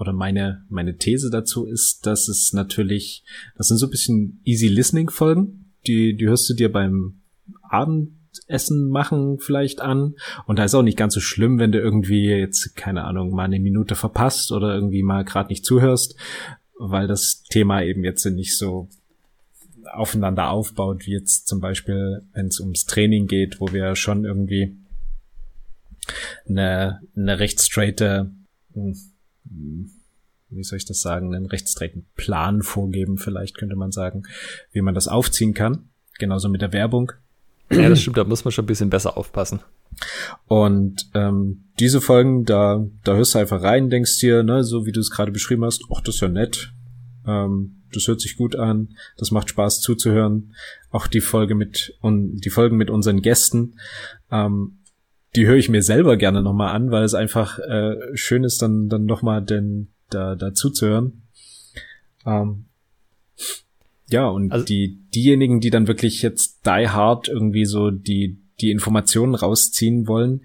oder 0.03 0.12
meine 0.12 0.65
meine 0.69 0.99
These 0.99 1.31
dazu 1.31 1.65
ist, 1.65 2.05
dass 2.05 2.29
es 2.29 2.53
natürlich 2.53 3.25
das 3.57 3.69
sind 3.69 3.79
so 3.79 3.87
ein 3.87 3.91
bisschen 3.91 4.41
easy 4.45 4.69
listening 4.69 5.09
Folgen, 5.09 5.73
die 5.87 6.17
die 6.17 6.27
hörst 6.27 6.51
du 6.51 6.55
dir 6.55 6.71
beim 6.71 7.21
Abend 7.62 8.11
Essen 8.47 8.88
machen 8.88 9.38
vielleicht 9.38 9.81
an. 9.81 10.15
Und 10.47 10.59
da 10.59 10.65
ist 10.65 10.75
auch 10.75 10.83
nicht 10.83 10.97
ganz 10.97 11.15
so 11.15 11.21
schlimm, 11.21 11.59
wenn 11.59 11.73
du 11.73 11.79
irgendwie 11.79 12.29
jetzt, 12.29 12.75
keine 12.77 13.05
Ahnung, 13.05 13.31
mal 13.35 13.45
eine 13.45 13.61
Minute 13.61 13.95
verpasst 13.95 14.53
oder 14.53 14.75
irgendwie 14.75 15.03
mal 15.03 15.25
gerade 15.25 15.51
nicht 15.51 15.65
zuhörst, 15.65 16.17
weil 16.79 17.07
das 17.07 17.43
Thema 17.45 17.83
eben 17.83 18.05
jetzt 18.05 18.25
nicht 18.25 18.57
so 18.57 18.88
aufeinander 19.93 20.51
aufbaut, 20.51 21.07
wie 21.07 21.12
jetzt 21.12 21.47
zum 21.47 21.61
Beispiel, 21.61 22.23
wenn 22.33 22.47
es 22.47 22.61
ums 22.61 22.87
Training 22.87 23.27
geht, 23.27 23.61
wo 23.61 23.73
wir 23.73 23.95
schon 23.97 24.25
irgendwie 24.25 24.77
eine, 26.49 27.01
eine 27.17 27.38
recht 27.38 27.61
straighte, 27.61 28.31
hm, 28.73 28.97
wie 29.44 30.64
soll 30.64 30.76
ich 30.76 30.85
das 30.85 31.00
sagen, 31.00 31.35
einen 31.35 31.46
recht 31.46 31.68
straighten 31.68 32.07
Plan 32.16 32.62
vorgeben, 32.62 33.18
vielleicht 33.18 33.57
könnte 33.57 33.76
man 33.76 33.92
sagen, 33.92 34.24
wie 34.72 34.83
man 34.83 34.94
das 34.94 35.09
aufziehen 35.09 35.55
kann. 35.55 35.88
Genauso 36.18 36.48
mit 36.48 36.62
der 36.62 36.72
Werbung. 36.72 37.12
Ja, 37.70 37.88
das 37.88 38.02
stimmt, 38.02 38.18
da 38.18 38.24
muss 38.24 38.44
man 38.44 38.52
schon 38.52 38.64
ein 38.64 38.68
bisschen 38.68 38.90
besser 38.90 39.16
aufpassen. 39.16 39.61
Und 40.46 41.11
ähm, 41.14 41.64
diese 41.78 42.00
Folgen, 42.00 42.44
da, 42.44 42.87
da 43.05 43.14
hörst 43.14 43.35
du 43.35 43.38
einfach 43.38 43.62
rein, 43.62 43.90
denkst 43.90 44.18
dir, 44.20 44.42
ne, 44.42 44.62
so 44.62 44.85
wie 44.87 44.92
du 44.92 45.00
es 45.00 45.11
gerade 45.11 45.33
beschrieben 45.33 45.64
hast, 45.64 45.85
ach, 45.94 46.00
das 46.02 46.16
ist 46.16 46.20
ja 46.20 46.28
nett. 46.28 46.72
Ähm, 47.26 47.83
das 47.92 48.09
hört 48.09 48.20
sich 48.20 48.37
gut 48.37 48.57
an, 48.57 48.96
das 49.16 49.31
macht 49.31 49.50
Spaß 49.50 49.81
zuzuhören. 49.81 50.55
Auch 50.90 51.07
die 51.07 51.20
Folge 51.20 51.55
mit 51.55 51.96
und 52.00 52.40
die 52.40 52.50
Folgen 52.50 52.76
mit 52.76 52.90
unseren 52.90 53.22
Gästen, 53.22 53.78
ähm, 54.31 54.78
die 55.35 55.47
höre 55.47 55.57
ich 55.57 55.68
mir 55.68 55.83
selber 55.83 56.16
gerne 56.16 56.42
nochmal 56.42 56.75
an, 56.75 56.90
weil 56.90 57.05
es 57.05 57.14
einfach 57.14 57.59
äh, 57.59 57.97
schön 58.14 58.45
ist, 58.45 58.61
dann, 58.61 58.88
dann 58.88 59.07
nochmal 59.07 59.42
den, 59.42 59.92
da, 60.11 60.35
da 60.35 60.53
zuzuhören. 60.53 61.23
Ähm, 62.27 62.66
ja, 64.09 64.29
und 64.29 64.53
also, 64.53 64.64
die, 64.64 65.01
diejenigen, 65.14 65.61
die 65.61 65.71
dann 65.71 65.88
wirklich 65.88 66.21
jetzt 66.23 66.66
die 66.66 66.88
hard 66.88 67.29
irgendwie 67.29 67.64
so 67.64 67.90
die, 67.90 68.38
die 68.61 68.71
Informationen 68.71 69.35
rausziehen 69.35 70.07
wollen, 70.07 70.42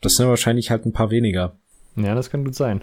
das 0.00 0.16
sind 0.16 0.28
wahrscheinlich 0.28 0.70
halt 0.70 0.84
ein 0.84 0.92
paar 0.92 1.10
weniger. 1.10 1.56
Ja, 1.96 2.14
das 2.14 2.30
kann 2.30 2.44
gut 2.44 2.56
sein. 2.56 2.82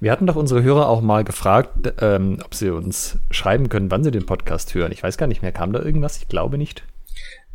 Wir 0.00 0.12
hatten 0.12 0.26
doch 0.26 0.36
unsere 0.36 0.62
Hörer 0.62 0.88
auch 0.88 1.00
mal 1.00 1.24
gefragt, 1.24 1.94
ähm, 2.00 2.38
ob 2.44 2.54
sie 2.54 2.68
uns 2.68 3.18
schreiben 3.30 3.70
können, 3.70 3.90
wann 3.90 4.04
sie 4.04 4.10
den 4.10 4.26
Podcast 4.26 4.74
hören. 4.74 4.92
Ich 4.92 5.02
weiß 5.02 5.16
gar 5.16 5.26
nicht 5.26 5.40
mehr, 5.40 5.52
kam 5.52 5.72
da 5.72 5.82
irgendwas? 5.82 6.18
Ich 6.18 6.28
glaube 6.28 6.58
nicht. 6.58 6.84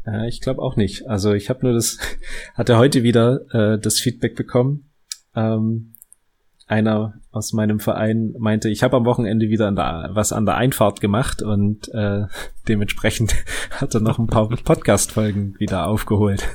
Äh, 0.08 0.28
ich 0.28 0.42
glaube 0.42 0.62
auch 0.62 0.76
nicht. 0.76 1.08
Also 1.08 1.34
ich 1.34 1.50
habe 1.50 1.66
nur 1.66 1.74
das, 1.74 2.00
hatte 2.56 2.78
heute 2.78 3.04
wieder 3.04 3.42
äh, 3.54 3.80
das 3.80 4.00
Feedback 4.00 4.36
bekommen. 4.36 4.90
Ähm, 5.36 5.94
einer 6.66 7.14
aus 7.32 7.54
meinem 7.54 7.80
Verein 7.80 8.34
meinte, 8.38 8.70
ich 8.70 8.84
habe 8.84 8.98
am 8.98 9.06
Wochenende 9.06 9.48
wieder 9.48 9.68
an 9.68 9.78
der, 9.78 10.10
was 10.14 10.34
an 10.34 10.46
der 10.46 10.56
Einfahrt 10.56 11.00
gemacht 11.00 11.42
und 11.42 11.88
äh, 11.94 12.26
dementsprechend 12.68 13.36
hat 13.72 13.94
er 13.94 14.02
noch 14.02 14.20
ein 14.20 14.28
paar 14.28 14.50
Podcast-Folgen 14.50 15.56
wieder 15.60 15.88
aufgeholt. 15.88 16.46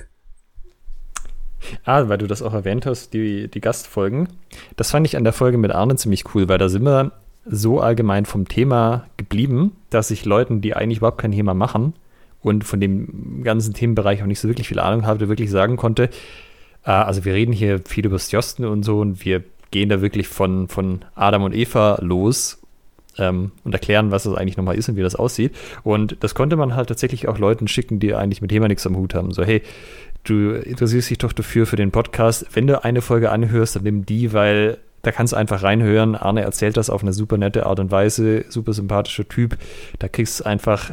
Ah, 1.85 2.09
weil 2.09 2.19
du 2.19 2.27
das 2.27 2.43
auch 2.43 2.55
erwähnt 2.55 2.87
hast, 2.87 3.15
die, 3.15 3.49
die 3.49 3.61
Gastfolgen. 3.61 4.29
Das 4.77 4.91
fand 4.91 5.07
ich 5.07 5.17
an 5.17 5.23
der 5.23 5.33
Folge 5.33 5.59
mit 5.59 5.71
Arne 5.71 5.95
ziemlich 5.95 6.35
cool, 6.35 6.49
weil 6.49 6.59
da 6.59 6.69
sind 6.69 6.83
wir 6.83 7.13
so 7.45 7.81
allgemein 7.81 8.27
vom 8.27 8.49
Thema 8.49 9.07
geblieben, 9.17 9.77
dass 9.89 10.11
ich 10.11 10.25
Leuten, 10.25 10.61
die 10.61 10.75
eigentlich 10.75 10.99
überhaupt 10.99 11.21
kein 11.21 11.33
Thema 11.33 11.55
machen 11.55 11.95
und 12.43 12.65
von 12.65 12.81
dem 12.81 13.43
ganzen 13.45 13.75
Themenbereich 13.75 14.23
auch 14.23 14.27
nicht 14.27 14.41
so 14.41 14.49
wirklich 14.49 14.69
viel 14.69 14.79
Ahnung 14.79 15.07
hatte, 15.07 15.29
wirklich 15.29 15.51
sagen 15.51 15.77
konnte, 15.77 16.11
äh, 16.85 16.91
also 16.91 17.25
wir 17.25 17.35
reden 17.35 17.53
hier 17.53 17.81
viel 17.87 18.07
über 18.07 18.19
Stjosten 18.19 18.65
und 18.65 18.83
so 18.83 19.01
und 19.01 19.25
wir 19.25 19.43
gehen 19.71 19.89
da 19.89 20.01
wirklich 20.01 20.29
von, 20.29 20.69
von 20.69 21.05
Adam 21.15 21.45
und 21.45 21.55
Eva 21.55 21.99
los 22.03 22.61
ähm, 23.19 23.53
und 23.65 23.73
erklären, 23.73 24.11
was 24.11 24.25
das 24.25 24.35
eigentlich 24.35 24.57
nochmal 24.57 24.77
ist 24.77 24.89
und 24.89 24.97
wie 24.97 25.03
das 25.03 25.17
aussieht. 25.17 25.55
Und 25.83 26.17
das 26.21 26.35
konnte 26.35 26.57
man 26.57 26.77
halt 26.77 26.89
tatsächlich 26.89 27.29
auch 27.29 27.39
Leuten 27.39 27.69
schicken, 27.69 27.99
die 27.99 28.15
eigentlich 28.15 28.43
mit 28.43 28.51
Thema 28.51 28.69
nichts 28.69 28.87
am 28.87 28.97
Hut 28.97 29.15
haben. 29.15 29.33
So, 29.33 29.45
hey, 29.45 29.63
du 30.25 30.51
interessierst 30.51 31.11
dich 31.11 31.19
doch 31.19 31.33
dafür 31.33 31.67
für 31.67 31.77
den 31.77 31.91
Podcast. 31.91 32.47
Wenn 32.53 32.67
du 32.67 32.85
eine 32.85 33.03
Folge 33.03 33.31
anhörst, 33.31 33.77
dann 33.77 33.83
nimm 33.83 34.07
die, 34.07 34.33
weil 34.33 34.79
da 35.03 35.11
kannst 35.11 35.33
du 35.33 35.37
einfach 35.37 35.63
reinhören. 35.63 36.15
Arne 36.15 36.43
erzählt 36.43 36.77
das 36.77 36.91
auf 36.91 37.03
eine 37.03 37.13
super 37.13 37.37
nette 37.37 37.67
Art 37.67 37.81
und 37.81 37.91
Weise, 37.91 38.45
super 38.49 38.73
sympathischer 38.73 39.27
Typ. 39.27 39.59
Da 39.99 40.09
kriegst 40.09 40.41
du 40.41 40.45
einfach, 40.45 40.93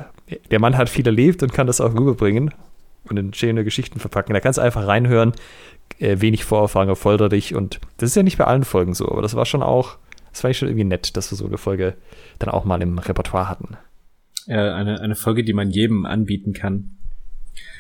der 0.51 0.59
Mann 0.59 0.77
hat 0.77 0.89
viel 0.89 1.05
erlebt 1.05 1.43
und 1.43 1.53
kann 1.53 1.67
das 1.67 1.81
auch 1.81 1.93
rüberbringen 1.93 2.53
und 3.05 3.17
in 3.17 3.33
schöne 3.33 3.63
Geschichten 3.63 3.99
verpacken. 3.99 4.33
Da 4.33 4.39
kannst 4.39 4.57
du 4.57 4.61
einfach 4.61 4.87
reinhören, 4.87 5.33
äh, 5.99 6.21
wenig 6.21 6.45
Vorerfahrung 6.45 6.89
erfoltert 6.89 7.31
dich. 7.31 7.55
Und 7.55 7.79
das 7.97 8.09
ist 8.11 8.15
ja 8.15 8.23
nicht 8.23 8.37
bei 8.37 8.45
allen 8.45 8.63
Folgen 8.63 8.93
so, 8.93 9.09
aber 9.09 9.21
das 9.21 9.35
war 9.35 9.45
schon 9.45 9.63
auch, 9.63 9.97
das 10.31 10.41
fand 10.41 10.51
ich 10.51 10.57
schon 10.57 10.67
irgendwie 10.67 10.85
nett, 10.85 11.17
dass 11.17 11.31
wir 11.31 11.37
so 11.37 11.45
eine 11.45 11.57
Folge 11.57 11.95
dann 12.37 12.49
auch 12.49 12.65
mal 12.65 12.81
im 12.81 12.97
Repertoire 12.97 13.49
hatten. 13.49 13.77
Ja, 14.45 14.75
eine, 14.75 14.99
eine 15.01 15.15
Folge, 15.15 15.43
die 15.43 15.53
man 15.53 15.69
jedem 15.69 16.05
anbieten 16.05 16.53
kann. 16.53 16.97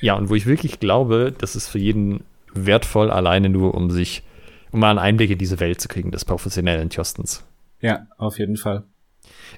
Ja, 0.01 0.15
und 0.15 0.29
wo 0.29 0.35
ich 0.35 0.45
wirklich 0.45 0.79
glaube, 0.79 1.33
das 1.37 1.55
ist 1.55 1.67
für 1.67 1.79
jeden 1.79 2.23
wertvoll, 2.53 3.11
alleine 3.11 3.49
nur, 3.49 3.75
um 3.75 3.91
sich, 3.91 4.23
um 4.71 4.79
mal 4.79 4.89
einen 4.89 4.99
Einblick 4.99 5.31
in 5.31 5.37
diese 5.37 5.59
Welt 5.59 5.79
zu 5.79 5.87
kriegen, 5.87 6.11
des 6.11 6.25
professionellen 6.25 6.89
Tjostens. 6.89 7.45
Ja, 7.81 8.07
auf 8.17 8.39
jeden 8.39 8.57
Fall. 8.57 8.83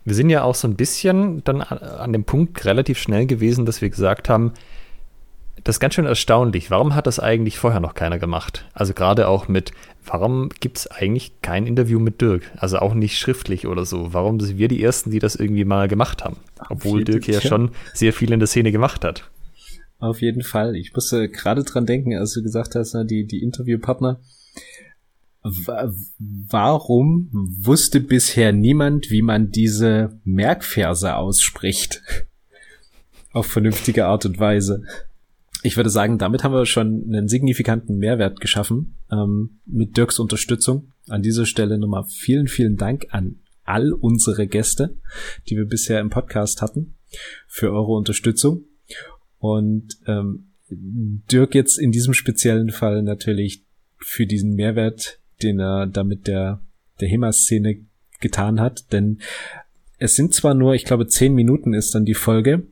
Wir 0.05 0.15
sind 0.15 0.29
ja 0.29 0.43
auch 0.43 0.55
so 0.55 0.67
ein 0.67 0.75
bisschen 0.75 1.43
dann 1.43 1.61
an 1.61 2.13
dem 2.13 2.23
Punkt 2.23 2.65
relativ 2.65 2.97
schnell 2.97 3.25
gewesen, 3.25 3.65
dass 3.65 3.81
wir 3.81 3.89
gesagt 3.89 4.29
haben, 4.29 4.53
das 5.63 5.75
ist 5.75 5.79
ganz 5.79 5.93
schön 5.93 6.05
erstaunlich. 6.05 6.71
Warum 6.71 6.95
hat 6.95 7.07
das 7.07 7.19
eigentlich 7.19 7.59
vorher 7.59 7.79
noch 7.79 7.93
keiner 7.93 8.17
gemacht? 8.17 8.65
Also 8.73 8.93
gerade 8.93 9.27
auch 9.27 9.47
mit, 9.47 9.71
warum 10.05 10.49
gibt 10.59 10.77
es 10.77 10.87
eigentlich 10.87 11.33
kein 11.41 11.67
Interview 11.67 11.99
mit 11.99 12.21
Dirk? 12.21 12.43
Also 12.57 12.79
auch 12.79 12.93
nicht 12.93 13.17
schriftlich 13.17 13.67
oder 13.67 13.85
so. 13.85 14.13
Warum 14.13 14.39
sind 14.39 14.57
wir 14.57 14.67
die 14.67 14.83
Ersten, 14.83 15.11
die 15.11 15.19
das 15.19 15.35
irgendwie 15.35 15.65
mal 15.65 15.87
gemacht 15.87 16.23
haben? 16.23 16.37
Obwohl 16.69 17.03
Dirk 17.03 17.27
ja 17.27 17.41
schon 17.41 17.71
sehr 17.93 18.13
viel 18.13 18.31
in 18.31 18.39
der 18.39 18.47
Szene 18.47 18.71
gemacht 18.71 19.05
hat. 19.05 19.29
Auf 19.99 20.21
jeden 20.21 20.41
Fall. 20.41 20.75
Ich 20.75 20.93
musste 20.93 21.29
gerade 21.29 21.63
dran 21.63 21.85
denken, 21.85 22.17
als 22.17 22.33
du 22.33 22.41
gesagt 22.41 22.73
hast, 22.73 22.97
die, 23.05 23.27
die 23.27 23.43
Interviewpartner. 23.43 24.19
Warum 25.43 27.29
wusste 27.31 27.99
bisher 27.99 28.51
niemand, 28.51 29.09
wie 29.09 29.21
man 29.21 29.51
diese 29.51 30.19
Merkverse 30.23 31.15
ausspricht? 31.15 32.01
Auf 33.33 33.47
vernünftige 33.47 34.05
Art 34.05 34.25
und 34.25 34.39
Weise 34.39 34.83
ich 35.63 35.77
würde 35.77 35.89
sagen, 35.89 36.17
damit 36.17 36.43
haben 36.43 36.53
wir 36.53 36.65
schon 36.65 37.03
einen 37.07 37.27
signifikanten 37.27 37.97
Mehrwert 37.97 38.39
geschaffen 38.39 38.95
ähm, 39.11 39.59
mit 39.65 39.95
Dirks 39.95 40.19
Unterstützung. 40.19 40.91
An 41.07 41.21
dieser 41.21 41.45
Stelle 41.45 41.77
nochmal 41.77 42.05
vielen, 42.05 42.47
vielen 42.47 42.77
Dank 42.77 43.07
an 43.11 43.39
all 43.63 43.93
unsere 43.93 44.47
Gäste, 44.47 44.97
die 45.47 45.55
wir 45.55 45.65
bisher 45.65 45.99
im 45.99 46.09
Podcast 46.09 46.61
hatten, 46.61 46.95
für 47.47 47.71
eure 47.71 47.91
Unterstützung. 47.91 48.65
Und 49.37 49.97
ähm, 50.07 50.47
Dirk 50.69 51.53
jetzt 51.53 51.77
in 51.77 51.91
diesem 51.91 52.13
speziellen 52.13 52.69
Fall 52.69 53.03
natürlich 53.03 53.65
für 53.97 54.25
diesen 54.25 54.55
Mehrwert, 54.55 55.19
den 55.43 55.59
er 55.59 55.87
damit 55.87 56.27
der, 56.27 56.61
der 56.99 57.09
HEMA-Szene 57.09 57.77
getan 58.19 58.59
hat. 58.59 58.91
Denn 58.91 59.19
es 59.97 60.15
sind 60.15 60.33
zwar 60.33 60.53
nur, 60.53 60.73
ich 60.73 60.85
glaube, 60.85 61.07
zehn 61.07 61.33
Minuten 61.33 61.73
ist 61.73 61.93
dann 61.93 62.05
die 62.05 62.13
Folge, 62.13 62.63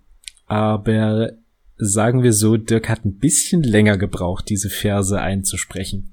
aber 0.48 1.34
sagen 1.78 2.24
wir 2.24 2.34
so, 2.34 2.58
Dirk 2.58 2.90
hat 2.90 3.06
ein 3.06 3.18
bisschen 3.18 3.64
länger 3.64 3.98
gebraucht, 3.98 4.50
diese 4.50 4.70
Verse 4.70 5.20
einzusprechen. 5.20 6.12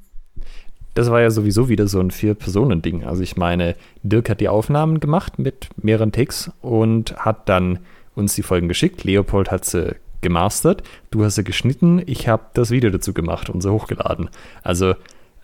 Das 0.94 1.10
war 1.10 1.20
ja 1.20 1.30
sowieso 1.30 1.68
wieder 1.68 1.88
so 1.88 2.00
ein 2.00 2.10
Vier-Personen-Ding. 2.10 3.04
Also 3.04 3.22
ich 3.22 3.36
meine, 3.36 3.74
Dirk 4.02 4.30
hat 4.30 4.40
die 4.40 4.48
Aufnahmen 4.48 5.00
gemacht 5.00 5.38
mit 5.38 5.68
mehreren 5.76 6.12
Takes 6.12 6.50
und 6.62 7.16
hat 7.16 7.48
dann 7.48 7.80
uns 8.14 8.34
die 8.34 8.42
Folgen 8.42 8.68
geschickt. 8.68 9.04
Leopold 9.04 9.50
hat 9.50 9.66
sie 9.66 9.96
gemastert, 10.22 10.82
du 11.10 11.24
hast 11.24 11.34
sie 11.34 11.44
geschnitten, 11.44 12.02
ich 12.06 12.28
habe 12.28 12.44
das 12.54 12.70
Video 12.70 12.90
dazu 12.90 13.12
gemacht 13.12 13.50
und 13.50 13.60
sie 13.60 13.70
hochgeladen. 13.70 14.30
Also 14.62 14.94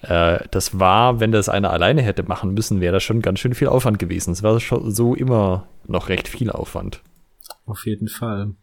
äh, 0.02 0.40
das 0.50 0.78
war, 0.78 1.20
wenn 1.20 1.32
das 1.32 1.48
einer 1.48 1.70
alleine 1.70 2.02
hätte 2.02 2.24
machen 2.24 2.54
müssen, 2.54 2.80
wäre 2.80 2.94
das 2.94 3.02
schon 3.02 3.22
ganz 3.22 3.38
schön 3.38 3.54
viel 3.54 3.68
Aufwand 3.68 3.98
gewesen. 3.98 4.32
Es 4.32 4.42
war 4.42 4.58
schon 4.60 4.90
so 4.92 5.14
immer 5.14 5.68
noch 5.86 6.08
recht 6.08 6.28
viel 6.28 6.50
Aufwand. 6.50 7.02
Auf 7.66 7.86
jeden 7.86 8.08
Fall. 8.08 8.54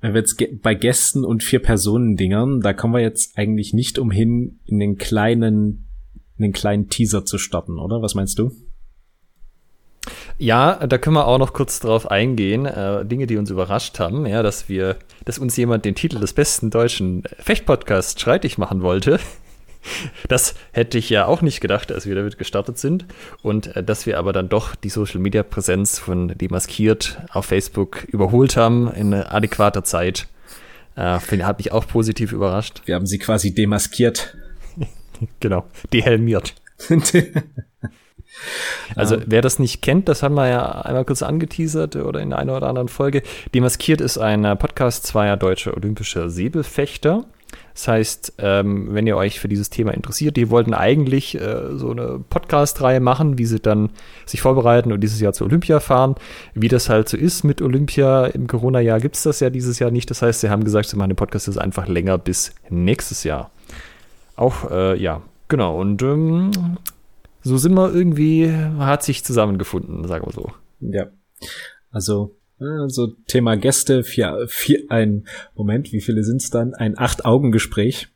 Wenn 0.00 0.14
wir 0.14 0.20
jetzt 0.20 0.42
bei 0.62 0.74
Gästen 0.74 1.24
und 1.24 1.42
vier 1.42 1.60
Personen 1.60 2.16
Dingern, 2.16 2.60
da 2.60 2.72
kommen 2.72 2.94
wir 2.94 3.00
jetzt 3.00 3.38
eigentlich 3.38 3.72
nicht 3.72 3.98
umhin, 3.98 4.60
in 4.64 4.78
den 4.78 4.96
kleinen, 4.98 5.88
in 6.36 6.42
den 6.42 6.52
kleinen 6.52 6.88
Teaser 6.88 7.24
zu 7.24 7.38
starten, 7.38 7.78
oder? 7.78 8.02
Was 8.02 8.14
meinst 8.14 8.38
du? 8.38 8.50
Ja, 10.36 10.86
da 10.86 10.98
können 10.98 11.16
wir 11.16 11.26
auch 11.26 11.38
noch 11.38 11.52
kurz 11.52 11.80
drauf 11.80 12.10
eingehen. 12.10 12.66
Äh, 12.66 13.06
Dinge, 13.06 13.26
die 13.26 13.36
uns 13.36 13.50
überrascht 13.50 13.98
haben, 14.00 14.26
ja, 14.26 14.42
dass 14.42 14.68
wir, 14.68 14.96
dass 15.24 15.38
uns 15.38 15.56
jemand 15.56 15.84
den 15.84 15.94
Titel 15.94 16.18
des 16.18 16.32
besten 16.32 16.70
deutschen 16.70 17.22
Fechtpodcasts 17.38 18.20
streitig 18.20 18.58
machen 18.58 18.82
wollte. 18.82 19.20
Das 20.28 20.54
hätte 20.72 20.98
ich 20.98 21.10
ja 21.10 21.26
auch 21.26 21.42
nicht 21.42 21.60
gedacht, 21.60 21.92
als 21.92 22.06
wir 22.06 22.14
damit 22.14 22.38
gestartet 22.38 22.78
sind. 22.78 23.06
Und 23.42 23.76
äh, 23.76 23.82
dass 23.82 24.06
wir 24.06 24.18
aber 24.18 24.32
dann 24.32 24.48
doch 24.48 24.74
die 24.74 24.88
Social 24.88 25.20
Media 25.20 25.42
Präsenz 25.42 25.98
von 25.98 26.28
Demaskiert 26.28 27.20
auf 27.30 27.46
Facebook 27.46 28.04
überholt 28.04 28.56
haben 28.56 28.92
in 28.92 29.14
adäquater 29.14 29.84
Zeit. 29.84 30.26
Äh, 30.96 31.18
hat 31.18 31.58
mich 31.58 31.72
auch 31.72 31.86
positiv 31.86 32.32
überrascht. 32.32 32.82
Wir 32.84 32.94
haben 32.94 33.06
sie 33.06 33.18
quasi 33.18 33.54
demaskiert. 33.54 34.36
genau, 35.40 35.64
dehelmiert. 35.92 36.54
Also, 38.96 39.18
wer 39.26 39.42
das 39.42 39.60
nicht 39.60 39.80
kennt, 39.80 40.08
das 40.08 40.22
haben 40.22 40.34
wir 40.34 40.48
ja 40.48 40.82
einmal 40.82 41.04
kurz 41.04 41.22
angeteasert 41.22 41.96
oder 41.96 42.20
in 42.20 42.32
einer 42.32 42.56
oder 42.56 42.66
anderen 42.66 42.88
Folge. 42.88 43.22
Demaskiert 43.54 44.00
ist 44.00 44.18
ein 44.18 44.42
Podcast 44.58 45.06
zweier 45.06 45.36
deutscher 45.36 45.76
olympischer 45.76 46.28
Säbelfechter. 46.28 47.26
Das 47.74 47.88
heißt, 47.88 48.34
ähm, 48.38 48.94
wenn 48.94 49.06
ihr 49.06 49.16
euch 49.16 49.40
für 49.40 49.48
dieses 49.48 49.68
Thema 49.68 49.92
interessiert, 49.92 50.36
die 50.36 50.48
wollten 50.48 50.74
eigentlich 50.74 51.40
äh, 51.40 51.76
so 51.76 51.90
eine 51.90 52.20
Podcast-Reihe 52.30 53.00
machen, 53.00 53.36
wie 53.36 53.46
sie 53.46 53.58
dann 53.58 53.90
sich 54.26 54.40
vorbereiten 54.40 54.92
und 54.92 55.00
dieses 55.00 55.20
Jahr 55.20 55.32
zu 55.32 55.44
Olympia 55.44 55.80
fahren. 55.80 56.14
Wie 56.54 56.68
das 56.68 56.88
halt 56.88 57.08
so 57.08 57.16
ist 57.16 57.42
mit 57.42 57.60
Olympia 57.60 58.26
im 58.26 58.46
Corona-Jahr 58.46 59.00
gibt 59.00 59.16
es 59.16 59.24
das 59.24 59.40
ja 59.40 59.50
dieses 59.50 59.80
Jahr 59.80 59.90
nicht. 59.90 60.08
Das 60.08 60.22
heißt, 60.22 60.40
sie 60.40 60.50
haben 60.50 60.62
gesagt, 60.62 60.88
sie 60.88 60.96
machen 60.96 61.10
den 61.10 61.16
Podcast 61.16 61.48
jetzt 61.48 61.58
einfach 61.58 61.88
länger 61.88 62.16
bis 62.16 62.54
nächstes 62.70 63.24
Jahr. 63.24 63.50
Auch, 64.36 64.70
äh, 64.70 64.96
ja, 64.96 65.22
genau. 65.48 65.80
Und 65.80 66.00
ähm, 66.02 66.52
so 67.42 67.56
sind 67.58 67.74
wir 67.74 67.92
irgendwie, 67.92 68.52
hat 68.78 69.02
sich 69.02 69.24
zusammengefunden, 69.24 70.06
sagen 70.06 70.24
wir 70.26 70.32
so. 70.32 70.52
Ja. 70.80 71.06
Also 71.90 72.36
so 72.58 73.08
Thema 73.26 73.56
Gäste, 73.56 74.04
vier, 74.04 74.46
vier, 74.48 74.84
ein, 74.88 75.26
Moment, 75.54 75.92
wie 75.92 76.00
viele 76.00 76.22
sind's 76.22 76.50
dann? 76.50 76.74
Ein 76.74 76.98
Acht-Augen-Gespräch. 76.98 78.08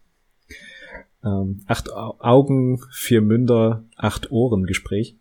Ähm, 1.25 1.65
acht 1.67 1.93
Augen, 1.93 2.81
vier 2.93 3.21
Münder, 3.21 3.85
acht 3.97 4.31
Ohren-Gespräch. 4.31 5.17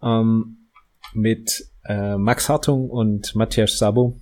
Ähm, 0.00 0.58
mit 1.12 1.66
äh, 1.84 2.16
Max 2.16 2.48
Hartung 2.48 2.88
und 2.88 3.34
Matthias 3.34 3.78
Sabo 3.78 4.16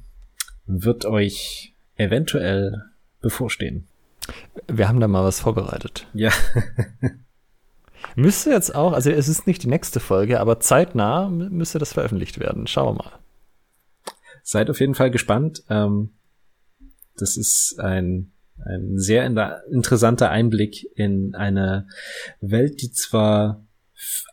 wird 0.66 1.04
euch 1.04 1.74
eventuell 1.96 2.84
bevorstehen. 3.20 3.86
Wir 4.68 4.88
haben 4.88 5.00
da 5.00 5.08
mal 5.08 5.24
was 5.24 5.40
vorbereitet. 5.40 6.06
Ja. 6.14 6.30
müsste 8.16 8.50
jetzt 8.50 8.74
auch, 8.74 8.92
also 8.92 9.10
es 9.10 9.28
ist 9.28 9.46
nicht 9.46 9.64
die 9.64 9.68
nächste 9.68 10.00
Folge, 10.00 10.40
aber 10.40 10.60
zeitnah 10.60 11.28
müsste 11.28 11.78
das 11.78 11.92
veröffentlicht 11.92 12.40
werden. 12.40 12.66
Schauen 12.66 12.96
wir 12.96 13.04
mal 13.04 13.21
seid 14.52 14.70
auf 14.70 14.80
jeden 14.80 14.94
Fall 14.94 15.10
gespannt. 15.10 15.64
Ähm, 15.68 16.12
das 17.16 17.36
ist 17.36 17.78
ein, 17.80 18.32
ein 18.64 18.98
sehr 18.98 19.26
interessanter 19.70 20.30
Einblick 20.30 20.86
in 20.96 21.34
eine 21.34 21.88
Welt, 22.40 22.80
die 22.82 22.92
zwar 22.92 23.66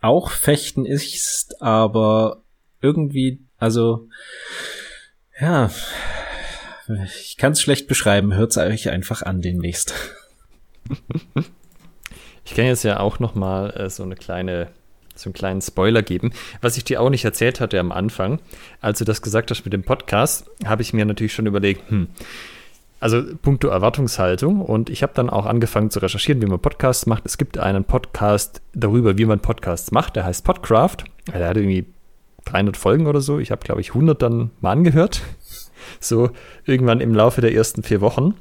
auch 0.01 0.29
Fechten 0.29 0.85
ist, 0.85 1.61
aber 1.61 2.43
irgendwie, 2.81 3.45
also 3.57 4.07
ja, 5.39 5.71
ich 7.05 7.37
kann 7.37 7.53
es 7.53 7.61
schlecht 7.61 7.87
beschreiben. 7.87 8.33
Hört's 8.33 8.57
euch 8.57 8.89
einfach 8.89 9.21
an 9.21 9.41
demnächst. 9.41 9.93
Ich 12.45 12.55
kann 12.55 12.65
jetzt 12.65 12.83
ja 12.83 12.99
auch 12.99 13.19
noch 13.19 13.35
mal 13.35 13.69
äh, 13.77 13.91
so 13.91 14.01
eine 14.01 14.15
kleine 14.15 14.71
so 15.15 15.27
einen 15.29 15.33
kleinen 15.33 15.61
Spoiler 15.61 16.01
geben. 16.01 16.31
Was 16.61 16.77
ich 16.77 16.83
dir 16.83 17.01
auch 17.01 17.09
nicht 17.09 17.25
erzählt 17.25 17.59
hatte 17.59 17.79
am 17.79 17.91
Anfang, 17.91 18.39
als 18.81 18.99
du 18.99 19.05
das 19.05 19.21
gesagt 19.21 19.51
hast 19.51 19.65
mit 19.65 19.73
dem 19.73 19.83
Podcast, 19.83 20.49
habe 20.65 20.81
ich 20.81 20.93
mir 20.93 21.05
natürlich 21.05 21.33
schon 21.33 21.45
überlegt, 21.45 21.89
hm, 21.89 22.07
also 22.99 23.23
puncto 23.41 23.69
Erwartungshaltung 23.69 24.61
und 24.61 24.89
ich 24.89 25.03
habe 25.03 25.13
dann 25.15 25.29
auch 25.29 25.45
angefangen 25.45 25.89
zu 25.89 25.99
recherchieren, 25.99 26.41
wie 26.41 26.47
man 26.47 26.59
Podcasts 26.59 27.05
macht. 27.05 27.25
Es 27.25 27.37
gibt 27.37 27.57
einen 27.57 27.85
Podcast 27.85 28.61
darüber, 28.73 29.17
wie 29.17 29.25
man 29.25 29.39
Podcasts 29.39 29.91
macht, 29.91 30.15
der 30.15 30.25
heißt 30.25 30.43
Podcraft. 30.43 30.97
Der 31.33 31.47
hat 31.47 31.57
irgendwie 31.57 31.85
300 32.45 32.75
Folgen 32.75 33.07
oder 33.07 33.21
so. 33.21 33.39
Ich 33.39 33.51
habe, 33.51 33.63
glaube 33.63 33.81
ich, 33.81 33.89
100 33.89 34.21
dann 34.21 34.51
mal 34.61 34.71
angehört. 34.71 35.21
So 36.01 36.29
irgendwann 36.65 36.99
im 36.99 37.15
Laufe 37.15 37.41
der 37.41 37.53
ersten 37.53 37.83
vier 37.83 37.99
Wochen. 37.99 38.35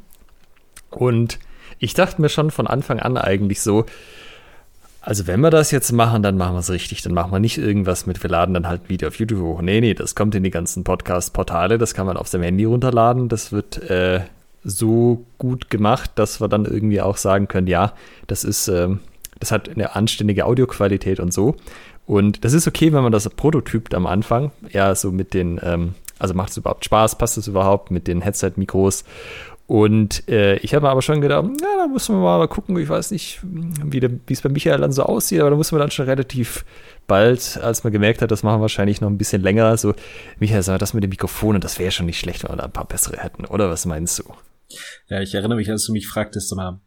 Und 0.91 1.39
ich 1.79 1.95
dachte 1.95 2.21
mir 2.21 2.29
schon 2.29 2.51
von 2.51 2.67
Anfang 2.67 2.99
an 2.99 3.17
eigentlich 3.17 3.63
so, 3.63 3.87
also 5.09 5.27
wenn 5.27 5.41
wir 5.41 5.49
das 5.49 5.71
jetzt 5.71 5.91
machen, 5.91 6.23
dann 6.23 6.37
machen 6.37 6.53
wir 6.53 6.59
es 6.59 6.69
richtig. 6.69 7.01
Dann 7.01 7.15
machen 7.15 7.33
wir 7.33 7.39
nicht 7.39 7.57
irgendwas 7.57 8.05
mit, 8.05 8.23
wir 8.23 8.29
laden 8.29 8.53
dann 8.53 8.69
halt 8.69 8.83
ein 8.83 8.89
Video 8.91 9.09
auf 9.09 9.19
YouTube 9.19 9.41
hoch. 9.41 9.63
Nee, 9.63 9.81
nee, 9.81 9.95
das 9.95 10.15
kommt 10.15 10.35
in 10.35 10.43
die 10.43 10.51
ganzen 10.51 10.85
Podcast-Portale, 10.85 11.79
das 11.79 11.95
kann 11.95 12.05
man 12.05 12.19
auf 12.19 12.29
seinem 12.29 12.43
Handy 12.43 12.67
runterladen. 12.67 13.31
Das 13.31 13.51
wird 13.51 13.79
äh, 13.89 14.21
so 14.65 15.25
gut 15.39 15.71
gemacht, 15.71 16.11
dass 16.17 16.43
wir 16.43 16.49
dann 16.49 16.67
irgendwie 16.67 17.01
auch 17.01 17.17
sagen 17.17 17.49
können, 17.49 17.69
ja, 17.69 17.95
das 18.27 18.45
ist, 18.45 18.69
äh, 18.69 18.91
das 19.41 19.51
hat 19.51 19.71
eine 19.71 19.97
anständige 19.97 20.45
Audioqualität 20.45 21.21
und 21.21 21.33
so. 21.33 21.57
Und 22.05 22.45
das 22.45 22.53
ist 22.53 22.69
okay, 22.69 22.93
wenn 22.93 23.03
man 23.03 23.11
das 23.13 23.27
prototypt 23.31 23.95
am 23.95 24.05
Anfang. 24.05 24.51
Ja, 24.73 24.95
so 24.95 25.11
mit 25.11 25.33
den, 25.33 25.59
ähm, 25.63 25.95
also 26.19 26.35
macht 26.35 26.51
es 26.51 26.59
überhaupt 26.59 26.85
Spaß, 26.85 27.17
passt 27.17 27.39
es 27.39 27.49
überhaupt 27.49 27.91
mit 27.91 28.09
den 28.09 28.21
Headset-Mikros 28.21 29.05
und 29.69 30.27
äh, 30.31 30.57
ich 30.57 30.75
habe 30.75 30.87
mir 30.87 30.91
aber 30.91 31.03
schon 31.03 31.21
gedacht, 31.21 31.45
ja, 31.61 31.77
da 31.77 31.87
muss 31.87 32.09
man 32.09 32.21
mal 32.21 32.49
gucken, 32.49 32.79
ich 32.79 32.89
weiß 32.89 33.11
nicht, 33.11 33.41
wie 33.43 34.19
es 34.33 34.41
bei 34.41 34.49
Michael 34.49 34.81
dann 34.81 34.93
so 34.93 35.03
aussieht, 35.03 35.41
aber 35.41 35.51
da 35.51 35.57
muss 35.57 35.73
man 35.73 35.81
dann 35.81 35.91
schon 35.91 36.07
relativ 36.07 36.65
bald, 37.07 37.59
als 37.63 37.85
man 37.85 37.93
gemerkt 37.93 38.23
hat, 38.23 38.31
das 38.31 38.43
machen 38.43 38.61
wir 38.61 38.63
wahrscheinlich 38.63 39.03
noch 39.03 39.11
ein 39.11 39.19
bisschen 39.19 39.43
länger, 39.43 39.77
so, 39.77 39.95
Michael, 40.41 40.63
sag 40.63 40.73
mal, 40.73 40.79
das 40.79 40.95
mit 40.95 41.05
dem 41.05 41.11
Mikrofon, 41.11 41.55
und 41.57 41.65
das 41.65 41.79
wäre 41.79 41.91
schon 41.91 42.07
nicht 42.07 42.19
schlecht, 42.19 42.45
wenn 42.45 42.53
wir 42.53 42.57
da 42.57 42.65
ein 42.65 42.73
paar 42.73 42.89
bessere 42.89 43.19
hätten, 43.19 43.45
oder 43.45 43.69
was 43.69 43.85
meinst 43.85 44.19
du? 44.19 44.25
Ja, 45.09 45.21
ich 45.21 45.35
erinnere 45.35 45.59
mich, 45.59 45.71
als 45.71 45.85
du 45.85 45.93
mich 45.93 46.09
fragtest, 46.09 46.57
mal, 46.57 46.81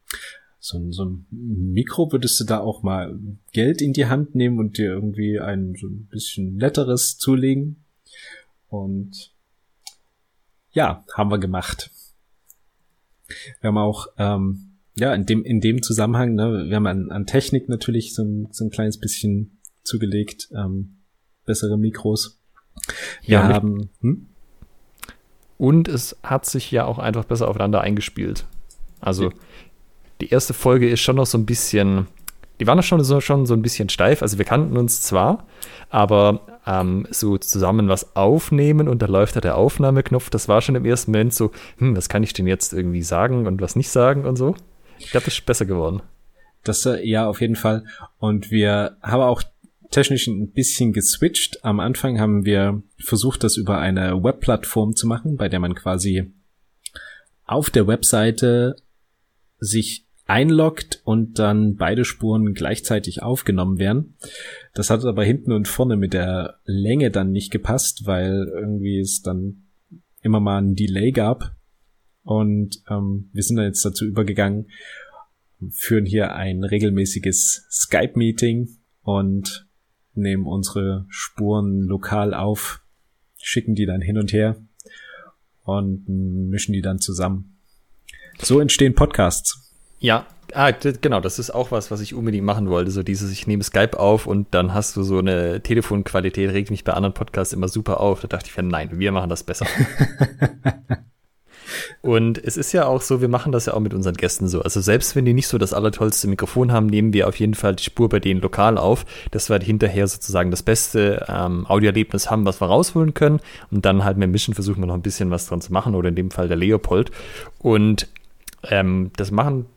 so 0.59 0.79
ein, 0.79 0.91
so 0.91 1.05
ein 1.05 1.27
Mikro 1.29 2.11
würdest 2.11 2.39
du 2.39 2.45
da 2.45 2.61
auch 2.61 2.81
mal 2.81 3.15
Geld 3.51 3.81
in 3.83 3.93
die 3.93 4.07
Hand 4.07 4.33
nehmen 4.33 4.57
und 4.57 4.79
dir 4.79 4.89
irgendwie 4.91 5.39
ein 5.39 5.75
so 5.79 5.87
ein 5.87 6.07
bisschen 6.09 6.55
netteres 6.55 7.19
zulegen? 7.19 7.83
Und 8.69 9.33
ja, 10.71 11.03
haben 11.15 11.29
wir 11.29 11.39
gemacht. 11.39 11.91
Wir 13.59 13.67
haben 13.67 13.77
auch, 13.77 14.07
ähm, 14.17 14.77
ja, 14.95 15.13
in 15.13 15.25
dem, 15.25 15.43
in 15.43 15.61
dem 15.61 15.81
Zusammenhang, 15.81 16.35
ne, 16.35 16.65
wir 16.67 16.75
haben 16.75 16.87
an, 16.87 17.11
an 17.11 17.25
Technik 17.25 17.69
natürlich 17.69 18.13
so 18.13 18.23
ein, 18.23 18.47
so 18.51 18.65
ein 18.65 18.69
kleines 18.69 18.99
bisschen 18.99 19.59
zugelegt, 19.83 20.49
ähm, 20.55 20.97
bessere 21.45 21.77
Mikros. 21.77 22.41
Wir 23.23 23.39
ja, 23.39 23.47
haben, 23.47 23.89
hm? 24.01 24.27
Und 25.57 25.87
es 25.87 26.17
hat 26.23 26.45
sich 26.45 26.71
ja 26.71 26.85
auch 26.85 26.97
einfach 26.97 27.25
besser 27.25 27.47
aufeinander 27.47 27.81
eingespielt. 27.81 28.45
Also, 28.99 29.25
ja. 29.25 29.35
die 30.19 30.29
erste 30.29 30.53
Folge 30.53 30.89
ist 30.89 31.01
schon 31.01 31.17
noch 31.17 31.27
so 31.27 31.37
ein 31.37 31.45
bisschen, 31.45 32.07
die 32.59 32.67
waren 32.67 32.81
schon 32.81 33.03
so, 33.03 33.21
schon 33.21 33.45
so 33.45 33.53
ein 33.53 33.61
bisschen 33.61 33.89
steif. 33.89 34.21
Also 34.21 34.37
wir 34.37 34.45
kannten 34.45 34.77
uns 34.77 35.01
zwar, 35.01 35.45
aber 35.89 36.50
ähm, 36.65 37.07
so 37.09 37.37
zusammen 37.37 37.87
was 37.87 38.15
aufnehmen 38.15 38.87
und 38.87 39.01
da 39.01 39.07
läuft 39.07 39.35
da 39.35 39.41
der 39.41 39.57
Aufnahmeknopf, 39.57 40.29
das 40.29 40.47
war 40.47 40.61
schon 40.61 40.75
im 40.75 40.85
ersten 40.85 41.11
Moment 41.11 41.33
so, 41.33 41.51
hm, 41.77 41.95
was 41.95 42.09
kann 42.09 42.23
ich 42.23 42.33
denn 42.33 42.47
jetzt 42.47 42.73
irgendwie 42.73 43.01
sagen 43.01 43.47
und 43.47 43.61
was 43.61 43.75
nicht 43.75 43.89
sagen 43.89 44.25
und 44.25 44.35
so. 44.35 44.55
Ich 44.99 45.11
glaube, 45.11 45.25
das 45.25 45.35
ist 45.35 45.45
besser 45.45 45.65
geworden. 45.65 46.01
Das 46.63 46.85
äh, 46.85 47.03
ja 47.07 47.27
auf 47.27 47.41
jeden 47.41 47.55
Fall. 47.55 47.85
Und 48.19 48.51
wir 48.51 48.97
haben 49.01 49.21
auch 49.21 49.41
technisch 49.89 50.27
ein 50.27 50.51
bisschen 50.51 50.93
geswitcht. 50.93 51.63
Am 51.63 51.79
Anfang 51.79 52.19
haben 52.19 52.45
wir 52.45 52.81
versucht, 52.97 53.43
das 53.43 53.57
über 53.57 53.79
eine 53.79 54.23
Webplattform 54.23 54.95
zu 54.95 55.07
machen, 55.07 55.37
bei 55.37 55.49
der 55.49 55.59
man 55.59 55.75
quasi 55.75 56.31
auf 57.45 57.69
der 57.69 57.87
Webseite 57.87 58.75
sich 59.59 60.05
einloggt 60.25 61.01
und 61.03 61.39
dann 61.39 61.75
beide 61.75 62.05
Spuren 62.05 62.53
gleichzeitig 62.53 63.21
aufgenommen 63.21 63.79
werden. 63.79 64.15
Das 64.73 64.89
hat 64.89 65.03
aber 65.03 65.23
hinten 65.23 65.51
und 65.51 65.67
vorne 65.67 65.97
mit 65.97 66.13
der 66.13 66.59
Länge 66.65 67.11
dann 67.11 67.31
nicht 67.31 67.51
gepasst, 67.51 68.05
weil 68.05 68.47
irgendwie 68.53 68.99
es 68.99 69.21
dann 69.21 69.63
immer 70.21 70.39
mal 70.39 70.61
ein 70.61 70.75
Delay 70.75 71.11
gab. 71.11 71.55
Und 72.23 72.83
ähm, 72.89 73.29
wir 73.33 73.43
sind 73.43 73.57
dann 73.57 73.65
jetzt 73.65 73.83
dazu 73.83 74.05
übergegangen, 74.05 74.67
führen 75.69 76.05
hier 76.05 76.35
ein 76.35 76.63
regelmäßiges 76.63 77.67
Skype-Meeting 77.69 78.69
und 79.01 79.67
nehmen 80.13 80.45
unsere 80.45 81.05
Spuren 81.09 81.81
lokal 81.81 82.33
auf, 82.33 82.81
schicken 83.37 83.75
die 83.75 83.85
dann 83.85 84.01
hin 84.01 84.17
und 84.17 84.33
her 84.33 84.55
und 85.63 86.07
mischen 86.07 86.73
die 86.73 86.81
dann 86.81 86.99
zusammen. 86.99 87.57
So 88.39 88.59
entstehen 88.59 88.95
Podcasts. 88.95 89.70
Ja, 90.01 90.25
ah, 90.53 90.71
genau, 90.71 91.21
das 91.21 91.37
ist 91.37 91.51
auch 91.51 91.71
was, 91.71 91.91
was 91.91 92.01
ich 92.01 92.15
unbedingt 92.15 92.43
machen 92.43 92.69
wollte. 92.69 92.89
So 92.89 93.03
dieses, 93.03 93.31
ich 93.31 93.45
nehme 93.45 93.63
Skype 93.63 93.99
auf 93.99 94.25
und 94.25 94.47
dann 94.51 94.73
hast 94.73 94.97
du 94.97 95.03
so 95.03 95.19
eine 95.19 95.61
Telefonqualität, 95.61 96.51
regt 96.51 96.71
mich 96.71 96.83
bei 96.83 96.93
anderen 96.93 97.13
Podcasts 97.13 97.53
immer 97.53 97.67
super 97.67 97.99
auf. 97.99 98.19
Da 98.21 98.27
dachte 98.27 98.49
ich, 98.49 98.57
nein, 98.61 98.89
wir 98.93 99.11
machen 99.11 99.29
das 99.29 99.43
besser. 99.43 99.67
und 102.01 102.43
es 102.43 102.57
ist 102.57 102.71
ja 102.71 102.87
auch 102.87 103.01
so, 103.01 103.21
wir 103.21 103.27
machen 103.27 103.51
das 103.51 103.67
ja 103.67 103.75
auch 103.75 103.79
mit 103.79 103.93
unseren 103.93 104.15
Gästen 104.15 104.47
so. 104.47 104.63
Also 104.63 104.81
selbst 104.81 105.15
wenn 105.15 105.25
die 105.25 105.35
nicht 105.35 105.47
so 105.47 105.59
das 105.59 105.71
allertollste 105.71 106.27
Mikrofon 106.27 106.71
haben, 106.71 106.87
nehmen 106.87 107.13
wir 107.13 107.27
auf 107.27 107.39
jeden 107.39 107.53
Fall 107.53 107.75
die 107.75 107.83
Spur 107.83 108.09
bei 108.09 108.19
denen 108.19 108.41
lokal 108.41 108.79
auf, 108.79 109.05
dass 109.29 109.51
wir 109.51 109.59
hinterher 109.59 110.07
sozusagen 110.07 110.49
das 110.49 110.63
beste 110.63 111.27
ähm, 111.29 111.67
Audioerlebnis 111.67 112.31
haben, 112.31 112.43
was 112.45 112.59
wir 112.59 112.65
rausholen 112.65 113.13
können. 113.13 113.39
Und 113.69 113.85
dann 113.85 114.03
halt 114.03 114.17
mit 114.17 114.31
Mission 114.31 114.55
versuchen 114.55 114.81
wir 114.81 114.87
noch 114.87 114.95
ein 114.95 115.03
bisschen 115.03 115.29
was 115.29 115.45
dran 115.45 115.61
zu 115.61 115.71
machen 115.71 115.93
oder 115.93 116.09
in 116.09 116.15
dem 116.15 116.31
Fall 116.31 116.47
der 116.47 116.57
Leopold. 116.57 117.11
Und 117.59 118.07
ähm, 118.63 119.11
das 119.15 119.31
machen 119.31 119.67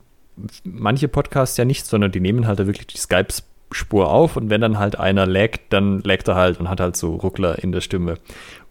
manche 0.63 1.07
Podcasts 1.07 1.57
ja 1.57 1.65
nicht, 1.65 1.85
sondern 1.85 2.11
die 2.11 2.19
nehmen 2.19 2.47
halt 2.47 2.59
da 2.59 2.67
wirklich 2.67 2.87
die 2.87 2.97
Skype-Spur 2.97 4.09
auf 4.09 4.35
und 4.35 4.49
wenn 4.49 4.61
dann 4.61 4.79
halt 4.79 4.99
einer 4.99 5.25
laggt, 5.25 5.61
dann 5.73 6.01
laggt 6.01 6.27
er 6.27 6.35
halt 6.35 6.59
und 6.59 6.69
hat 6.69 6.79
halt 6.79 6.95
so 6.97 7.15
Ruckler 7.15 7.61
in 7.63 7.71
der 7.71 7.81
Stimme. 7.81 8.15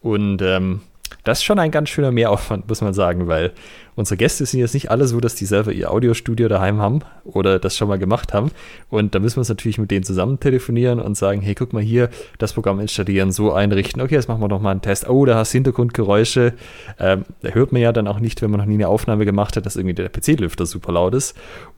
Und 0.00 0.42
ähm, 0.42 0.80
das 1.24 1.38
ist 1.38 1.44
schon 1.44 1.58
ein 1.58 1.70
ganz 1.70 1.88
schöner 1.88 2.12
Mehraufwand, 2.12 2.68
muss 2.68 2.82
man 2.82 2.92
sagen, 2.92 3.28
weil 3.28 3.52
unsere 3.96 4.18
Gäste 4.18 4.44
sind 4.44 4.60
jetzt 4.60 4.74
nicht 4.74 4.90
alle 4.90 5.06
so, 5.06 5.20
dass 5.20 5.34
die 5.34 5.46
selber 5.46 5.72
ihr 5.72 5.90
Audiostudio 5.90 6.48
daheim 6.48 6.80
haben 6.80 7.00
oder 7.24 7.58
das 7.58 7.76
schon 7.76 7.88
mal 7.88 7.98
gemacht 7.98 8.34
haben. 8.34 8.50
Und 8.90 9.14
da 9.14 9.20
müssen 9.20 9.36
wir 9.36 9.40
uns 9.40 9.48
natürlich 9.48 9.78
mit 9.78 9.90
denen 9.90 10.04
zusammen 10.04 10.38
telefonieren 10.38 11.00
und 11.00 11.16
sagen, 11.16 11.40
hey, 11.40 11.54
guck 11.54 11.72
mal 11.72 11.82
hier, 11.82 12.10
das 12.38 12.52
Programm 12.52 12.78
installieren, 12.78 13.32
so 13.32 13.52
einrichten. 13.52 14.02
Okay, 14.02 14.14
jetzt 14.14 14.28
machen 14.28 14.42
wir 14.42 14.48
noch 14.48 14.60
mal 14.60 14.72
einen 14.72 14.82
Test. 14.82 15.08
Oh, 15.08 15.24
da 15.24 15.36
hast 15.36 15.54
du 15.54 15.58
Hintergrundgeräusche. 15.58 16.52
Ähm, 16.98 17.24
da 17.40 17.48
hört 17.50 17.72
man 17.72 17.80
ja 17.80 17.92
dann 17.92 18.06
auch 18.06 18.20
nicht, 18.20 18.42
wenn 18.42 18.50
man 18.50 18.60
noch 18.60 18.66
nie 18.66 18.74
eine 18.74 18.88
Aufnahme 18.88 19.24
gemacht 19.24 19.56
hat, 19.56 19.64
dass 19.64 19.76
irgendwie 19.76 19.94
der 19.94 20.10
PC-Lüfter 20.10 20.66
super 20.66 20.92
laut 20.92 21.14
ist. 21.14 21.34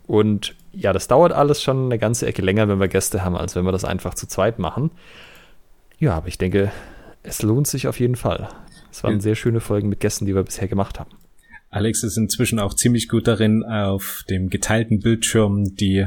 Und 0.08 0.56
ja, 0.72 0.92
das 0.92 1.06
dauert 1.06 1.32
alles 1.32 1.62
schon 1.62 1.86
eine 1.86 1.98
ganze 1.98 2.26
Ecke 2.26 2.42
länger, 2.42 2.68
wenn 2.68 2.80
wir 2.80 2.88
Gäste 2.88 3.24
haben, 3.24 3.36
als 3.36 3.54
wenn 3.54 3.64
wir 3.64 3.72
das 3.72 3.84
einfach 3.84 4.14
zu 4.14 4.26
zweit 4.26 4.58
machen. 4.58 4.90
Ja, 5.98 6.14
aber 6.14 6.28
ich 6.28 6.36
denke, 6.36 6.72
es 7.22 7.42
lohnt 7.42 7.68
sich 7.68 7.86
auf 7.86 8.00
jeden 8.00 8.16
Fall. 8.16 8.48
Es 8.96 9.04
waren 9.04 9.20
sehr 9.20 9.34
schöne 9.34 9.60
Folgen 9.60 9.90
mit 9.90 10.00
Gästen, 10.00 10.24
die 10.24 10.34
wir 10.34 10.42
bisher 10.42 10.68
gemacht 10.68 10.98
haben. 10.98 11.10
Alex 11.68 12.02
ist 12.02 12.16
inzwischen 12.16 12.58
auch 12.58 12.72
ziemlich 12.72 13.10
gut 13.10 13.26
darin, 13.28 13.62
auf 13.62 14.24
dem 14.30 14.48
geteilten 14.48 15.00
Bildschirm 15.00 15.74
die 15.74 16.06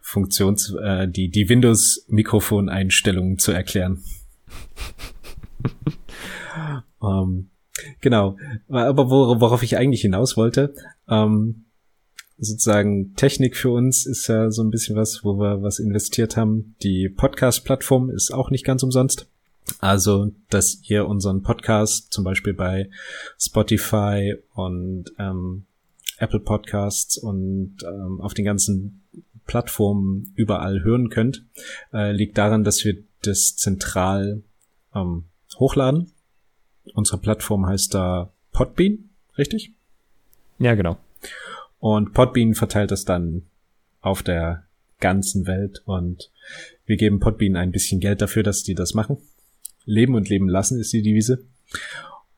Funktions, 0.00 0.74
äh, 0.82 1.08
die, 1.08 1.28
die 1.28 1.50
Windows-Mikrofon-Einstellungen 1.50 3.36
zu 3.36 3.52
erklären. 3.52 4.02
ähm, 7.02 7.50
genau. 8.00 8.38
Aber 8.68 9.10
worauf 9.10 9.62
ich 9.62 9.76
eigentlich 9.76 10.00
hinaus 10.00 10.38
wollte, 10.38 10.72
ähm, 11.10 11.66
sozusagen 12.38 13.14
Technik 13.14 13.58
für 13.58 13.72
uns 13.72 14.06
ist 14.06 14.26
ja 14.28 14.50
so 14.50 14.62
ein 14.62 14.70
bisschen 14.70 14.96
was, 14.96 15.20
wo 15.22 15.38
wir 15.38 15.62
was 15.62 15.78
investiert 15.78 16.38
haben. 16.38 16.76
Die 16.82 17.10
Podcast-Plattform 17.10 18.08
ist 18.08 18.32
auch 18.32 18.50
nicht 18.50 18.64
ganz 18.64 18.82
umsonst. 18.82 19.28
Also, 19.80 20.32
dass 20.50 20.80
ihr 20.88 21.06
unseren 21.06 21.42
Podcast 21.42 22.12
zum 22.12 22.24
Beispiel 22.24 22.54
bei 22.54 22.90
Spotify 23.38 24.34
und 24.54 25.12
ähm, 25.18 25.64
Apple 26.18 26.40
Podcasts 26.40 27.16
und 27.16 27.76
ähm, 27.84 28.20
auf 28.20 28.34
den 28.34 28.44
ganzen 28.44 29.02
Plattformen 29.46 30.32
überall 30.36 30.82
hören 30.82 31.10
könnt, 31.10 31.44
äh, 31.92 32.12
liegt 32.12 32.38
daran, 32.38 32.64
dass 32.64 32.84
wir 32.84 32.96
das 33.22 33.56
zentral 33.56 34.42
ähm, 34.94 35.24
hochladen. 35.58 36.12
Unsere 36.94 37.18
Plattform 37.18 37.66
heißt 37.66 37.94
da 37.94 38.32
Podbean, 38.52 39.10
richtig? 39.38 39.72
Ja, 40.58 40.74
genau. 40.74 40.96
Und 41.78 42.12
Podbean 42.12 42.54
verteilt 42.54 42.90
das 42.90 43.04
dann 43.04 43.42
auf 44.00 44.22
der 44.22 44.64
ganzen 45.00 45.46
Welt 45.46 45.82
und 45.84 46.30
wir 46.86 46.96
geben 46.96 47.18
Podbean 47.18 47.56
ein 47.56 47.72
bisschen 47.72 48.00
Geld 48.00 48.22
dafür, 48.22 48.42
dass 48.42 48.62
die 48.62 48.74
das 48.74 48.94
machen. 48.94 49.18
Leben 49.84 50.14
und 50.14 50.28
leben 50.28 50.48
lassen 50.48 50.78
ist 50.80 50.92
die 50.92 51.02
Devise. 51.02 51.44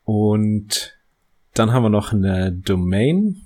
Und 0.04 0.96
dann 1.54 1.72
haben 1.72 1.82
wir 1.84 1.90
noch 1.90 2.12
eine 2.12 2.52
Domain, 2.52 3.42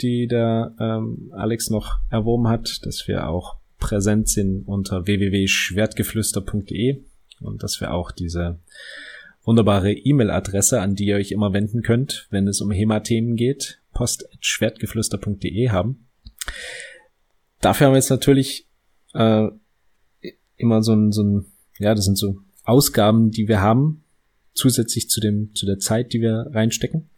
die 0.00 0.26
der 0.26 0.74
ähm, 0.78 1.32
Alex 1.34 1.70
noch 1.70 1.98
erworben 2.10 2.48
hat, 2.48 2.84
dass 2.84 3.06
wir 3.06 3.28
auch 3.28 3.56
präsent 3.78 4.28
sind 4.28 4.62
unter 4.66 5.06
www.schwertgeflüster.de 5.06 7.02
und 7.40 7.62
dass 7.62 7.80
wir 7.80 7.92
auch 7.92 8.12
diese 8.12 8.58
wunderbare 9.44 9.92
E-Mail-Adresse, 9.92 10.80
an 10.80 10.94
die 10.94 11.06
ihr 11.06 11.16
euch 11.16 11.32
immer 11.32 11.52
wenden 11.52 11.82
könnt, 11.82 12.28
wenn 12.30 12.46
es 12.46 12.60
um 12.60 12.70
HEMA-Themen 12.70 13.34
geht, 13.36 13.80
post.schwertgeflüster.de 13.92 15.70
haben. 15.70 16.06
Dafür 17.60 17.86
haben 17.86 17.94
wir 17.94 17.98
jetzt 17.98 18.10
natürlich 18.10 18.68
äh, 19.14 19.48
immer 20.56 20.82
so 20.82 20.94
ein, 20.94 21.12
so 21.12 21.22
ein, 21.22 21.46
ja, 21.78 21.94
das 21.94 22.04
sind 22.04 22.16
so 22.16 22.38
Ausgaben, 22.64 23.30
die 23.30 23.48
wir 23.48 23.60
haben, 23.60 24.04
zusätzlich 24.54 25.08
zu 25.08 25.20
dem, 25.20 25.54
zu 25.54 25.66
der 25.66 25.78
Zeit, 25.78 26.12
die 26.12 26.20
wir 26.20 26.50
reinstecken. 26.52 27.08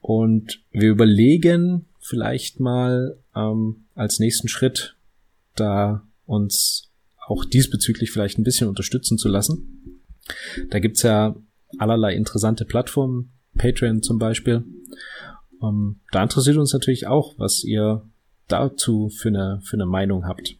Und 0.00 0.60
wir 0.70 0.90
überlegen 0.90 1.86
vielleicht 2.00 2.60
mal 2.60 3.16
ähm, 3.34 3.84
als 3.94 4.18
nächsten 4.18 4.48
Schritt, 4.48 4.96
da 5.54 6.02
uns 6.26 6.90
auch 7.26 7.44
diesbezüglich 7.44 8.10
vielleicht 8.10 8.38
ein 8.38 8.44
bisschen 8.44 8.68
unterstützen 8.68 9.18
zu 9.18 9.28
lassen. 9.28 10.00
Da 10.70 10.80
gibt's 10.80 11.02
ja 11.02 11.36
allerlei 11.78 12.14
interessante 12.14 12.64
Plattformen, 12.64 13.32
Patreon 13.56 14.02
zum 14.02 14.18
Beispiel. 14.18 14.64
Ähm, 15.62 16.00
da 16.10 16.22
interessiert 16.22 16.56
uns 16.56 16.72
natürlich 16.72 17.06
auch, 17.06 17.38
was 17.38 17.64
ihr 17.64 18.02
dazu 18.48 19.08
für 19.08 19.28
eine, 19.28 19.60
für 19.62 19.76
eine 19.76 19.86
Meinung 19.86 20.26
habt. 20.26 20.56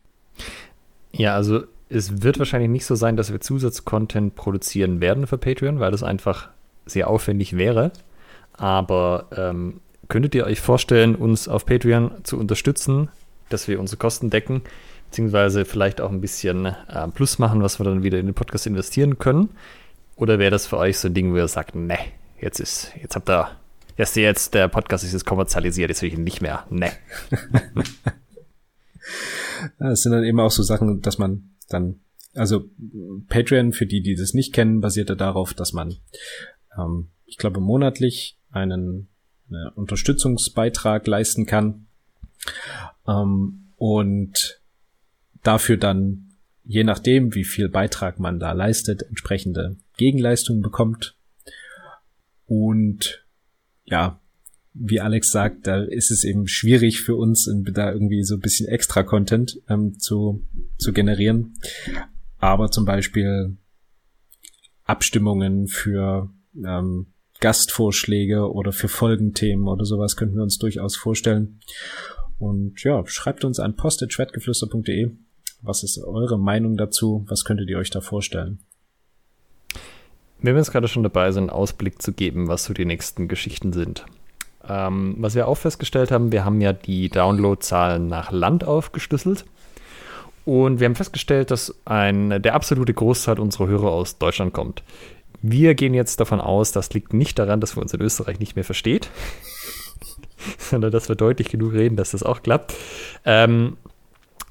Ja, 1.12 1.34
also 1.34 1.64
es 1.92 2.22
wird 2.22 2.38
wahrscheinlich 2.38 2.70
nicht 2.70 2.86
so 2.86 2.94
sein, 2.94 3.16
dass 3.16 3.32
wir 3.32 3.40
Zusatzcontent 3.40 4.34
produzieren 4.34 5.00
werden 5.00 5.26
für 5.26 5.38
Patreon, 5.38 5.80
weil 5.80 5.90
das 5.90 6.02
einfach 6.02 6.48
sehr 6.86 7.08
aufwendig 7.08 7.56
wäre. 7.56 7.92
Aber 8.54 9.28
ähm, 9.36 9.80
könntet 10.08 10.34
ihr 10.34 10.44
euch 10.44 10.60
vorstellen, 10.60 11.14
uns 11.14 11.48
auf 11.48 11.66
Patreon 11.66 12.24
zu 12.24 12.38
unterstützen, 12.38 13.08
dass 13.48 13.68
wir 13.68 13.80
unsere 13.80 13.98
Kosten 13.98 14.30
decken, 14.30 14.62
beziehungsweise 15.10 15.64
vielleicht 15.64 16.00
auch 16.00 16.10
ein 16.10 16.20
bisschen 16.20 16.66
äh, 16.66 17.08
Plus 17.14 17.38
machen, 17.38 17.62
was 17.62 17.78
wir 17.78 17.84
dann 17.84 18.02
wieder 18.02 18.18
in 18.18 18.26
den 18.26 18.34
Podcast 18.34 18.66
investieren 18.66 19.18
können? 19.18 19.50
Oder 20.16 20.38
wäre 20.38 20.50
das 20.50 20.66
für 20.66 20.78
euch 20.78 20.98
so 20.98 21.08
ein 21.08 21.14
Ding, 21.14 21.32
wo 21.32 21.36
ihr 21.36 21.48
sagt, 21.48 21.74
ne, 21.74 21.98
jetzt 22.40 22.60
ist, 22.60 22.92
jetzt 23.00 23.16
habt 23.16 23.28
ihr, 23.28 23.50
jetzt, 23.96 24.16
jetzt 24.16 24.54
der 24.54 24.68
Podcast 24.68 25.04
ist 25.04 25.12
jetzt 25.12 25.26
kommerzialisiert, 25.26 25.90
jetzt 25.90 26.02
will 26.02 26.08
ich 26.08 26.14
ihn 26.14 26.24
nicht 26.24 26.42
mehr, 26.42 26.66
ne. 26.70 26.92
Es 29.78 30.02
sind 30.02 30.12
dann 30.12 30.24
eben 30.24 30.40
auch 30.40 30.50
so 30.50 30.62
Sachen, 30.62 31.02
dass 31.02 31.18
man 31.18 31.52
dann, 31.72 32.00
also 32.34 32.70
Patreon, 33.28 33.72
für 33.72 33.86
die, 33.86 34.02
die 34.02 34.14
das 34.14 34.34
nicht 34.34 34.52
kennen, 34.52 34.80
basiert 34.80 35.08
ja 35.08 35.14
darauf, 35.14 35.54
dass 35.54 35.72
man, 35.72 35.96
ähm, 36.78 37.08
ich 37.26 37.38
glaube, 37.38 37.60
monatlich 37.60 38.38
einen 38.50 39.08
einen 39.54 39.68
Unterstützungsbeitrag 39.68 41.06
leisten 41.06 41.46
kann 41.46 41.86
ähm, 43.06 43.68
und 43.76 44.60
dafür 45.42 45.76
dann, 45.76 46.34
je 46.64 46.84
nachdem, 46.84 47.34
wie 47.34 47.44
viel 47.44 47.68
Beitrag 47.68 48.18
man 48.18 48.38
da 48.38 48.52
leistet, 48.52 49.02
entsprechende 49.02 49.76
Gegenleistungen 49.96 50.62
bekommt. 50.62 51.16
Und 52.46 53.24
ja, 53.84 54.20
wie 54.74 55.00
Alex 55.00 55.30
sagt, 55.30 55.66
da 55.66 55.82
ist 55.82 56.10
es 56.10 56.24
eben 56.24 56.48
schwierig 56.48 57.00
für 57.00 57.16
uns, 57.16 57.50
da 57.72 57.92
irgendwie 57.92 58.22
so 58.22 58.34
ein 58.34 58.40
bisschen 58.40 58.68
extra 58.68 59.02
Content 59.02 59.60
ähm, 59.68 59.98
zu, 59.98 60.46
zu 60.78 60.92
generieren. 60.92 61.54
Aber 62.38 62.70
zum 62.70 62.84
Beispiel 62.84 63.56
Abstimmungen 64.84 65.68
für 65.68 66.30
ähm, 66.56 67.06
Gastvorschläge 67.40 68.50
oder 68.50 68.72
für 68.72 68.88
Folgenthemen 68.88 69.68
oder 69.68 69.84
sowas 69.84 70.16
könnten 70.16 70.36
wir 70.36 70.42
uns 70.42 70.58
durchaus 70.58 70.96
vorstellen. 70.96 71.60
Und 72.38 72.82
ja, 72.82 73.02
schreibt 73.06 73.44
uns 73.44 73.60
an 73.60 73.76
post.schwertgeflüster.de. 73.76 75.10
Was 75.60 75.84
ist 75.84 76.02
eure 76.02 76.38
Meinung 76.38 76.76
dazu? 76.76 77.24
Was 77.28 77.44
könntet 77.44 77.68
ihr 77.68 77.78
euch 77.78 77.90
da 77.90 78.00
vorstellen? 78.00 78.60
Wenn 80.40 80.54
wir 80.54 80.60
jetzt 80.60 80.72
gerade 80.72 80.88
schon 80.88 81.04
dabei 81.04 81.30
sind, 81.30 81.50
Ausblick 81.50 82.02
zu 82.02 82.12
geben, 82.12 82.48
was 82.48 82.64
so 82.64 82.74
die 82.74 82.84
nächsten 82.84 83.28
Geschichten 83.28 83.72
sind. 83.72 84.04
Ähm, 84.68 85.16
was 85.18 85.34
wir 85.34 85.48
auch 85.48 85.56
festgestellt 85.56 86.10
haben, 86.10 86.32
wir 86.32 86.44
haben 86.44 86.60
ja 86.60 86.72
die 86.72 87.08
Downloadzahlen 87.08 88.06
nach 88.06 88.30
Land 88.30 88.64
aufgeschlüsselt. 88.64 89.44
Und 90.44 90.80
wir 90.80 90.86
haben 90.86 90.96
festgestellt, 90.96 91.50
dass 91.50 91.74
ein, 91.84 92.42
der 92.42 92.54
absolute 92.54 92.94
Großteil 92.94 93.38
unserer 93.38 93.68
Hörer 93.68 93.90
aus 93.90 94.18
Deutschland 94.18 94.52
kommt. 94.52 94.82
Wir 95.40 95.74
gehen 95.74 95.94
jetzt 95.94 96.20
davon 96.20 96.40
aus, 96.40 96.72
das 96.72 96.92
liegt 96.92 97.14
nicht 97.14 97.38
daran, 97.38 97.60
dass 97.60 97.76
wir 97.76 97.82
uns 97.82 97.94
in 97.94 98.00
Österreich 98.00 98.38
nicht 98.38 98.56
mehr 98.56 98.64
versteht, 98.64 99.10
sondern 100.58 100.90
dass 100.92 101.08
wir 101.08 101.16
deutlich 101.16 101.48
genug 101.48 101.72
reden, 101.72 101.96
dass 101.96 102.12
das 102.12 102.22
auch 102.22 102.42
klappt. 102.42 102.74
Ähm, 103.24 103.76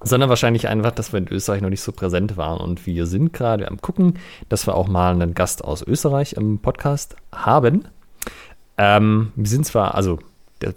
sondern 0.04 0.30
wahrscheinlich 0.30 0.68
einfach, 0.68 0.92
dass 0.92 1.14
wir 1.14 1.20
in 1.20 1.28
Österreich 1.28 1.62
noch 1.62 1.70
nicht 1.70 1.82
so 1.82 1.92
präsent 1.92 2.36
waren. 2.36 2.60
Und 2.60 2.86
wir 2.86 3.06
sind 3.06 3.34
gerade 3.34 3.68
am 3.68 3.80
gucken, 3.82 4.16
dass 4.50 4.68
wir 4.68 4.76
auch 4.76 4.88
mal 4.88 5.14
einen 5.14 5.34
Gast 5.34 5.64
aus 5.64 5.84
Österreich 5.84 6.34
im 6.34 6.60
Podcast 6.60 7.16
haben. 7.32 7.88
Ähm, 8.82 9.32
wir 9.36 9.48
sind 9.48 9.64
zwar, 9.64 9.94
also 9.94 10.18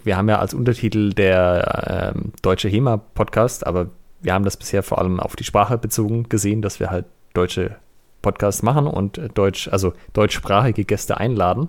wir 0.03 0.15
haben 0.15 0.29
ja 0.29 0.37
als 0.37 0.53
Untertitel 0.53 1.11
der 1.11 2.13
ähm, 2.15 2.33
Deutsche 2.43 2.69
HEMA-Podcast, 2.69 3.65
aber 3.65 3.87
wir 4.21 4.31
haben 4.31 4.45
das 4.45 4.57
bisher 4.57 4.83
vor 4.83 4.99
allem 4.99 5.19
auf 5.19 5.35
die 5.35 5.43
Sprache 5.43 5.79
bezogen 5.79 6.29
gesehen, 6.29 6.61
dass 6.61 6.79
wir 6.79 6.91
halt 6.91 7.05
deutsche 7.33 7.77
Podcasts 8.21 8.61
machen 8.61 8.85
und 8.85 9.19
deutsch, 9.33 9.69
also 9.69 9.93
deutschsprachige 10.13 10.85
Gäste 10.85 11.17
einladen. 11.17 11.67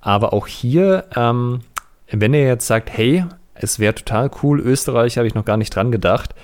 Aber 0.00 0.32
auch 0.32 0.48
hier, 0.48 1.04
ähm, 1.14 1.60
wenn 2.10 2.34
ihr 2.34 2.44
jetzt 2.44 2.66
sagt, 2.66 2.90
hey, 2.90 3.24
es 3.54 3.78
wäre 3.78 3.94
total 3.94 4.32
cool, 4.42 4.58
Österreich 4.58 5.16
habe 5.16 5.28
ich 5.28 5.36
noch 5.36 5.44
gar 5.44 5.58
nicht 5.58 5.74
dran 5.74 5.92
gedacht, 5.92 6.34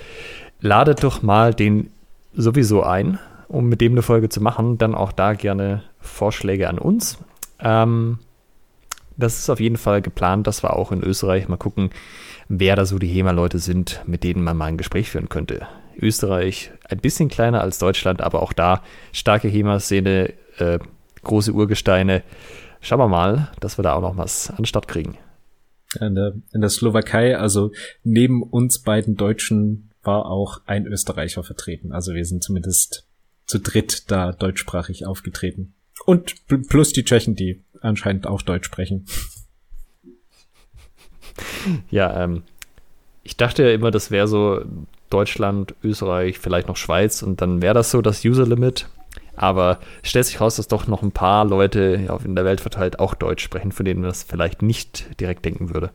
ladet 0.61 1.03
doch 1.03 1.21
mal 1.23 1.53
den 1.53 1.91
sowieso 2.33 2.83
ein, 2.83 3.19
um 3.49 3.67
mit 3.67 3.81
dem 3.81 3.93
eine 3.93 4.01
Folge 4.01 4.29
zu 4.29 4.39
machen. 4.39 4.77
Dann 4.77 4.95
auch 4.95 5.11
da 5.11 5.33
gerne 5.33 5.83
Vorschläge 5.99 6.69
an 6.69 6.79
uns. 6.79 7.17
Ähm, 7.59 8.19
das 9.19 9.39
ist 9.39 9.49
auf 9.49 9.59
jeden 9.59 9.77
Fall 9.77 10.01
geplant, 10.01 10.47
dass 10.47 10.63
wir 10.63 10.75
auch 10.75 10.91
in 10.91 11.03
Österreich 11.03 11.47
mal 11.47 11.57
gucken, 11.57 11.89
wer 12.47 12.75
da 12.75 12.85
so 12.85 12.99
die 12.99 13.07
HEMA-Leute 13.07 13.59
sind, 13.59 14.01
mit 14.05 14.23
denen 14.23 14.43
man 14.43 14.57
mal 14.57 14.65
ein 14.65 14.77
Gespräch 14.77 15.09
führen 15.09 15.29
könnte. 15.29 15.67
Österreich 16.01 16.71
ein 16.87 16.99
bisschen 16.99 17.29
kleiner 17.29 17.61
als 17.61 17.77
Deutschland, 17.77 18.21
aber 18.21 18.41
auch 18.41 18.53
da 18.53 18.83
starke 19.11 19.47
HEMA-Szene, 19.47 20.33
äh, 20.57 20.79
große 21.23 21.51
Urgesteine. 21.51 22.23
Schauen 22.81 22.99
wir 22.99 23.09
mal, 23.09 23.51
dass 23.59 23.77
wir 23.77 23.83
da 23.83 23.93
auch 23.93 24.01
noch 24.01 24.17
was 24.17 24.49
an 24.51 24.65
Start 24.65 24.87
kriegen 24.87 25.17
in 25.99 26.15
der, 26.15 26.33
in 26.53 26.61
der 26.61 26.69
Slowakei, 26.69 27.37
also 27.37 27.71
neben 28.03 28.43
uns 28.43 28.79
beiden 28.81 29.15
Deutschen 29.15 29.89
war 30.03 30.25
auch 30.25 30.61
ein 30.65 30.85
Österreicher 30.85 31.43
vertreten. 31.43 31.91
Also 31.91 32.13
wir 32.13 32.25
sind 32.25 32.43
zumindest 32.43 33.07
zu 33.45 33.59
dritt 33.59 34.09
da 34.11 34.31
deutschsprachig 34.31 35.05
aufgetreten. 35.05 35.73
Und 36.05 36.35
plus 36.69 36.93
die 36.93 37.03
Tschechen, 37.03 37.35
die 37.35 37.63
anscheinend 37.81 38.27
auch 38.27 38.41
Deutsch 38.41 38.65
sprechen. 38.65 39.05
Ja, 41.89 42.23
ähm, 42.23 42.43
ich 43.23 43.37
dachte 43.37 43.63
ja 43.63 43.71
immer, 43.71 43.91
das 43.91 44.11
wäre 44.11 44.27
so 44.27 44.63
Deutschland, 45.09 45.75
Österreich, 45.83 46.39
vielleicht 46.39 46.67
noch 46.67 46.77
Schweiz 46.77 47.21
und 47.21 47.41
dann 47.41 47.61
wäre 47.61 47.73
das 47.73 47.91
so 47.91 48.01
das 48.01 48.23
User 48.23 48.45
Limit. 48.45 48.87
Aber 49.35 49.79
es 50.03 50.09
stellt 50.09 50.25
sich 50.25 50.41
raus, 50.41 50.57
dass 50.57 50.67
doch 50.67 50.87
noch 50.87 51.01
ein 51.01 51.11
paar 51.11 51.45
Leute 51.45 52.07
in 52.25 52.35
der 52.35 52.45
Welt 52.45 52.59
verteilt 52.59 52.99
auch 52.99 53.15
Deutsch 53.15 53.43
sprechen, 53.43 53.71
von 53.71 53.85
denen 53.85 54.01
man 54.01 54.09
das 54.09 54.23
vielleicht 54.23 54.61
nicht 54.61 55.19
direkt 55.19 55.45
denken 55.45 55.73
würde. 55.73 55.91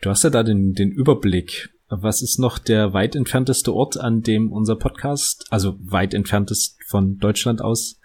Du 0.00 0.10
hast 0.10 0.22
ja 0.24 0.30
da 0.30 0.42
den, 0.42 0.72
den 0.72 0.90
Überblick. 0.90 1.70
Was 1.88 2.22
ist 2.22 2.38
noch 2.38 2.58
der 2.58 2.92
weit 2.92 3.16
entfernteste 3.16 3.74
Ort, 3.74 3.98
an 3.98 4.22
dem 4.22 4.50
unser 4.50 4.76
Podcast, 4.76 5.46
also 5.50 5.76
weit 5.80 6.14
entferntest 6.14 6.78
von 6.86 7.18
Deutschland 7.18 7.60
aus, 7.60 8.00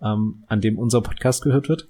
ähm, 0.00 0.44
an 0.46 0.60
dem 0.60 0.78
unser 0.78 1.00
Podcast 1.00 1.42
gehört 1.42 1.68
wird? 1.68 1.88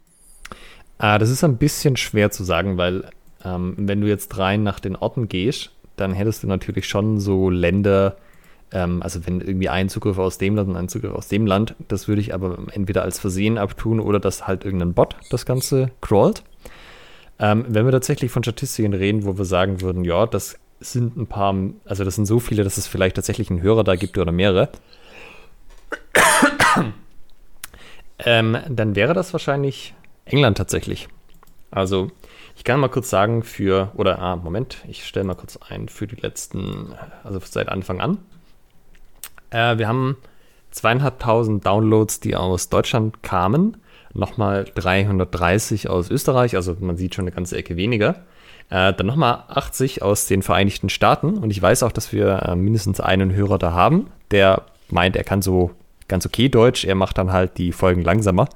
Ah, 0.98 1.18
das 1.18 1.30
ist 1.30 1.42
ein 1.44 1.56
bisschen 1.56 1.96
schwer 1.96 2.30
zu 2.30 2.44
sagen, 2.44 2.76
weil 2.76 3.10
ähm, 3.44 3.74
wenn 3.76 4.00
du 4.00 4.08
jetzt 4.08 4.38
rein 4.38 4.62
nach 4.62 4.80
den 4.80 4.96
Orten 4.96 5.28
gehst, 5.28 5.70
dann 5.96 6.12
hättest 6.12 6.42
du 6.42 6.46
natürlich 6.46 6.88
schon 6.88 7.20
so 7.20 7.50
Länder, 7.50 8.16
ähm, 8.72 9.02
also 9.02 9.26
wenn 9.26 9.40
irgendwie 9.40 9.68
ein 9.68 9.88
Zugriff 9.88 10.18
aus 10.18 10.38
dem 10.38 10.56
Land 10.56 10.68
und 10.68 10.76
ein 10.76 10.88
Zugriff 10.88 11.12
aus 11.12 11.28
dem 11.28 11.46
Land, 11.46 11.74
das 11.88 12.08
würde 12.08 12.20
ich 12.20 12.34
aber 12.34 12.58
entweder 12.72 13.02
als 13.02 13.18
Versehen 13.18 13.58
abtun 13.58 14.00
oder 14.00 14.20
dass 14.20 14.46
halt 14.46 14.64
irgendein 14.64 14.94
Bot 14.94 15.16
das 15.30 15.46
Ganze 15.46 15.90
crawlt. 16.00 16.42
Ähm, 17.38 17.64
wenn 17.68 17.84
wir 17.84 17.92
tatsächlich 17.92 18.30
von 18.30 18.44
Statistiken 18.44 18.94
reden, 18.94 19.24
wo 19.24 19.36
wir 19.36 19.44
sagen 19.44 19.80
würden, 19.80 20.04
ja, 20.04 20.26
das 20.26 20.56
sind 20.80 21.16
ein 21.16 21.26
paar, 21.26 21.54
also 21.84 22.04
das 22.04 22.14
sind 22.14 22.26
so 22.26 22.38
viele, 22.38 22.62
dass 22.62 22.76
es 22.76 22.86
vielleicht 22.86 23.16
tatsächlich 23.16 23.50
einen 23.50 23.62
Hörer 23.62 23.84
da 23.84 23.96
gibt 23.96 24.16
oder 24.18 24.32
mehrere, 24.32 24.68
ähm, 28.18 28.58
dann 28.68 28.94
wäre 28.94 29.14
das 29.14 29.32
wahrscheinlich 29.32 29.94
England 30.24 30.58
tatsächlich. 30.58 31.08
Also 31.70 32.10
ich 32.56 32.64
kann 32.64 32.80
mal 32.80 32.88
kurz 32.88 33.10
sagen 33.10 33.42
für, 33.42 33.90
oder, 33.94 34.18
ah, 34.20 34.36
Moment, 34.36 34.78
ich 34.88 35.04
stelle 35.04 35.26
mal 35.26 35.34
kurz 35.34 35.58
ein 35.68 35.88
für 35.88 36.06
die 36.06 36.16
letzten, 36.16 36.94
also 37.24 37.40
seit 37.44 37.68
Anfang 37.68 38.00
an. 38.00 38.18
Äh, 39.50 39.78
wir 39.78 39.88
haben 39.88 40.16
zweieinhalbtausend 40.70 41.66
Downloads, 41.66 42.20
die 42.20 42.36
aus 42.36 42.68
Deutschland 42.68 43.22
kamen. 43.22 43.78
Nochmal 44.12 44.64
330 44.74 45.90
aus 45.90 46.10
Österreich, 46.10 46.54
also 46.54 46.76
man 46.78 46.96
sieht 46.96 47.14
schon 47.14 47.24
eine 47.24 47.34
ganze 47.34 47.56
Ecke 47.56 47.76
weniger. 47.76 48.24
Äh, 48.70 48.92
dann 48.92 49.06
nochmal 49.06 49.44
80 49.48 50.02
aus 50.02 50.26
den 50.26 50.42
Vereinigten 50.42 50.88
Staaten. 50.88 51.38
Und 51.38 51.50
ich 51.50 51.60
weiß 51.60 51.82
auch, 51.82 51.92
dass 51.92 52.12
wir 52.12 52.42
äh, 52.42 52.56
mindestens 52.56 53.00
einen 53.00 53.34
Hörer 53.34 53.58
da 53.58 53.72
haben, 53.72 54.10
der 54.30 54.62
meint, 54.88 55.16
er 55.16 55.24
kann 55.24 55.42
so 55.42 55.72
ganz 56.08 56.26
okay 56.26 56.48
Deutsch. 56.48 56.84
Er 56.84 56.94
macht 56.94 57.18
dann 57.18 57.32
halt 57.32 57.58
die 57.58 57.72
Folgen 57.72 58.02
langsamer. 58.02 58.48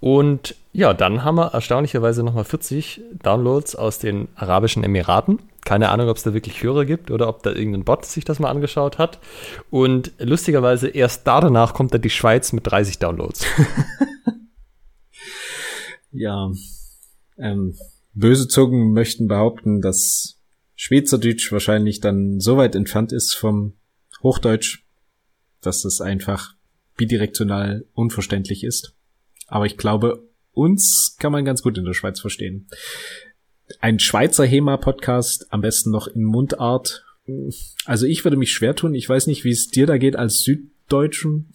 Und 0.00 0.54
ja, 0.72 0.94
dann 0.94 1.24
haben 1.24 1.36
wir 1.36 1.54
erstaunlicherweise 1.54 2.22
nochmal 2.22 2.44
40 2.44 3.00
Downloads 3.22 3.74
aus 3.74 3.98
den 3.98 4.28
Arabischen 4.36 4.84
Emiraten. 4.84 5.40
Keine 5.64 5.88
Ahnung, 5.88 6.08
ob 6.08 6.16
es 6.16 6.22
da 6.22 6.34
wirklich 6.34 6.62
Hörer 6.62 6.84
gibt 6.84 7.10
oder 7.10 7.28
ob 7.28 7.42
da 7.42 7.50
irgendein 7.50 7.84
Bot 7.84 8.04
sich 8.04 8.24
das 8.24 8.38
mal 8.38 8.50
angeschaut 8.50 8.98
hat. 8.98 9.18
Und 9.70 10.12
lustigerweise 10.18 10.88
erst 10.88 11.26
da 11.26 11.40
danach 11.40 11.74
kommt 11.74 11.92
dann 11.92 12.02
die 12.02 12.10
Schweiz 12.10 12.52
mit 12.52 12.66
30 12.66 12.98
Downloads. 12.98 13.44
ja, 16.12 16.50
ähm, 17.38 17.74
böse 18.14 18.46
Zungen 18.46 18.92
möchten 18.92 19.26
behaupten, 19.26 19.80
dass 19.80 20.40
Schweizerdeutsch 20.76 21.50
wahrscheinlich 21.50 22.00
dann 22.00 22.38
so 22.38 22.56
weit 22.56 22.76
entfernt 22.76 23.12
ist 23.12 23.34
vom 23.34 23.74
Hochdeutsch, 24.22 24.84
dass 25.60 25.82
das 25.82 26.00
einfach 26.00 26.54
bidirektional 26.98 27.86
unverständlich 27.94 28.62
ist. 28.62 28.94
Aber 29.46 29.64
ich 29.64 29.78
glaube, 29.78 30.28
uns 30.52 31.16
kann 31.18 31.32
man 31.32 31.46
ganz 31.46 31.62
gut 31.62 31.78
in 31.78 31.84
der 31.84 31.94
Schweiz 31.94 32.20
verstehen. 32.20 32.68
Ein 33.80 33.98
Schweizer 33.98 34.44
HEMA-Podcast, 34.44 35.46
am 35.50 35.62
besten 35.62 35.90
noch 35.90 36.08
in 36.08 36.24
Mundart. 36.24 37.04
Also 37.86 38.06
ich 38.06 38.24
würde 38.24 38.36
mich 38.36 38.52
schwer 38.52 38.74
tun. 38.74 38.94
Ich 38.94 39.08
weiß 39.08 39.26
nicht, 39.26 39.44
wie 39.44 39.52
es 39.52 39.68
dir 39.68 39.86
da 39.86 39.96
geht 39.96 40.16
als 40.16 40.42
Süddeutschen. 40.42 41.52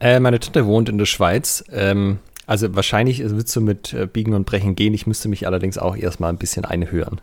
Äh, 0.00 0.20
meine 0.20 0.40
Tante 0.40 0.66
wohnt 0.66 0.88
in 0.88 0.98
der 0.98 1.06
Schweiz. 1.06 1.64
Ähm, 1.70 2.18
also 2.46 2.74
wahrscheinlich 2.74 3.18
wird 3.18 3.46
es 3.46 3.52
so 3.52 3.60
mit 3.60 3.92
äh, 3.92 4.06
Biegen 4.06 4.34
und 4.34 4.46
Brechen 4.46 4.74
gehen. 4.74 4.94
Ich 4.94 5.06
müsste 5.06 5.28
mich 5.28 5.46
allerdings 5.46 5.76
auch 5.76 5.96
erstmal 5.96 6.32
ein 6.32 6.38
bisschen 6.38 6.64
einhören. 6.64 7.20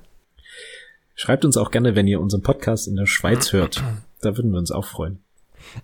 Schreibt 1.15 1.45
uns 1.45 1.55
auch 1.55 1.71
gerne, 1.71 1.95
wenn 1.95 2.07
ihr 2.07 2.19
unseren 2.19 2.43
Podcast 2.43 2.87
in 2.87 2.95
der 2.95 3.05
Schweiz 3.05 3.53
hört. 3.53 3.81
Da 4.21 4.37
würden 4.37 4.51
wir 4.51 4.59
uns 4.59 4.71
auch 4.71 4.85
freuen. 4.85 5.24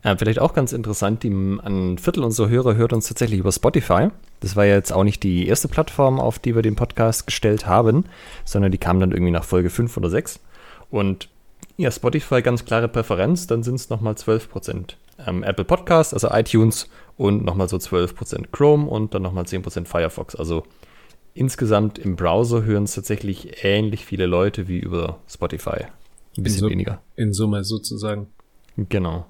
Äh, 0.04 0.16
vielleicht 0.18 0.40
auch 0.40 0.54
ganz 0.54 0.74
interessant, 0.74 1.24
die, 1.24 1.30
ein 1.30 1.98
Viertel 1.98 2.24
unserer 2.24 2.50
Hörer 2.50 2.76
hört 2.76 2.94
uns 2.94 3.08
tatsächlich 3.08 3.40
über 3.40 3.52
Spotify. 3.52 4.10
Das 4.40 4.56
war 4.56 4.66
ja 4.66 4.76
jetzt 4.76 4.92
auch 4.94 5.04
nicht 5.04 5.24
die 5.24 5.48
erste 5.48 5.68
Plattform, 5.68 6.20
auf 6.20 6.40
die 6.40 6.56
wir 6.56 6.62
den 6.62 6.76
Podcast 6.76 7.26
gestellt 7.28 7.66
haben, 7.66 8.06
sondern 8.46 8.72
die 8.72 8.78
kam 8.78 9.00
dann 9.00 9.12
irgendwie 9.12 9.32
nach 9.32 9.44
Folge 9.44 9.70
5 9.70 9.96
oder 9.98 10.10
6. 10.10 10.40
Und 10.90 11.30
ja, 11.78 11.92
Spotify 11.92 12.42
ganz 12.42 12.66
klare 12.66 12.88
Präferenz, 12.88 13.48
dann 13.48 13.64
sind 13.64 13.76
es 13.76 13.90
nochmal 13.90 14.16
12 14.16 14.50
Prozent. 14.50 14.98
ähm, 15.26 15.44
Apple 15.44 15.66
Podcast, 15.66 16.14
also 16.14 16.30
iTunes 16.32 16.90
und 17.18 17.44
nochmal 17.44 17.70
so 17.70 17.78
12% 17.78 18.48
Chrome 18.52 18.88
und 18.88 19.14
dann 19.14 19.22
nochmal 19.22 19.44
10% 19.46 19.86
Firefox. 19.86 20.36
Also 20.36 20.64
insgesamt 21.34 22.00
im 22.00 22.16
Browser 22.16 22.64
hören 22.64 22.84
es 22.84 22.96
tatsächlich 22.96 23.64
ähnlich 23.64 24.06
viele 24.06 24.26
Leute 24.26 24.68
wie 24.68 24.80
über 24.80 25.20
Spotify. 25.28 25.86
Ein 26.38 26.44
bisschen 26.44 26.66
in 26.66 26.72
weniger. 26.72 27.02
In 27.16 27.34
Summe 27.34 27.64
sozusagen. 27.64 28.28
Genau. 28.78 29.26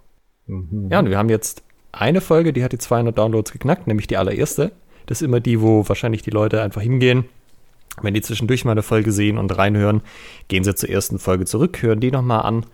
Mhm. 0.47 0.89
Ja, 0.91 0.99
und 0.99 1.09
wir 1.09 1.17
haben 1.17 1.29
jetzt 1.29 1.63
eine 1.91 2.21
Folge, 2.21 2.53
die 2.53 2.63
hat 2.63 2.71
die 2.71 2.77
200 2.77 3.17
Downloads 3.17 3.51
geknackt, 3.51 3.87
nämlich 3.87 4.07
die 4.07 4.17
allererste. 4.17 4.71
Das 5.05 5.21
ist 5.21 5.25
immer 5.25 5.39
die, 5.39 5.61
wo 5.61 5.87
wahrscheinlich 5.87 6.21
die 6.21 6.29
Leute 6.29 6.61
einfach 6.61 6.81
hingehen. 6.81 7.25
Wenn 8.01 8.13
die 8.13 8.21
zwischendurch 8.21 8.63
mal 8.63 8.71
eine 8.71 8.83
Folge 8.83 9.11
sehen 9.11 9.37
und 9.37 9.57
reinhören, 9.57 10.01
gehen 10.47 10.63
sie 10.63 10.75
zur 10.75 10.89
ersten 10.89 11.19
Folge 11.19 11.45
zurück, 11.45 11.81
hören 11.81 11.99
die 11.99 12.11
nochmal 12.11 12.43
an. 12.43 12.65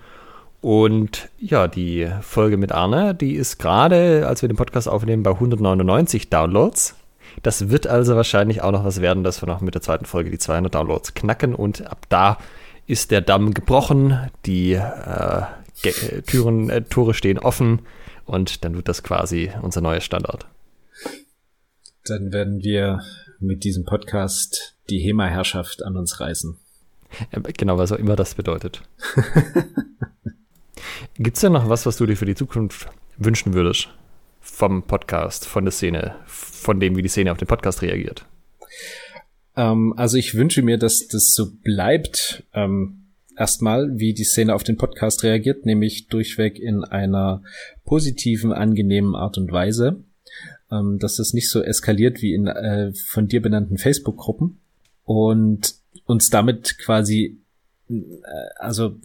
Und 0.62 1.30
ja, 1.40 1.68
die 1.68 2.10
Folge 2.22 2.58
mit 2.58 2.72
Arne, 2.72 3.16
die 3.16 3.34
ist 3.34 3.58
gerade, 3.58 4.28
als 4.28 4.42
wir 4.42 4.50
den 4.50 4.58
Podcast 4.58 4.88
aufnehmen, 4.88 5.24
bei 5.24 5.32
199 5.32 6.30
Downloads. 6.30 6.96
Das 7.44 7.70
wird 7.70 7.88
also 7.88 8.16
wahrscheinlich 8.16 8.62
auch 8.62 8.72
noch 8.72 8.84
was 8.84 9.02
werden, 9.02 9.24
dass 9.24 9.42
wir 9.42 9.48
noch 9.48 9.62
mit 9.62 9.76
der 9.76 9.82
zweiten 9.82 10.06
Folge 10.06 10.32
die 10.32 10.40
200 10.40 10.74
Downloads 10.74 11.14
knacken. 11.14 11.54
Und 11.54 11.86
ab 11.86 12.06
da 12.10 12.38
ist 12.88 13.12
der 13.12 13.22
Damm 13.22 13.54
gebrochen, 13.54 14.30
die 14.46 14.74
äh, 14.74 15.42
Türen, 16.26 16.70
äh, 16.70 16.84
Tore 16.84 17.14
stehen 17.14 17.40
offen 17.40 17.82
und 18.26 18.64
dann 18.64 18.76
wird 18.76 18.88
das 18.88 19.04
quasi 19.04 19.52
unser 19.62 19.82
neuer 19.82 20.02
Standard. 20.02 20.48
Dann 22.06 22.32
werden 22.32 22.64
wir 22.64 23.02
mit 23.40 23.64
diesem 23.64 23.86
Podcast 23.86 24.76
die 24.90 25.00
HEMA-Herrschaft 25.00 25.84
an 25.84 25.98
uns 25.98 26.20
reißen. 26.20 26.58
Genau, 27.58 27.78
was 27.78 27.92
auch 27.92 27.98
immer 27.98 28.16
das 28.16 28.36
bedeutet. 28.36 28.82
Gibt 31.16 31.38
es 31.38 31.42
denn 31.42 31.54
noch 31.54 31.70
was, 31.70 31.86
was 31.86 31.98
du 31.98 32.06
dir 32.06 32.16
für 32.16 32.26
die 32.26 32.36
Zukunft 32.36 32.88
wünschen 33.18 33.54
würdest? 33.54 33.90
Vom 34.42 34.84
Podcast, 34.84 35.46
von 35.46 35.66
der 35.66 35.72
Szene, 35.72 36.16
von 36.26 36.80
dem, 36.80 36.96
wie 36.96 37.02
die 37.02 37.10
Szene 37.10 37.32
auf 37.32 37.38
den 37.38 37.48
Podcast 37.48 37.82
reagiert? 37.82 38.26
Ähm, 39.56 39.94
also 39.98 40.18
ich 40.18 40.36
wünsche 40.36 40.62
mir, 40.62 40.78
dass 40.78 41.08
das 41.08 41.34
so 41.34 41.52
bleibt. 41.64 42.44
Ähm, 42.54 43.07
erstmal, 43.38 44.00
wie 44.00 44.14
die 44.14 44.24
Szene 44.24 44.54
auf 44.54 44.64
den 44.64 44.78
Podcast 44.78 45.24
reagiert, 45.24 45.66
nämlich 45.66 46.08
durchweg 46.08 46.60
in 46.60 46.84
einer 46.84 47.44
positiven, 47.86 48.52
angenehmen 48.52 49.16
Art 49.16 49.38
und 49.38 49.52
Weise. 49.52 50.04
Ähm, 50.70 51.00
dass 51.00 51.16
das 51.16 51.34
nicht 51.34 51.50
so 51.50 51.64
eskaliert 51.64 52.22
wie 52.22 52.34
in 52.34 52.48
äh, 52.48 52.92
von 52.94 53.30
dir 53.30 53.42
benannten 53.42 53.78
Facebook-Gruppen 53.78 54.60
und 55.06 55.76
uns 56.06 56.30
damit 56.30 56.78
quasi, 56.78 57.40
äh, 57.90 58.02
also 58.58 58.98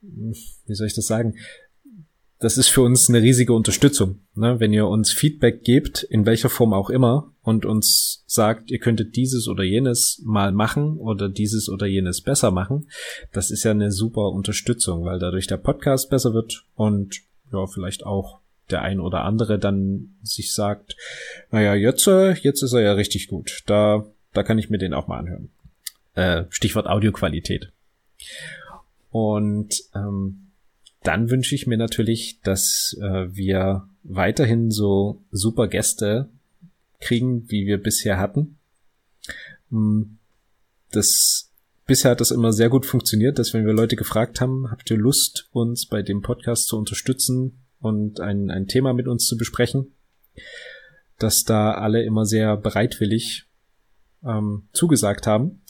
wie 0.00 0.74
soll 0.74 0.86
ich 0.86 0.94
das 0.94 1.06
sagen? 1.06 1.34
Das 2.40 2.58
ist 2.58 2.68
für 2.68 2.82
uns 2.82 3.08
eine 3.08 3.22
riesige 3.22 3.52
Unterstützung, 3.52 4.20
ne? 4.34 4.58
wenn 4.58 4.72
ihr 4.72 4.86
uns 4.86 5.12
Feedback 5.12 5.62
gebt, 5.64 6.02
in 6.02 6.26
welcher 6.26 6.50
Form 6.50 6.72
auch 6.72 6.90
immer, 6.90 7.32
und 7.42 7.66
uns 7.66 8.24
sagt, 8.26 8.70
ihr 8.70 8.78
könntet 8.78 9.16
dieses 9.16 9.48
oder 9.48 9.62
jenes 9.62 10.20
mal 10.24 10.50
machen 10.50 10.96
oder 10.96 11.28
dieses 11.28 11.68
oder 11.68 11.86
jenes 11.86 12.22
besser 12.22 12.50
machen. 12.50 12.88
Das 13.32 13.50
ist 13.50 13.64
ja 13.64 13.70
eine 13.70 13.92
super 13.92 14.30
Unterstützung, 14.30 15.04
weil 15.04 15.18
dadurch 15.18 15.46
der 15.46 15.58
Podcast 15.58 16.08
besser 16.08 16.32
wird 16.32 16.64
und 16.74 17.20
ja, 17.52 17.66
vielleicht 17.66 18.04
auch 18.04 18.40
der 18.70 18.82
ein 18.82 18.98
oder 18.98 19.24
andere 19.24 19.58
dann 19.58 20.16
sich 20.22 20.54
sagt, 20.54 20.96
naja, 21.50 21.74
jetzt, 21.74 22.06
äh, 22.06 22.32
jetzt 22.32 22.62
ist 22.62 22.72
er 22.72 22.80
ja 22.80 22.92
richtig 22.94 23.28
gut. 23.28 23.62
Da, 23.66 24.06
da 24.32 24.42
kann 24.42 24.58
ich 24.58 24.70
mir 24.70 24.78
den 24.78 24.94
auch 24.94 25.06
mal 25.06 25.18
anhören. 25.18 25.50
Äh, 26.14 26.44
Stichwort 26.48 26.86
Audioqualität. 26.86 27.72
Und 29.10 29.82
ähm, 29.94 30.43
dann 31.04 31.30
wünsche 31.30 31.54
ich 31.54 31.66
mir 31.66 31.76
natürlich, 31.76 32.40
dass 32.42 32.96
äh, 33.00 33.26
wir 33.30 33.86
weiterhin 34.02 34.70
so 34.70 35.22
super 35.30 35.68
Gäste 35.68 36.28
kriegen, 37.00 37.48
wie 37.50 37.66
wir 37.66 37.80
bisher 37.80 38.18
hatten. 38.18 38.56
Hm, 39.70 40.18
das 40.90 41.50
bisher 41.86 42.12
hat 42.12 42.20
das 42.20 42.30
immer 42.30 42.52
sehr 42.52 42.70
gut 42.70 42.86
funktioniert, 42.86 43.38
dass 43.38 43.52
wenn 43.52 43.66
wir 43.66 43.74
Leute 43.74 43.96
gefragt 43.96 44.40
haben, 44.40 44.70
habt 44.70 44.90
ihr 44.90 44.96
Lust, 44.96 45.48
uns 45.52 45.86
bei 45.86 46.02
dem 46.02 46.22
Podcast 46.22 46.68
zu 46.68 46.78
unterstützen 46.78 47.58
und 47.80 48.20
ein, 48.20 48.50
ein 48.50 48.66
Thema 48.66 48.94
mit 48.94 49.06
uns 49.06 49.26
zu 49.26 49.36
besprechen, 49.36 49.92
dass 51.18 51.44
da 51.44 51.72
alle 51.72 52.02
immer 52.02 52.24
sehr 52.24 52.56
bereitwillig 52.56 53.44
ähm, 54.24 54.68
zugesagt 54.72 55.26
haben. 55.26 55.60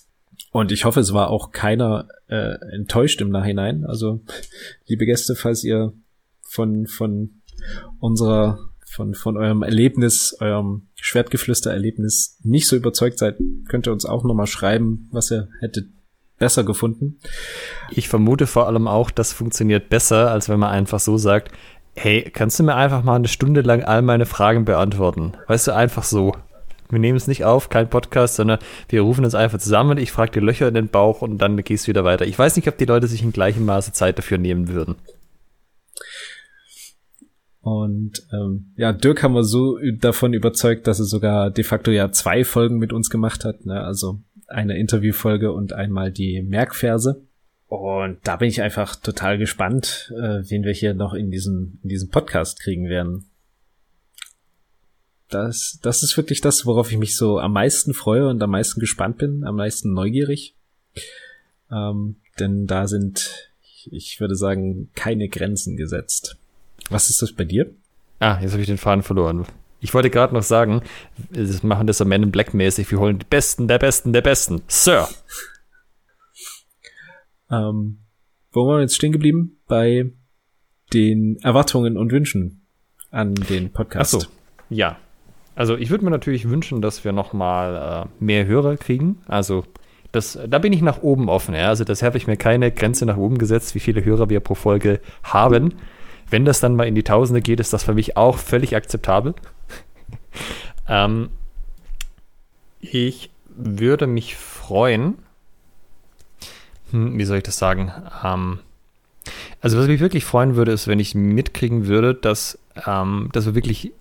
Und 0.55 0.71
ich 0.71 0.85
hoffe, 0.85 1.01
es 1.01 1.13
war 1.13 1.31
auch 1.31 1.51
keiner 1.51 2.07
äh, 2.29 2.55
enttäuscht 2.73 3.21
im 3.21 3.29
Nachhinein. 3.29 3.85
Also, 3.85 4.21
liebe 4.87 5.05
Gäste, 5.05 5.35
falls 5.35 5.65
ihr 5.65 5.93
von, 6.43 6.87
von 6.87 7.43
unserer, 7.99 8.61
von, 8.87 9.15
von 9.15 9.37
eurem 9.37 9.65
Erlebnis, 9.65 10.37
eurem 10.39 10.87
Schwertgeflüster-Erlebnis 10.95 12.39
nicht 12.45 12.69
so 12.69 12.77
überzeugt 12.77 13.19
seid, 13.19 13.37
könnt 13.67 13.89
ihr 13.89 13.93
uns 13.93 14.05
auch 14.05 14.23
nochmal 14.23 14.47
schreiben, 14.47 15.09
was 15.11 15.33
ihr 15.33 15.49
hättet 15.59 15.89
besser 16.39 16.63
gefunden. 16.63 17.19
Ich 17.91 18.09
vermute 18.09 18.47
vor 18.47 18.69
allem 18.69 18.87
auch, 18.87 19.11
das 19.11 19.33
funktioniert 19.33 19.89
besser, 19.89 20.31
als 20.31 20.49
wenn 20.49 20.61
man 20.61 20.71
einfach 20.71 21.01
so 21.01 21.19
sagt, 21.19 21.51
hey, 21.97 22.31
kannst 22.33 22.61
du 22.61 22.63
mir 22.63 22.77
einfach 22.77 23.03
mal 23.03 23.17
eine 23.17 23.27
Stunde 23.27 23.63
lang 23.63 23.83
all 23.83 24.03
meine 24.03 24.25
Fragen 24.25 24.65
beantworten? 24.65 25.33
Weißt 25.49 25.67
du, 25.67 25.73
einfach 25.73 26.05
so. 26.05 26.37
Wir 26.91 26.99
nehmen 26.99 27.17
es 27.17 27.27
nicht 27.27 27.45
auf, 27.45 27.69
kein 27.69 27.89
Podcast, 27.89 28.37
sondern 28.37 28.59
wir 28.89 29.03
rufen 29.03 29.25
uns 29.25 29.35
einfach 29.35 29.59
zusammen. 29.59 29.99
Ich 29.99 30.13
frage 30.13 30.33
dir 30.33 30.41
Löcher 30.41 30.69
in 30.69 30.75
den 30.75 30.89
Bauch 30.89 31.23
und 31.23 31.39
dann 31.39 31.57
gehst 31.57 31.87
du 31.87 31.89
wieder 31.89 32.05
weiter. 32.05 32.27
Ich 32.27 32.39
weiß 32.39 32.57
nicht, 32.57 32.69
ob 32.69 32.77
die 32.77 32.85
Leute 32.85 33.07
sich 33.07 33.23
in 33.23 33.33
gleichem 33.33 33.65
Maße 33.65 33.93
Zeit 33.93 34.19
dafür 34.19 34.39
nehmen 34.39 34.69
würden. 34.69 34.97
Und 37.61 38.27
ähm, 38.31 38.73
ja, 38.77 38.93
Dirk 38.93 39.23
haben 39.23 39.35
wir 39.35 39.45
so 39.45 39.79
davon 39.99 40.35
überzeugt, 40.35 40.87
dass 40.87 40.99
er 40.99 41.07
sogar 41.07 41.51
de 41.51 41.65
facto 41.65 41.91
ja 41.91 42.13
zwei 42.13 42.45
Folgen 42.45 42.77
mit 42.77 42.93
uns 42.93 43.09
gemacht 43.09 43.47
hat. 43.47 43.65
Ne? 43.65 43.81
Also 43.81 44.21
eine 44.47 44.77
Interviewfolge 44.77 45.51
und 45.51 45.73
einmal 45.73 46.13
die 46.13 46.43
Merkverse. 46.43 47.23
Und 47.67 48.19
da 48.25 48.37
bin 48.37 48.49
ich 48.49 48.61
einfach 48.61 48.97
total 48.97 49.39
gespannt, 49.39 50.13
äh, 50.15 50.43
wen 50.49 50.65
wir 50.65 50.73
hier 50.73 50.93
noch 50.93 51.15
in 51.15 51.31
diesem, 51.31 51.79
in 51.83 51.89
diesem 51.89 52.11
Podcast 52.11 52.61
kriegen 52.61 52.89
werden 52.91 53.31
das, 55.35 55.79
das 55.83 56.03
ist 56.03 56.17
wirklich 56.17 56.41
das, 56.41 56.65
worauf 56.65 56.91
ich 56.91 56.99
mich 56.99 57.17
so 57.17 57.39
am 57.39 57.53
meisten 57.53 57.93
freue 57.93 58.29
und 58.29 58.43
am 58.43 58.51
meisten 58.51 58.81
gespannt 58.81 59.19
bin, 59.19 59.45
am 59.45 59.57
meisten 59.57 59.93
neugierig. 59.93 60.55
Ähm, 61.71 62.17
denn 62.39 62.67
da 62.67 62.87
sind, 62.87 63.51
ich 63.91 64.21
würde 64.21 64.37
sagen, 64.37 64.91
keine 64.95 65.29
Grenzen 65.29 65.77
gesetzt. 65.77 66.37
Was 66.91 67.11
ist 67.11 67.21
das 67.23 67.33
bei 67.33 67.45
dir? 67.45 67.71
Ah, 68.21 68.39
jetzt 68.41 68.53
habe 68.53 68.63
ich 68.63 68.69
den 68.69 68.79
Faden 68.79 69.03
verloren. 69.03 69.47
Ich 69.81 69.93
wollte 69.93 70.09
gerade 70.09 70.33
noch 70.33 70.43
sagen, 70.43 70.83
wir 71.31 71.47
machen 71.63 71.87
das 71.87 72.01
am 72.01 72.11
Ende 72.13 72.29
Black-mäßig. 72.29 72.91
Wir 72.91 72.99
holen 72.99 73.19
die 73.19 73.27
Besten 73.29 73.69
der 73.69 73.79
Besten 73.79 74.13
der 74.13 74.23
Besten. 74.23 74.63
Sir! 74.67 75.09
Ähm, 77.51 77.99
wo 78.53 78.67
waren 78.67 78.79
wir 78.79 78.83
jetzt 78.83 78.97
stehen 78.97 79.13
geblieben? 79.13 79.59
Bei 79.67 80.11
den 80.93 81.37
Erwartungen 81.43 81.97
und 81.97 82.13
Wünschen 82.13 82.63
an 83.11 83.35
den 83.35 83.73
Podcast. 83.73 84.15
Ach 84.15 84.21
so, 84.21 84.27
ja. 84.71 84.99
Also 85.55 85.77
ich 85.77 85.91
würde 85.91 86.05
mir 86.05 86.11
natürlich 86.11 86.49
wünschen, 86.49 86.83
dass 86.83 87.05
wir 87.05 87.13
noch 87.13 87.33
mal 87.33 88.07
äh, 88.07 88.25
mehr 88.25 88.47
Hörer 88.47 88.77
kriegen. 88.77 89.21
Also 89.29 89.65
das, 90.13 90.39
da 90.47 90.59
bin 90.59 90.73
ich 90.73 90.83
nach 90.83 91.03
oben 91.03 91.29
offen. 91.29 91.55
Ja? 91.55 91.69
Also 91.69 91.85
das 91.85 92.03
habe 92.03 92.17
ich 92.17 92.27
mir 92.27 92.37
keine 92.37 92.71
Grenze 92.73 93.07
nach 93.07 93.17
oben 93.17 93.39
gesetzt, 93.39 93.75
wie 93.75 93.81
viele 93.81 94.05
Hörer 94.05 94.31
wir 94.31 94.41
pro 94.41 94.55
Folge 94.55 95.01
haben. 95.23 95.75
Wenn 96.31 96.45
das 96.45 96.61
dann 96.61 96.77
mal 96.77 96.87
in 96.87 96.95
die 96.95 97.03
Tausende 97.03 97.41
geht, 97.41 97.61
ist 97.61 97.73
das 97.73 97.85
für 97.85 97.95
mich 97.95 98.17
auch 98.17 98.39
völlig 98.39 98.75
akzeptabel. 98.75 99.35
ähm, 100.89 101.31
ich 102.81 103.31
würde 103.49 104.07
mich 104.07 104.37
freuen, 104.37 105.19
hm, 106.91 107.19
wie 107.19 107.25
soll 107.25 107.39
ich 107.39 107.43
das 107.45 107.59
sagen? 107.59 107.93
Ähm, 108.25 108.59
also 109.61 109.79
was 109.79 109.87
mich 109.87 110.01
wirklich 110.01 110.25
freuen 110.25 110.57
würde, 110.57 110.73
ist, 110.73 110.87
wenn 110.87 110.99
ich 110.99 111.15
mitkriegen 111.15 111.87
würde, 111.87 112.15
dass, 112.15 112.59
ähm, 112.87 113.31
dass 113.33 113.47
wir 113.47 113.55
wirklich 113.55 113.93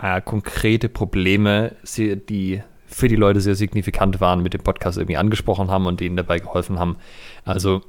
äh, 0.00 0.20
konkrete 0.20 0.88
Probleme, 0.88 1.76
die 1.96 2.62
für 2.86 3.08
die 3.08 3.16
Leute 3.16 3.40
sehr 3.40 3.54
signifikant 3.54 4.20
waren, 4.20 4.42
mit 4.42 4.54
dem 4.54 4.62
Podcast 4.62 4.98
irgendwie 4.98 5.16
angesprochen 5.16 5.70
haben 5.70 5.86
und 5.86 6.00
ihnen 6.00 6.16
dabei 6.16 6.38
geholfen 6.38 6.78
haben. 6.78 6.96
Also 7.44 7.82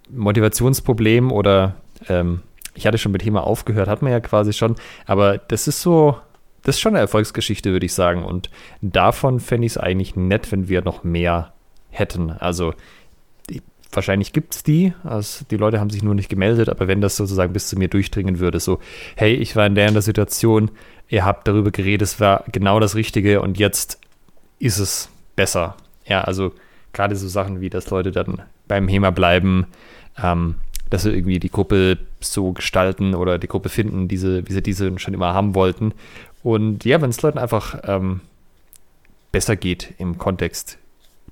Motivationsproblem 0.09 1.31
oder 1.31 1.75
ähm, 2.07 2.41
ich 2.73 2.87
hatte 2.87 2.97
schon 2.97 3.11
mit 3.11 3.21
Thema 3.21 3.45
aufgehört, 3.45 3.87
hat 3.87 4.01
man 4.01 4.11
ja 4.11 4.19
quasi 4.19 4.53
schon, 4.53 4.75
aber 5.05 5.37
das 5.37 5.67
ist 5.67 5.81
so, 5.81 6.17
das 6.63 6.75
ist 6.75 6.81
schon 6.81 6.93
eine 6.93 6.99
Erfolgsgeschichte, 6.99 7.71
würde 7.71 7.85
ich 7.85 7.93
sagen. 7.93 8.23
Und 8.23 8.49
davon 8.81 9.39
fände 9.39 9.65
ich 9.67 9.73
es 9.73 9.77
eigentlich 9.77 10.15
nett, 10.15 10.51
wenn 10.51 10.67
wir 10.67 10.81
noch 10.81 11.03
mehr 11.03 11.53
hätten. 11.89 12.31
Also 12.31 12.73
wahrscheinlich 13.91 14.33
gibt 14.33 14.55
es 14.55 14.63
die, 14.63 14.93
also 15.03 15.45
die 15.49 15.57
Leute 15.57 15.79
haben 15.79 15.89
sich 15.89 16.03
nur 16.03 16.15
nicht 16.15 16.29
gemeldet, 16.29 16.69
aber 16.69 16.87
wenn 16.87 17.01
das 17.01 17.15
sozusagen 17.15 17.53
bis 17.53 17.67
zu 17.67 17.77
mir 17.77 17.87
durchdringen 17.87 18.39
würde, 18.39 18.59
so, 18.59 18.79
hey, 19.15 19.33
ich 19.33 19.55
war 19.55 19.65
in 19.65 19.75
der, 19.75 19.87
in 19.87 19.93
der 19.93 20.03
Situation, 20.03 20.71
ihr 21.07 21.25
habt 21.25 21.47
darüber 21.47 21.71
geredet, 21.71 22.01
es 22.01 22.19
war 22.19 22.43
genau 22.51 22.79
das 22.79 22.95
Richtige 22.95 23.41
und 23.41 23.57
jetzt 23.57 23.99
ist 24.59 24.77
es 24.77 25.09
besser. 25.35 25.75
Ja, 26.05 26.21
also 26.21 26.53
gerade 26.93 27.15
so 27.15 27.27
Sachen 27.27 27.61
wie, 27.61 27.69
dass 27.69 27.89
Leute 27.89 28.11
dann 28.11 28.41
beim 28.67 28.87
HEMA 28.87 29.11
bleiben, 29.11 29.67
ähm, 30.21 30.55
dass 30.89 31.03
sie 31.03 31.11
irgendwie 31.11 31.39
die 31.39 31.51
Gruppe 31.51 31.97
so 32.19 32.51
gestalten 32.51 33.15
oder 33.15 33.37
die 33.37 33.47
Gruppe 33.47 33.69
finden, 33.69 34.07
diese, 34.07 34.47
wie 34.47 34.53
sie 34.53 34.61
diese 34.61 34.97
schon 34.99 35.13
immer 35.13 35.33
haben 35.33 35.55
wollten. 35.55 35.93
Und 36.43 36.85
ja, 36.85 37.01
wenn 37.01 37.09
es 37.09 37.21
Leuten 37.21 37.37
einfach 37.37 37.79
ähm, 37.83 38.21
besser 39.31 39.55
geht 39.55 39.93
im 39.97 40.17
Kontext 40.17 40.77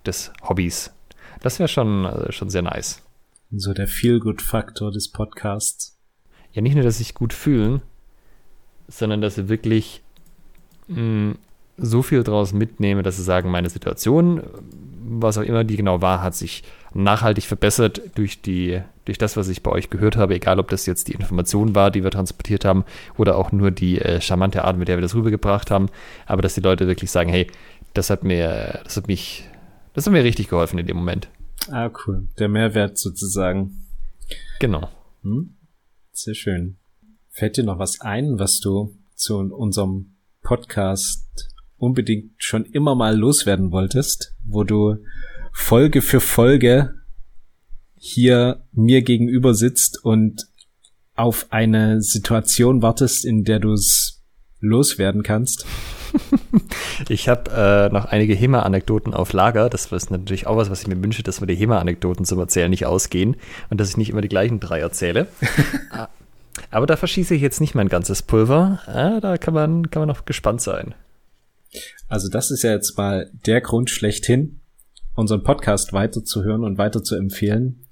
des 0.05 0.31
Hobbys, 0.47 0.91
das 1.41 1.59
wäre 1.59 1.67
schon, 1.67 2.05
äh, 2.05 2.31
schon 2.31 2.49
sehr 2.49 2.61
nice. 2.61 3.01
So 3.51 3.73
der 3.73 3.87
Feel-Good-Faktor 3.87 4.91
des 4.91 5.11
Podcasts. 5.11 5.97
Ja, 6.51 6.61
nicht 6.61 6.75
nur, 6.75 6.83
dass 6.83 6.97
sie 6.97 7.03
sich 7.03 7.13
gut 7.13 7.33
fühlen, 7.33 7.81
sondern 8.87 9.21
dass 9.21 9.35
sie 9.35 9.49
wirklich 9.49 10.01
mh, 10.87 11.01
mm, 11.01 11.37
so 11.77 12.01
viel 12.01 12.23
draus 12.23 12.53
mitnehmen, 12.53 13.03
dass 13.03 13.17
sie 13.17 13.23
sagen, 13.23 13.51
meine 13.51 13.69
Situation, 13.69 14.41
was 15.09 15.37
auch 15.37 15.43
immer 15.43 15.63
die 15.63 15.77
genau 15.77 16.01
war, 16.01 16.23
hat 16.23 16.35
sich 16.35 16.63
nachhaltig 16.93 17.45
verbessert 17.45 18.01
durch 18.15 18.41
die, 18.41 18.81
durch 19.05 19.19
das, 19.19 19.37
was 19.37 19.47
ich 19.47 19.61
bei 19.61 19.71
euch 19.71 19.89
gehört 19.89 20.17
habe, 20.17 20.35
egal 20.35 20.59
ob 20.59 20.69
das 20.69 20.87
jetzt 20.87 21.07
die 21.07 21.13
Information 21.13 21.75
war, 21.75 21.91
die 21.91 22.03
wir 22.03 22.11
transportiert 22.11 22.65
haben, 22.65 22.83
oder 23.17 23.37
auch 23.37 23.51
nur 23.51 23.69
die 23.69 24.01
äh, 24.01 24.19
charmante 24.21 24.63
Art, 24.65 24.77
mit 24.77 24.87
der 24.87 24.97
wir 24.97 25.03
das 25.03 25.13
rübergebracht 25.13 25.69
haben, 25.69 25.87
aber 26.25 26.41
dass 26.41 26.55
die 26.55 26.61
Leute 26.61 26.87
wirklich 26.87 27.11
sagen, 27.11 27.29
hey, 27.29 27.47
das 27.93 28.09
hat 28.09 28.23
mir, 28.23 28.79
das 28.83 28.97
hat 28.97 29.07
mich, 29.07 29.45
das 29.97 30.05
hat 30.05 30.13
mir 30.13 30.23
richtig 30.23 30.49
geholfen 30.49 30.77
in 30.77 30.85
dem 30.85 30.97
Moment. 30.97 31.27
Ah, 31.71 31.89
cool. 32.05 32.27
Der 32.37 32.49
Mehrwert 32.49 32.99
sozusagen. 32.99 33.83
Genau. 34.59 34.91
Hm? 35.23 35.55
Sehr 36.11 36.35
schön. 36.35 36.77
Fällt 37.31 37.57
dir 37.57 37.63
noch 37.63 37.79
was 37.79 37.99
ein, 38.01 38.37
was 38.37 38.59
du 38.59 38.95
zu 39.15 39.39
unserem 39.39 40.11
Podcast 40.43 41.49
unbedingt 41.77 42.31
schon 42.37 42.65
immer 42.65 42.93
mal 42.93 43.17
loswerden 43.17 43.71
wolltest, 43.71 44.35
wo 44.45 44.63
du 44.63 44.97
Folge 45.51 46.03
für 46.03 46.19
Folge 46.19 46.93
hier 47.95 48.67
mir 48.73 49.01
gegenüber 49.01 49.55
sitzt 49.55 50.05
und 50.05 50.47
auf 51.15 51.47
eine 51.49 52.03
Situation 52.03 52.83
wartest, 52.83 53.25
in 53.25 53.45
der 53.45 53.57
du 53.57 53.73
es 53.73 54.16
loswerden 54.59 55.23
kannst? 55.23 55.65
ich 57.09 57.29
habe 57.29 57.51
äh, 57.51 57.93
noch 57.93 58.05
einige 58.05 58.33
HEMA-Anekdoten 58.33 59.13
auf 59.13 59.33
Lager. 59.33 59.69
Das 59.69 59.91
ist 59.91 60.11
natürlich 60.11 60.47
auch 60.47 60.57
was, 60.57 60.69
was 60.69 60.81
ich 60.81 60.87
mir 60.87 61.01
wünsche, 61.01 61.23
dass 61.23 61.41
wir 61.41 61.47
die 61.47 61.55
HEMA-Anekdoten 61.55 62.25
zum 62.25 62.39
Erzählen 62.39 62.69
nicht 62.69 62.85
ausgehen 62.85 63.35
und 63.69 63.79
dass 63.79 63.89
ich 63.89 63.97
nicht 63.97 64.09
immer 64.09 64.21
die 64.21 64.29
gleichen 64.29 64.59
drei 64.59 64.79
erzähle. 64.79 65.27
Ah, 65.89 66.09
aber 66.71 66.87
da 66.87 66.97
verschieße 66.97 67.35
ich 67.35 67.41
jetzt 67.41 67.61
nicht 67.61 67.75
mein 67.75 67.87
ganzes 67.87 68.23
Pulver. 68.23 68.81
Ja, 68.87 69.19
da 69.19 69.37
kann 69.37 69.53
man, 69.53 69.91
kann 69.91 70.01
man 70.01 70.09
noch 70.09 70.25
gespannt 70.25 70.59
sein. 70.59 70.95
Also 72.07 72.29
das 72.29 72.51
ist 72.51 72.63
ja 72.63 72.71
jetzt 72.71 72.97
mal 72.97 73.29
der 73.45 73.61
Grund 73.61 73.89
schlechthin, 73.89 74.59
unseren 75.13 75.43
Podcast 75.43 75.93
weiterzuhören 75.93 76.63
und 76.63 76.77
weiter 76.77 77.03
zu 77.03 77.15
empfehlen. 77.15 77.85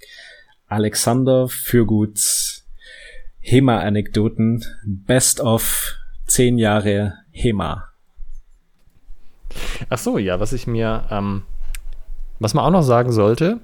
Alexander 0.67 1.47
Fürguts 1.47 2.65
HEMA-Anekdoten 3.39 4.65
Best 4.83 5.39
of 5.39 5.95
zehn 6.35 6.57
Jahre 6.57 7.13
HEMA. 7.31 7.85
Ach 9.89 9.97
so, 9.97 10.17
ja, 10.17 10.41
was 10.41 10.51
ich 10.51 10.67
mir, 10.67 11.05
ähm, 11.09 11.43
was 12.39 12.53
man 12.53 12.65
auch 12.65 12.71
noch 12.71 12.81
sagen 12.81 13.13
sollte, 13.13 13.61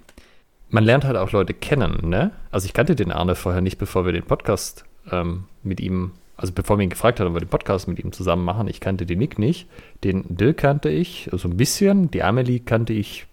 man 0.70 0.86
lernt 0.86 1.04
halt 1.04 1.18
auch 1.18 1.34
Leute 1.34 1.54
kennen, 1.54 2.10
ne? 2.10 2.32
Also 2.50 2.68
ich 2.68 2.74
kannte 2.74 2.96
den 2.96 3.12
Arne 3.12 3.36
vorher 3.36 3.60
nicht, 3.60 3.78
bevor 3.78 4.06
wir 4.06 4.14
den 4.14 4.24
Podcast 4.24 4.86
ähm, 5.12 5.44
mit 5.64 5.82
ihm, 5.82 6.12
also 6.38 6.54
bevor 6.54 6.78
wir 6.78 6.84
ihn 6.86 6.90
gefragt 6.90 7.20
haben, 7.20 7.28
ob 7.28 7.34
wir 7.34 7.42
den 7.42 7.50
Podcast 7.50 7.90
mit 7.90 8.00
ihm 8.00 8.14
zusammen 8.14 8.46
machen. 8.46 8.70
Ich 8.70 8.80
kannte 8.80 9.06
den 9.06 9.20
Nick 9.20 9.38
nicht. 9.38 9.68
Den 10.06 10.24
Dirk 10.30 10.56
kannte 10.56 10.88
ich 10.88 11.30
so 11.34 11.50
ein 11.50 11.58
bisschen. 11.58 12.10
Die 12.12 12.24
Amelie 12.24 12.62
kannte 12.62 12.94
ich 12.94 13.28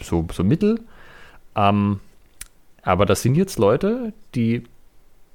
so, 0.00 0.24
so 0.32 0.44
mittel. 0.44 0.78
Ähm, 1.56 1.98
aber 2.82 3.06
das 3.06 3.22
sind 3.22 3.34
jetzt 3.34 3.58
Leute, 3.58 4.12
die, 4.36 4.62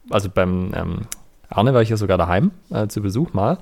also 0.10 0.30
beim 0.30 0.72
ähm, 0.74 1.02
Arne 1.50 1.74
war 1.74 1.82
ich 1.82 1.90
ja 1.90 1.98
sogar 1.98 2.18
daheim 2.18 2.52
äh, 2.70 2.88
zu 2.88 3.02
Besuch 3.02 3.34
mal. 3.34 3.58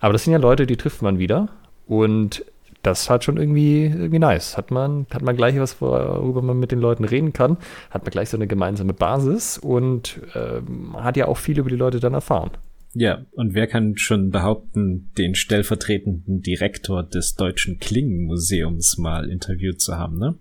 Aber 0.00 0.12
das 0.12 0.24
sind 0.24 0.32
ja 0.32 0.38
Leute, 0.38 0.66
die 0.66 0.76
trifft 0.76 1.02
man 1.02 1.18
wieder. 1.18 1.48
Und 1.86 2.44
das 2.82 3.08
hat 3.08 3.24
schon 3.24 3.36
irgendwie, 3.36 3.84
irgendwie 3.84 4.18
nice. 4.18 4.56
Hat 4.56 4.70
man, 4.70 5.06
hat 5.12 5.22
man 5.22 5.36
gleich 5.36 5.58
was, 5.58 5.80
worüber 5.80 6.42
man 6.42 6.58
mit 6.58 6.72
den 6.72 6.80
Leuten 6.80 7.04
reden 7.04 7.32
kann, 7.32 7.56
hat 7.90 8.02
man 8.02 8.10
gleich 8.10 8.28
so 8.28 8.36
eine 8.36 8.46
gemeinsame 8.46 8.92
Basis 8.92 9.58
und 9.58 10.20
ähm, 10.34 10.96
hat 10.96 11.16
ja 11.16 11.28
auch 11.28 11.36
viel 11.36 11.58
über 11.58 11.70
die 11.70 11.76
Leute 11.76 12.00
dann 12.00 12.14
erfahren. 12.14 12.50
Ja, 12.94 13.24
und 13.32 13.54
wer 13.54 13.66
kann 13.68 13.96
schon 13.96 14.30
behaupten, 14.30 15.10
den 15.16 15.34
stellvertretenden 15.34 16.42
Direktor 16.42 17.02
des 17.02 17.36
Deutschen 17.36 17.78
Klingenmuseums 17.78 18.98
mal 18.98 19.30
interviewt 19.30 19.80
zu 19.80 19.96
haben, 19.96 20.18
ne? 20.18 20.34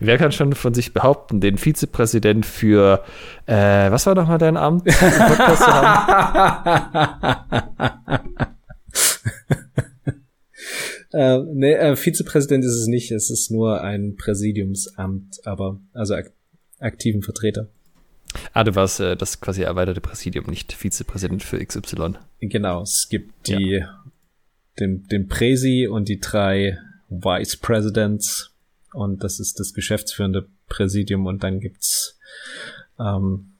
Wer 0.00 0.18
kann 0.18 0.32
schon 0.32 0.52
von 0.54 0.74
sich 0.74 0.92
behaupten, 0.92 1.40
den 1.40 1.58
Vizepräsident 1.58 2.46
für, 2.46 3.04
äh, 3.46 3.90
was 3.90 4.06
war 4.06 4.14
nochmal 4.14 4.38
dein 4.38 4.56
Amt? 4.56 4.84
Äh, 11.12 11.38
nee, 11.54 11.72
äh, 11.72 11.96
Vizepräsident 11.96 12.62
ist 12.62 12.74
es 12.74 12.88
nicht, 12.88 13.10
es 13.10 13.30
ist 13.30 13.50
nur 13.50 13.80
ein 13.80 14.16
Präsidiumsamt, 14.16 15.38
aber 15.46 15.80
also 15.94 16.14
ak 16.14 16.32
aktiven 16.78 17.22
Vertreter. 17.22 17.68
Ah, 18.52 18.64
du 18.64 18.74
warst 18.74 19.00
äh, 19.00 19.16
das 19.16 19.40
quasi 19.40 19.62
erweiterte 19.62 20.02
Präsidium, 20.02 20.44
nicht 20.46 20.74
Vizepräsident 20.74 21.42
für 21.42 21.64
XY. 21.64 22.16
Genau, 22.40 22.82
es 22.82 23.08
gibt 23.08 23.48
die, 23.48 23.78
ja. 23.78 24.04
den, 24.78 25.06
den 25.06 25.26
Präsi 25.26 25.88
und 25.90 26.08
die 26.10 26.20
drei 26.20 26.76
Vice 27.08 27.56
Presidents 27.56 28.52
und 28.96 29.22
das 29.22 29.38
ist 29.40 29.60
das 29.60 29.72
geschäftsführende 29.74 30.48
Präsidium 30.68 31.26
und 31.26 31.42
dann 31.42 31.60
gibt's 31.60 32.18
ähm, 32.98 33.58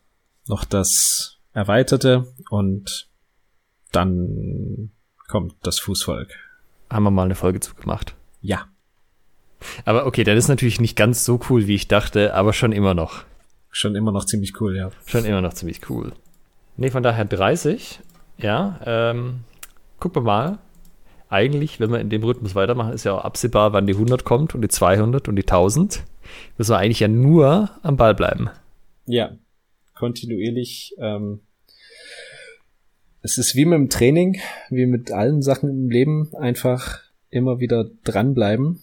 noch 0.48 0.64
das 0.64 1.38
erweiterte 1.52 2.32
und 2.50 3.08
dann 3.92 4.90
kommt 5.28 5.54
das 5.62 5.78
Fußvolk 5.78 6.36
haben 6.90 7.04
wir 7.04 7.10
mal 7.10 7.24
eine 7.24 7.34
Folge 7.34 7.60
zugemacht. 7.60 8.14
Ja. 8.40 8.66
Aber 9.84 10.06
okay, 10.06 10.24
das 10.24 10.36
ist 10.36 10.48
natürlich 10.48 10.80
nicht 10.80 10.96
ganz 10.96 11.24
so 11.24 11.40
cool, 11.48 11.66
wie 11.66 11.74
ich 11.74 11.88
dachte, 11.88 12.34
aber 12.34 12.52
schon 12.52 12.72
immer 12.72 12.94
noch. 12.94 13.24
Schon 13.70 13.94
immer 13.94 14.12
noch 14.12 14.24
ziemlich 14.24 14.60
cool, 14.60 14.76
ja. 14.76 14.90
Schon 15.06 15.24
immer 15.24 15.40
noch 15.40 15.54
ziemlich 15.54 15.88
cool. 15.90 16.12
Nee, 16.76 16.90
von 16.90 17.02
daher 17.02 17.24
30. 17.24 18.00
Ja, 18.38 18.80
ähm, 18.84 19.40
gucken 19.98 20.22
wir 20.22 20.26
mal. 20.26 20.58
Eigentlich, 21.28 21.80
wenn 21.80 21.90
wir 21.90 22.00
in 22.00 22.10
dem 22.10 22.22
Rhythmus 22.22 22.54
weitermachen, 22.54 22.92
ist 22.92 23.04
ja 23.04 23.14
auch 23.14 23.24
absehbar, 23.24 23.72
wann 23.72 23.86
die 23.86 23.94
100 23.94 24.24
kommt 24.24 24.54
und 24.54 24.62
die 24.62 24.68
200 24.68 25.28
und 25.28 25.36
die 25.36 25.42
1000. 25.42 26.02
Müssen 26.58 26.72
wir 26.72 26.78
eigentlich 26.78 27.00
ja 27.00 27.08
nur 27.08 27.70
am 27.82 27.96
Ball 27.96 28.14
bleiben. 28.14 28.50
Ja, 29.06 29.36
kontinuierlich 29.94 30.94
ähm, 30.98 31.40
es 33.26 33.38
ist 33.38 33.56
wie 33.56 33.64
mit 33.64 33.76
dem 33.76 33.90
Training, 33.90 34.38
wie 34.70 34.86
mit 34.86 35.10
allen 35.10 35.42
Sachen 35.42 35.68
im 35.68 35.90
Leben, 35.90 36.32
einfach 36.36 37.00
immer 37.28 37.58
wieder 37.58 37.90
dranbleiben. 38.04 38.78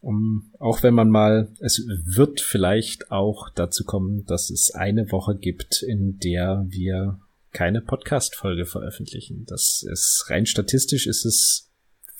Um, 0.00 0.50
auch 0.58 0.82
wenn 0.82 0.94
man 0.94 1.10
mal, 1.10 1.48
es 1.60 1.86
wird 1.86 2.40
vielleicht 2.40 3.12
auch 3.12 3.50
dazu 3.50 3.84
kommen, 3.84 4.24
dass 4.24 4.48
es 4.48 4.70
eine 4.74 5.12
Woche 5.12 5.36
gibt, 5.36 5.82
in 5.82 6.18
der 6.18 6.64
wir 6.70 7.20
keine 7.52 7.82
Podcast-Folge 7.82 8.64
veröffentlichen. 8.64 9.44
Das 9.46 9.84
ist 9.86 10.24
rein 10.28 10.46
statistisch 10.46 11.06
ist 11.06 11.26
es 11.26 11.70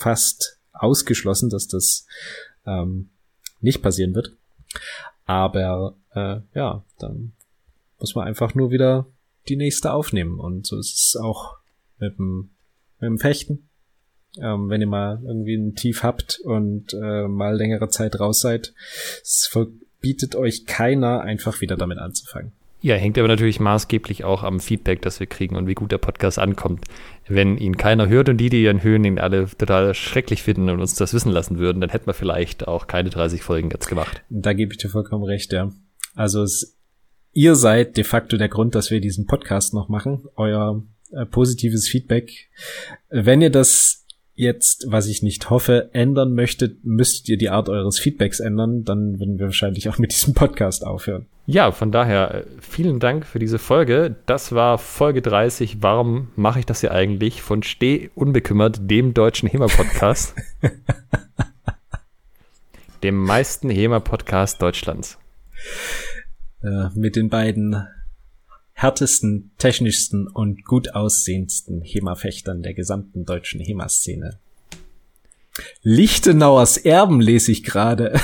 fast 0.02 0.58
ausgeschlossen, 0.72 1.50
dass 1.50 1.68
das 1.68 2.06
ähm, 2.66 3.10
nicht 3.60 3.82
passieren 3.82 4.14
wird. 4.14 4.36
Aber 5.24 5.96
äh, 6.14 6.40
ja, 6.54 6.84
dann 6.98 7.32
muss 7.98 8.14
man 8.14 8.26
einfach 8.26 8.54
nur 8.54 8.70
wieder 8.70 9.06
die 9.48 9.56
nächste 9.56 9.92
aufnehmen. 9.92 10.38
Und 10.38 10.66
so 10.66 10.78
ist 10.78 10.94
es 10.94 11.16
auch 11.16 11.56
mit 11.98 12.18
dem, 12.18 12.50
mit 12.98 13.08
dem 13.08 13.18
Fechten. 13.18 13.68
Ähm, 14.38 14.70
wenn 14.70 14.80
ihr 14.80 14.86
mal 14.86 15.20
irgendwie 15.24 15.54
ein 15.54 15.74
Tief 15.74 16.02
habt 16.02 16.40
und 16.40 16.94
äh, 16.94 17.28
mal 17.28 17.54
längere 17.54 17.88
Zeit 17.90 18.18
raus 18.18 18.40
seid, 18.40 18.72
es 19.22 19.46
verbietet 19.50 20.34
euch 20.34 20.64
keiner, 20.64 21.20
einfach 21.20 21.60
wieder 21.60 21.76
damit 21.76 21.98
anzufangen. 21.98 22.52
Ja, 22.82 22.96
hängt 22.96 23.16
aber 23.16 23.28
natürlich 23.28 23.60
maßgeblich 23.60 24.24
auch 24.24 24.42
am 24.42 24.58
Feedback, 24.58 25.02
das 25.02 25.20
wir 25.20 25.28
kriegen 25.28 25.54
und 25.54 25.68
wie 25.68 25.74
gut 25.74 25.92
der 25.92 25.98
Podcast 25.98 26.40
ankommt. 26.40 26.84
Wenn 27.28 27.56
ihn 27.56 27.76
keiner 27.76 28.08
hört 28.08 28.28
und 28.28 28.38
die, 28.38 28.50
die 28.50 28.64
ihn 28.64 28.82
hören, 28.82 29.04
ihn 29.04 29.20
alle 29.20 29.46
total 29.46 29.94
schrecklich 29.94 30.42
finden 30.42 30.68
und 30.68 30.80
uns 30.80 30.96
das 30.96 31.14
wissen 31.14 31.30
lassen 31.30 31.58
würden, 31.58 31.80
dann 31.80 31.90
hätten 31.90 32.08
wir 32.08 32.14
vielleicht 32.14 32.66
auch 32.66 32.88
keine 32.88 33.10
30 33.10 33.42
Folgen 33.42 33.70
jetzt 33.70 33.88
gemacht. 33.88 34.22
Da 34.30 34.52
gebe 34.52 34.72
ich 34.72 34.78
dir 34.78 34.88
vollkommen 34.88 35.22
recht, 35.22 35.52
ja. 35.52 35.70
Also 36.16 36.42
es, 36.42 36.76
ihr 37.32 37.54
seid 37.54 37.96
de 37.96 38.02
facto 38.02 38.36
der 38.36 38.48
Grund, 38.48 38.74
dass 38.74 38.90
wir 38.90 39.00
diesen 39.00 39.26
Podcast 39.26 39.74
noch 39.74 39.88
machen. 39.88 40.24
Euer 40.34 40.82
äh, 41.12 41.24
positives 41.24 41.88
Feedback. 41.88 42.50
Wenn 43.10 43.42
ihr 43.42 43.50
das 43.50 44.01
jetzt, 44.42 44.86
was 44.88 45.06
ich 45.06 45.22
nicht 45.22 45.48
hoffe, 45.48 45.88
ändern 45.92 46.34
möchtet, 46.34 46.84
müsstet 46.84 47.28
ihr 47.28 47.38
die 47.38 47.48
Art 47.48 47.68
eures 47.68 47.98
Feedbacks 47.98 48.40
ändern, 48.40 48.84
dann 48.84 49.18
würden 49.18 49.38
wir 49.38 49.46
wahrscheinlich 49.46 49.88
auch 49.88 49.98
mit 49.98 50.12
diesem 50.12 50.34
Podcast 50.34 50.84
aufhören. 50.84 51.26
Ja, 51.46 51.72
von 51.72 51.90
daher 51.90 52.34
äh, 52.34 52.44
vielen 52.60 53.00
Dank 53.00 53.24
für 53.24 53.38
diese 53.38 53.58
Folge. 53.58 54.16
Das 54.26 54.52
war 54.52 54.78
Folge 54.78 55.22
30. 55.22 55.78
Warum 55.80 56.28
mache 56.36 56.58
ich 56.58 56.66
das 56.66 56.80
hier 56.80 56.92
eigentlich? 56.92 57.40
Von 57.40 57.62
Steh 57.62 58.10
unbekümmert, 58.14 58.90
dem 58.90 59.14
deutschen 59.14 59.48
HEMA-Podcast. 59.48 60.34
dem 63.02 63.16
meisten 63.16 63.70
HEMA-Podcast 63.70 64.60
Deutschlands. 64.60 65.18
äh, 66.62 66.88
mit 66.94 67.16
den 67.16 67.28
beiden 67.28 67.86
härtesten, 68.82 69.52
technischsten 69.58 70.26
und 70.26 70.64
gut 70.64 70.94
aussehendsten 70.94 71.82
HEMA-Fechtern 71.82 72.62
der 72.62 72.74
gesamten 72.74 73.24
deutschen 73.24 73.60
HEMA-Szene. 73.60 74.38
Lichtenauers 75.82 76.78
Erben 76.78 77.20
lese 77.20 77.52
ich 77.52 77.62
gerade. 77.62 78.18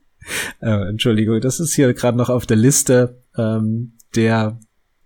äh, 0.60 0.88
Entschuldigung, 0.88 1.40
das 1.40 1.58
ist 1.58 1.72
hier 1.72 1.94
gerade 1.94 2.18
noch 2.18 2.28
auf 2.28 2.44
der 2.44 2.58
Liste 2.58 3.22
ähm, 3.36 3.94
der 4.14 4.60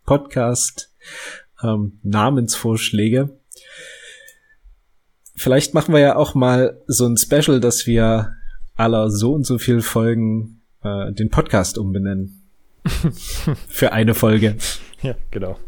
Podcast 0.05 0.92
ähm, 1.62 2.01
Namensvorschläge. 2.03 3.38
Vielleicht 5.36 5.74
machen 5.74 5.94
wir 5.94 6.01
ja 6.01 6.16
auch 6.16 6.34
mal 6.34 6.82
so 6.88 7.07
ein 7.07 7.16
Special, 7.16 7.61
dass 7.61 7.86
wir 7.86 8.34
aller 8.74 9.11
so 9.11 9.32
und 9.34 9.44
so 9.44 9.59
viel 9.59 9.80
Folgen 9.80 10.62
äh, 10.82 11.12
den 11.12 11.30
Podcast 11.30 11.78
umbenennen. 11.78 12.42
Für 13.68 13.92
eine 13.92 14.14
Folge. 14.14 14.57
Ja, 15.03 15.14
genau. 15.30 15.59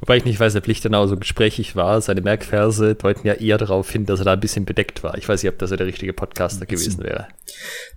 Wobei 0.00 0.16
ich 0.16 0.24
nicht 0.24 0.40
weiß, 0.40 0.56
ob 0.56 0.66
Lichtenau 0.66 1.06
so 1.06 1.16
gesprächig 1.16 1.76
war. 1.76 2.00
Seine 2.00 2.20
Merkverse 2.20 2.94
deuten 2.94 3.26
ja 3.26 3.34
eher 3.34 3.58
darauf 3.58 3.90
hin, 3.90 4.06
dass 4.06 4.20
er 4.20 4.24
da 4.24 4.32
ein 4.32 4.40
bisschen 4.40 4.64
bedeckt 4.64 5.02
war. 5.02 5.18
Ich 5.18 5.28
weiß 5.28 5.42
nicht, 5.42 5.52
ob 5.52 5.58
das 5.58 5.70
der 5.70 5.86
richtige 5.86 6.12
Podcaster 6.12 6.66
gewesen 6.66 7.02
wäre. 7.02 7.28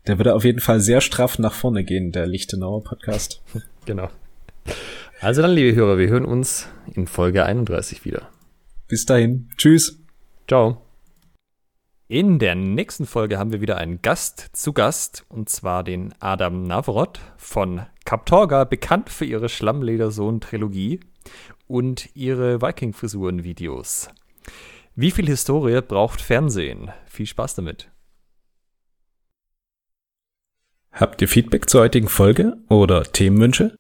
Der 0.08 0.18
würde 0.18 0.34
auf 0.34 0.44
jeden 0.44 0.60
Fall 0.60 0.80
sehr 0.80 1.02
straff 1.02 1.40
nach 1.40 1.54
vorne 1.54 1.84
gehen, 1.84 2.12
der 2.12 2.26
Lichtenauer 2.26 2.84
Podcast. 2.84 3.42
genau. 3.86 4.10
Also 5.22 5.42
dann, 5.42 5.52
liebe 5.52 5.76
Hörer, 5.76 5.98
wir 5.98 6.10
hören 6.10 6.26
uns 6.26 6.68
in 6.94 7.08
Folge 7.08 7.46
31 7.46 8.04
wieder. 8.04 8.30
Bis 8.88 9.06
dahin. 9.06 9.50
Tschüss. 9.58 10.00
Ciao. 10.48 10.83
In 12.14 12.38
der 12.38 12.54
nächsten 12.54 13.08
Folge 13.08 13.40
haben 13.40 13.52
wir 13.52 13.60
wieder 13.60 13.78
einen 13.78 14.04
Gast 14.04 14.52
zu 14.54 14.72
Gast, 14.72 15.26
und 15.30 15.50
zwar 15.50 15.84
den 15.84 16.14
Adam 16.20 16.62
Navrot 16.62 17.20
von 17.38 17.88
Kaptorga, 18.06 18.66
bekannt 18.66 19.10
für 19.10 19.26
ihre 19.26 19.50
Schlammledersohn-Trilogie 19.50 21.00
und 21.66 22.16
ihre 22.16 22.62
Viking-Frisuren-Videos. 22.62 24.10
Wie 24.94 25.10
viel 25.10 25.26
Historie 25.26 25.82
braucht 25.82 26.22
Fernsehen? 26.22 26.92
Viel 27.08 27.26
Spaß 27.26 27.56
damit. 27.56 27.90
Habt 30.92 31.20
ihr 31.20 31.28
Feedback 31.28 31.68
zur 31.68 31.82
heutigen 31.82 32.10
Folge 32.10 32.58
oder 32.70 33.06
Themenwünsche? 33.06 33.76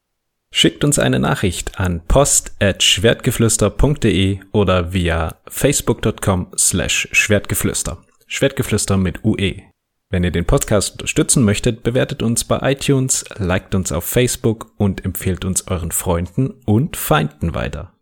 Schickt 0.51 0.83
uns 0.83 0.97
eine 0.97 1.19
Nachricht 1.19 1.79
an 1.79 2.01
post@schwertgeflüster.de 2.07 4.39
oder 4.51 4.91
via 4.91 5.35
facebook.com 5.47 6.47
slash 6.57 7.09
schwertgeflüster. 7.11 8.02
Schwertgeflüster 8.27 8.97
mit 8.97 9.23
UE. 9.23 9.61
Wenn 10.09 10.23
ihr 10.23 10.31
den 10.31 10.45
Podcast 10.45 10.93
unterstützen 10.93 11.43
möchtet, 11.43 11.81
bewertet 11.81 12.21
uns 12.21 12.43
bei 12.43 12.71
iTunes, 12.71 13.25
liked 13.37 13.73
uns 13.73 13.91
auf 13.91 14.03
Facebook 14.03 14.71
und 14.77 15.03
empfehlt 15.03 15.43
uns 15.45 15.67
euren 15.67 15.91
Freunden 15.91 16.51
und 16.65 16.97
Feinden 16.97 17.55
weiter. 17.55 17.92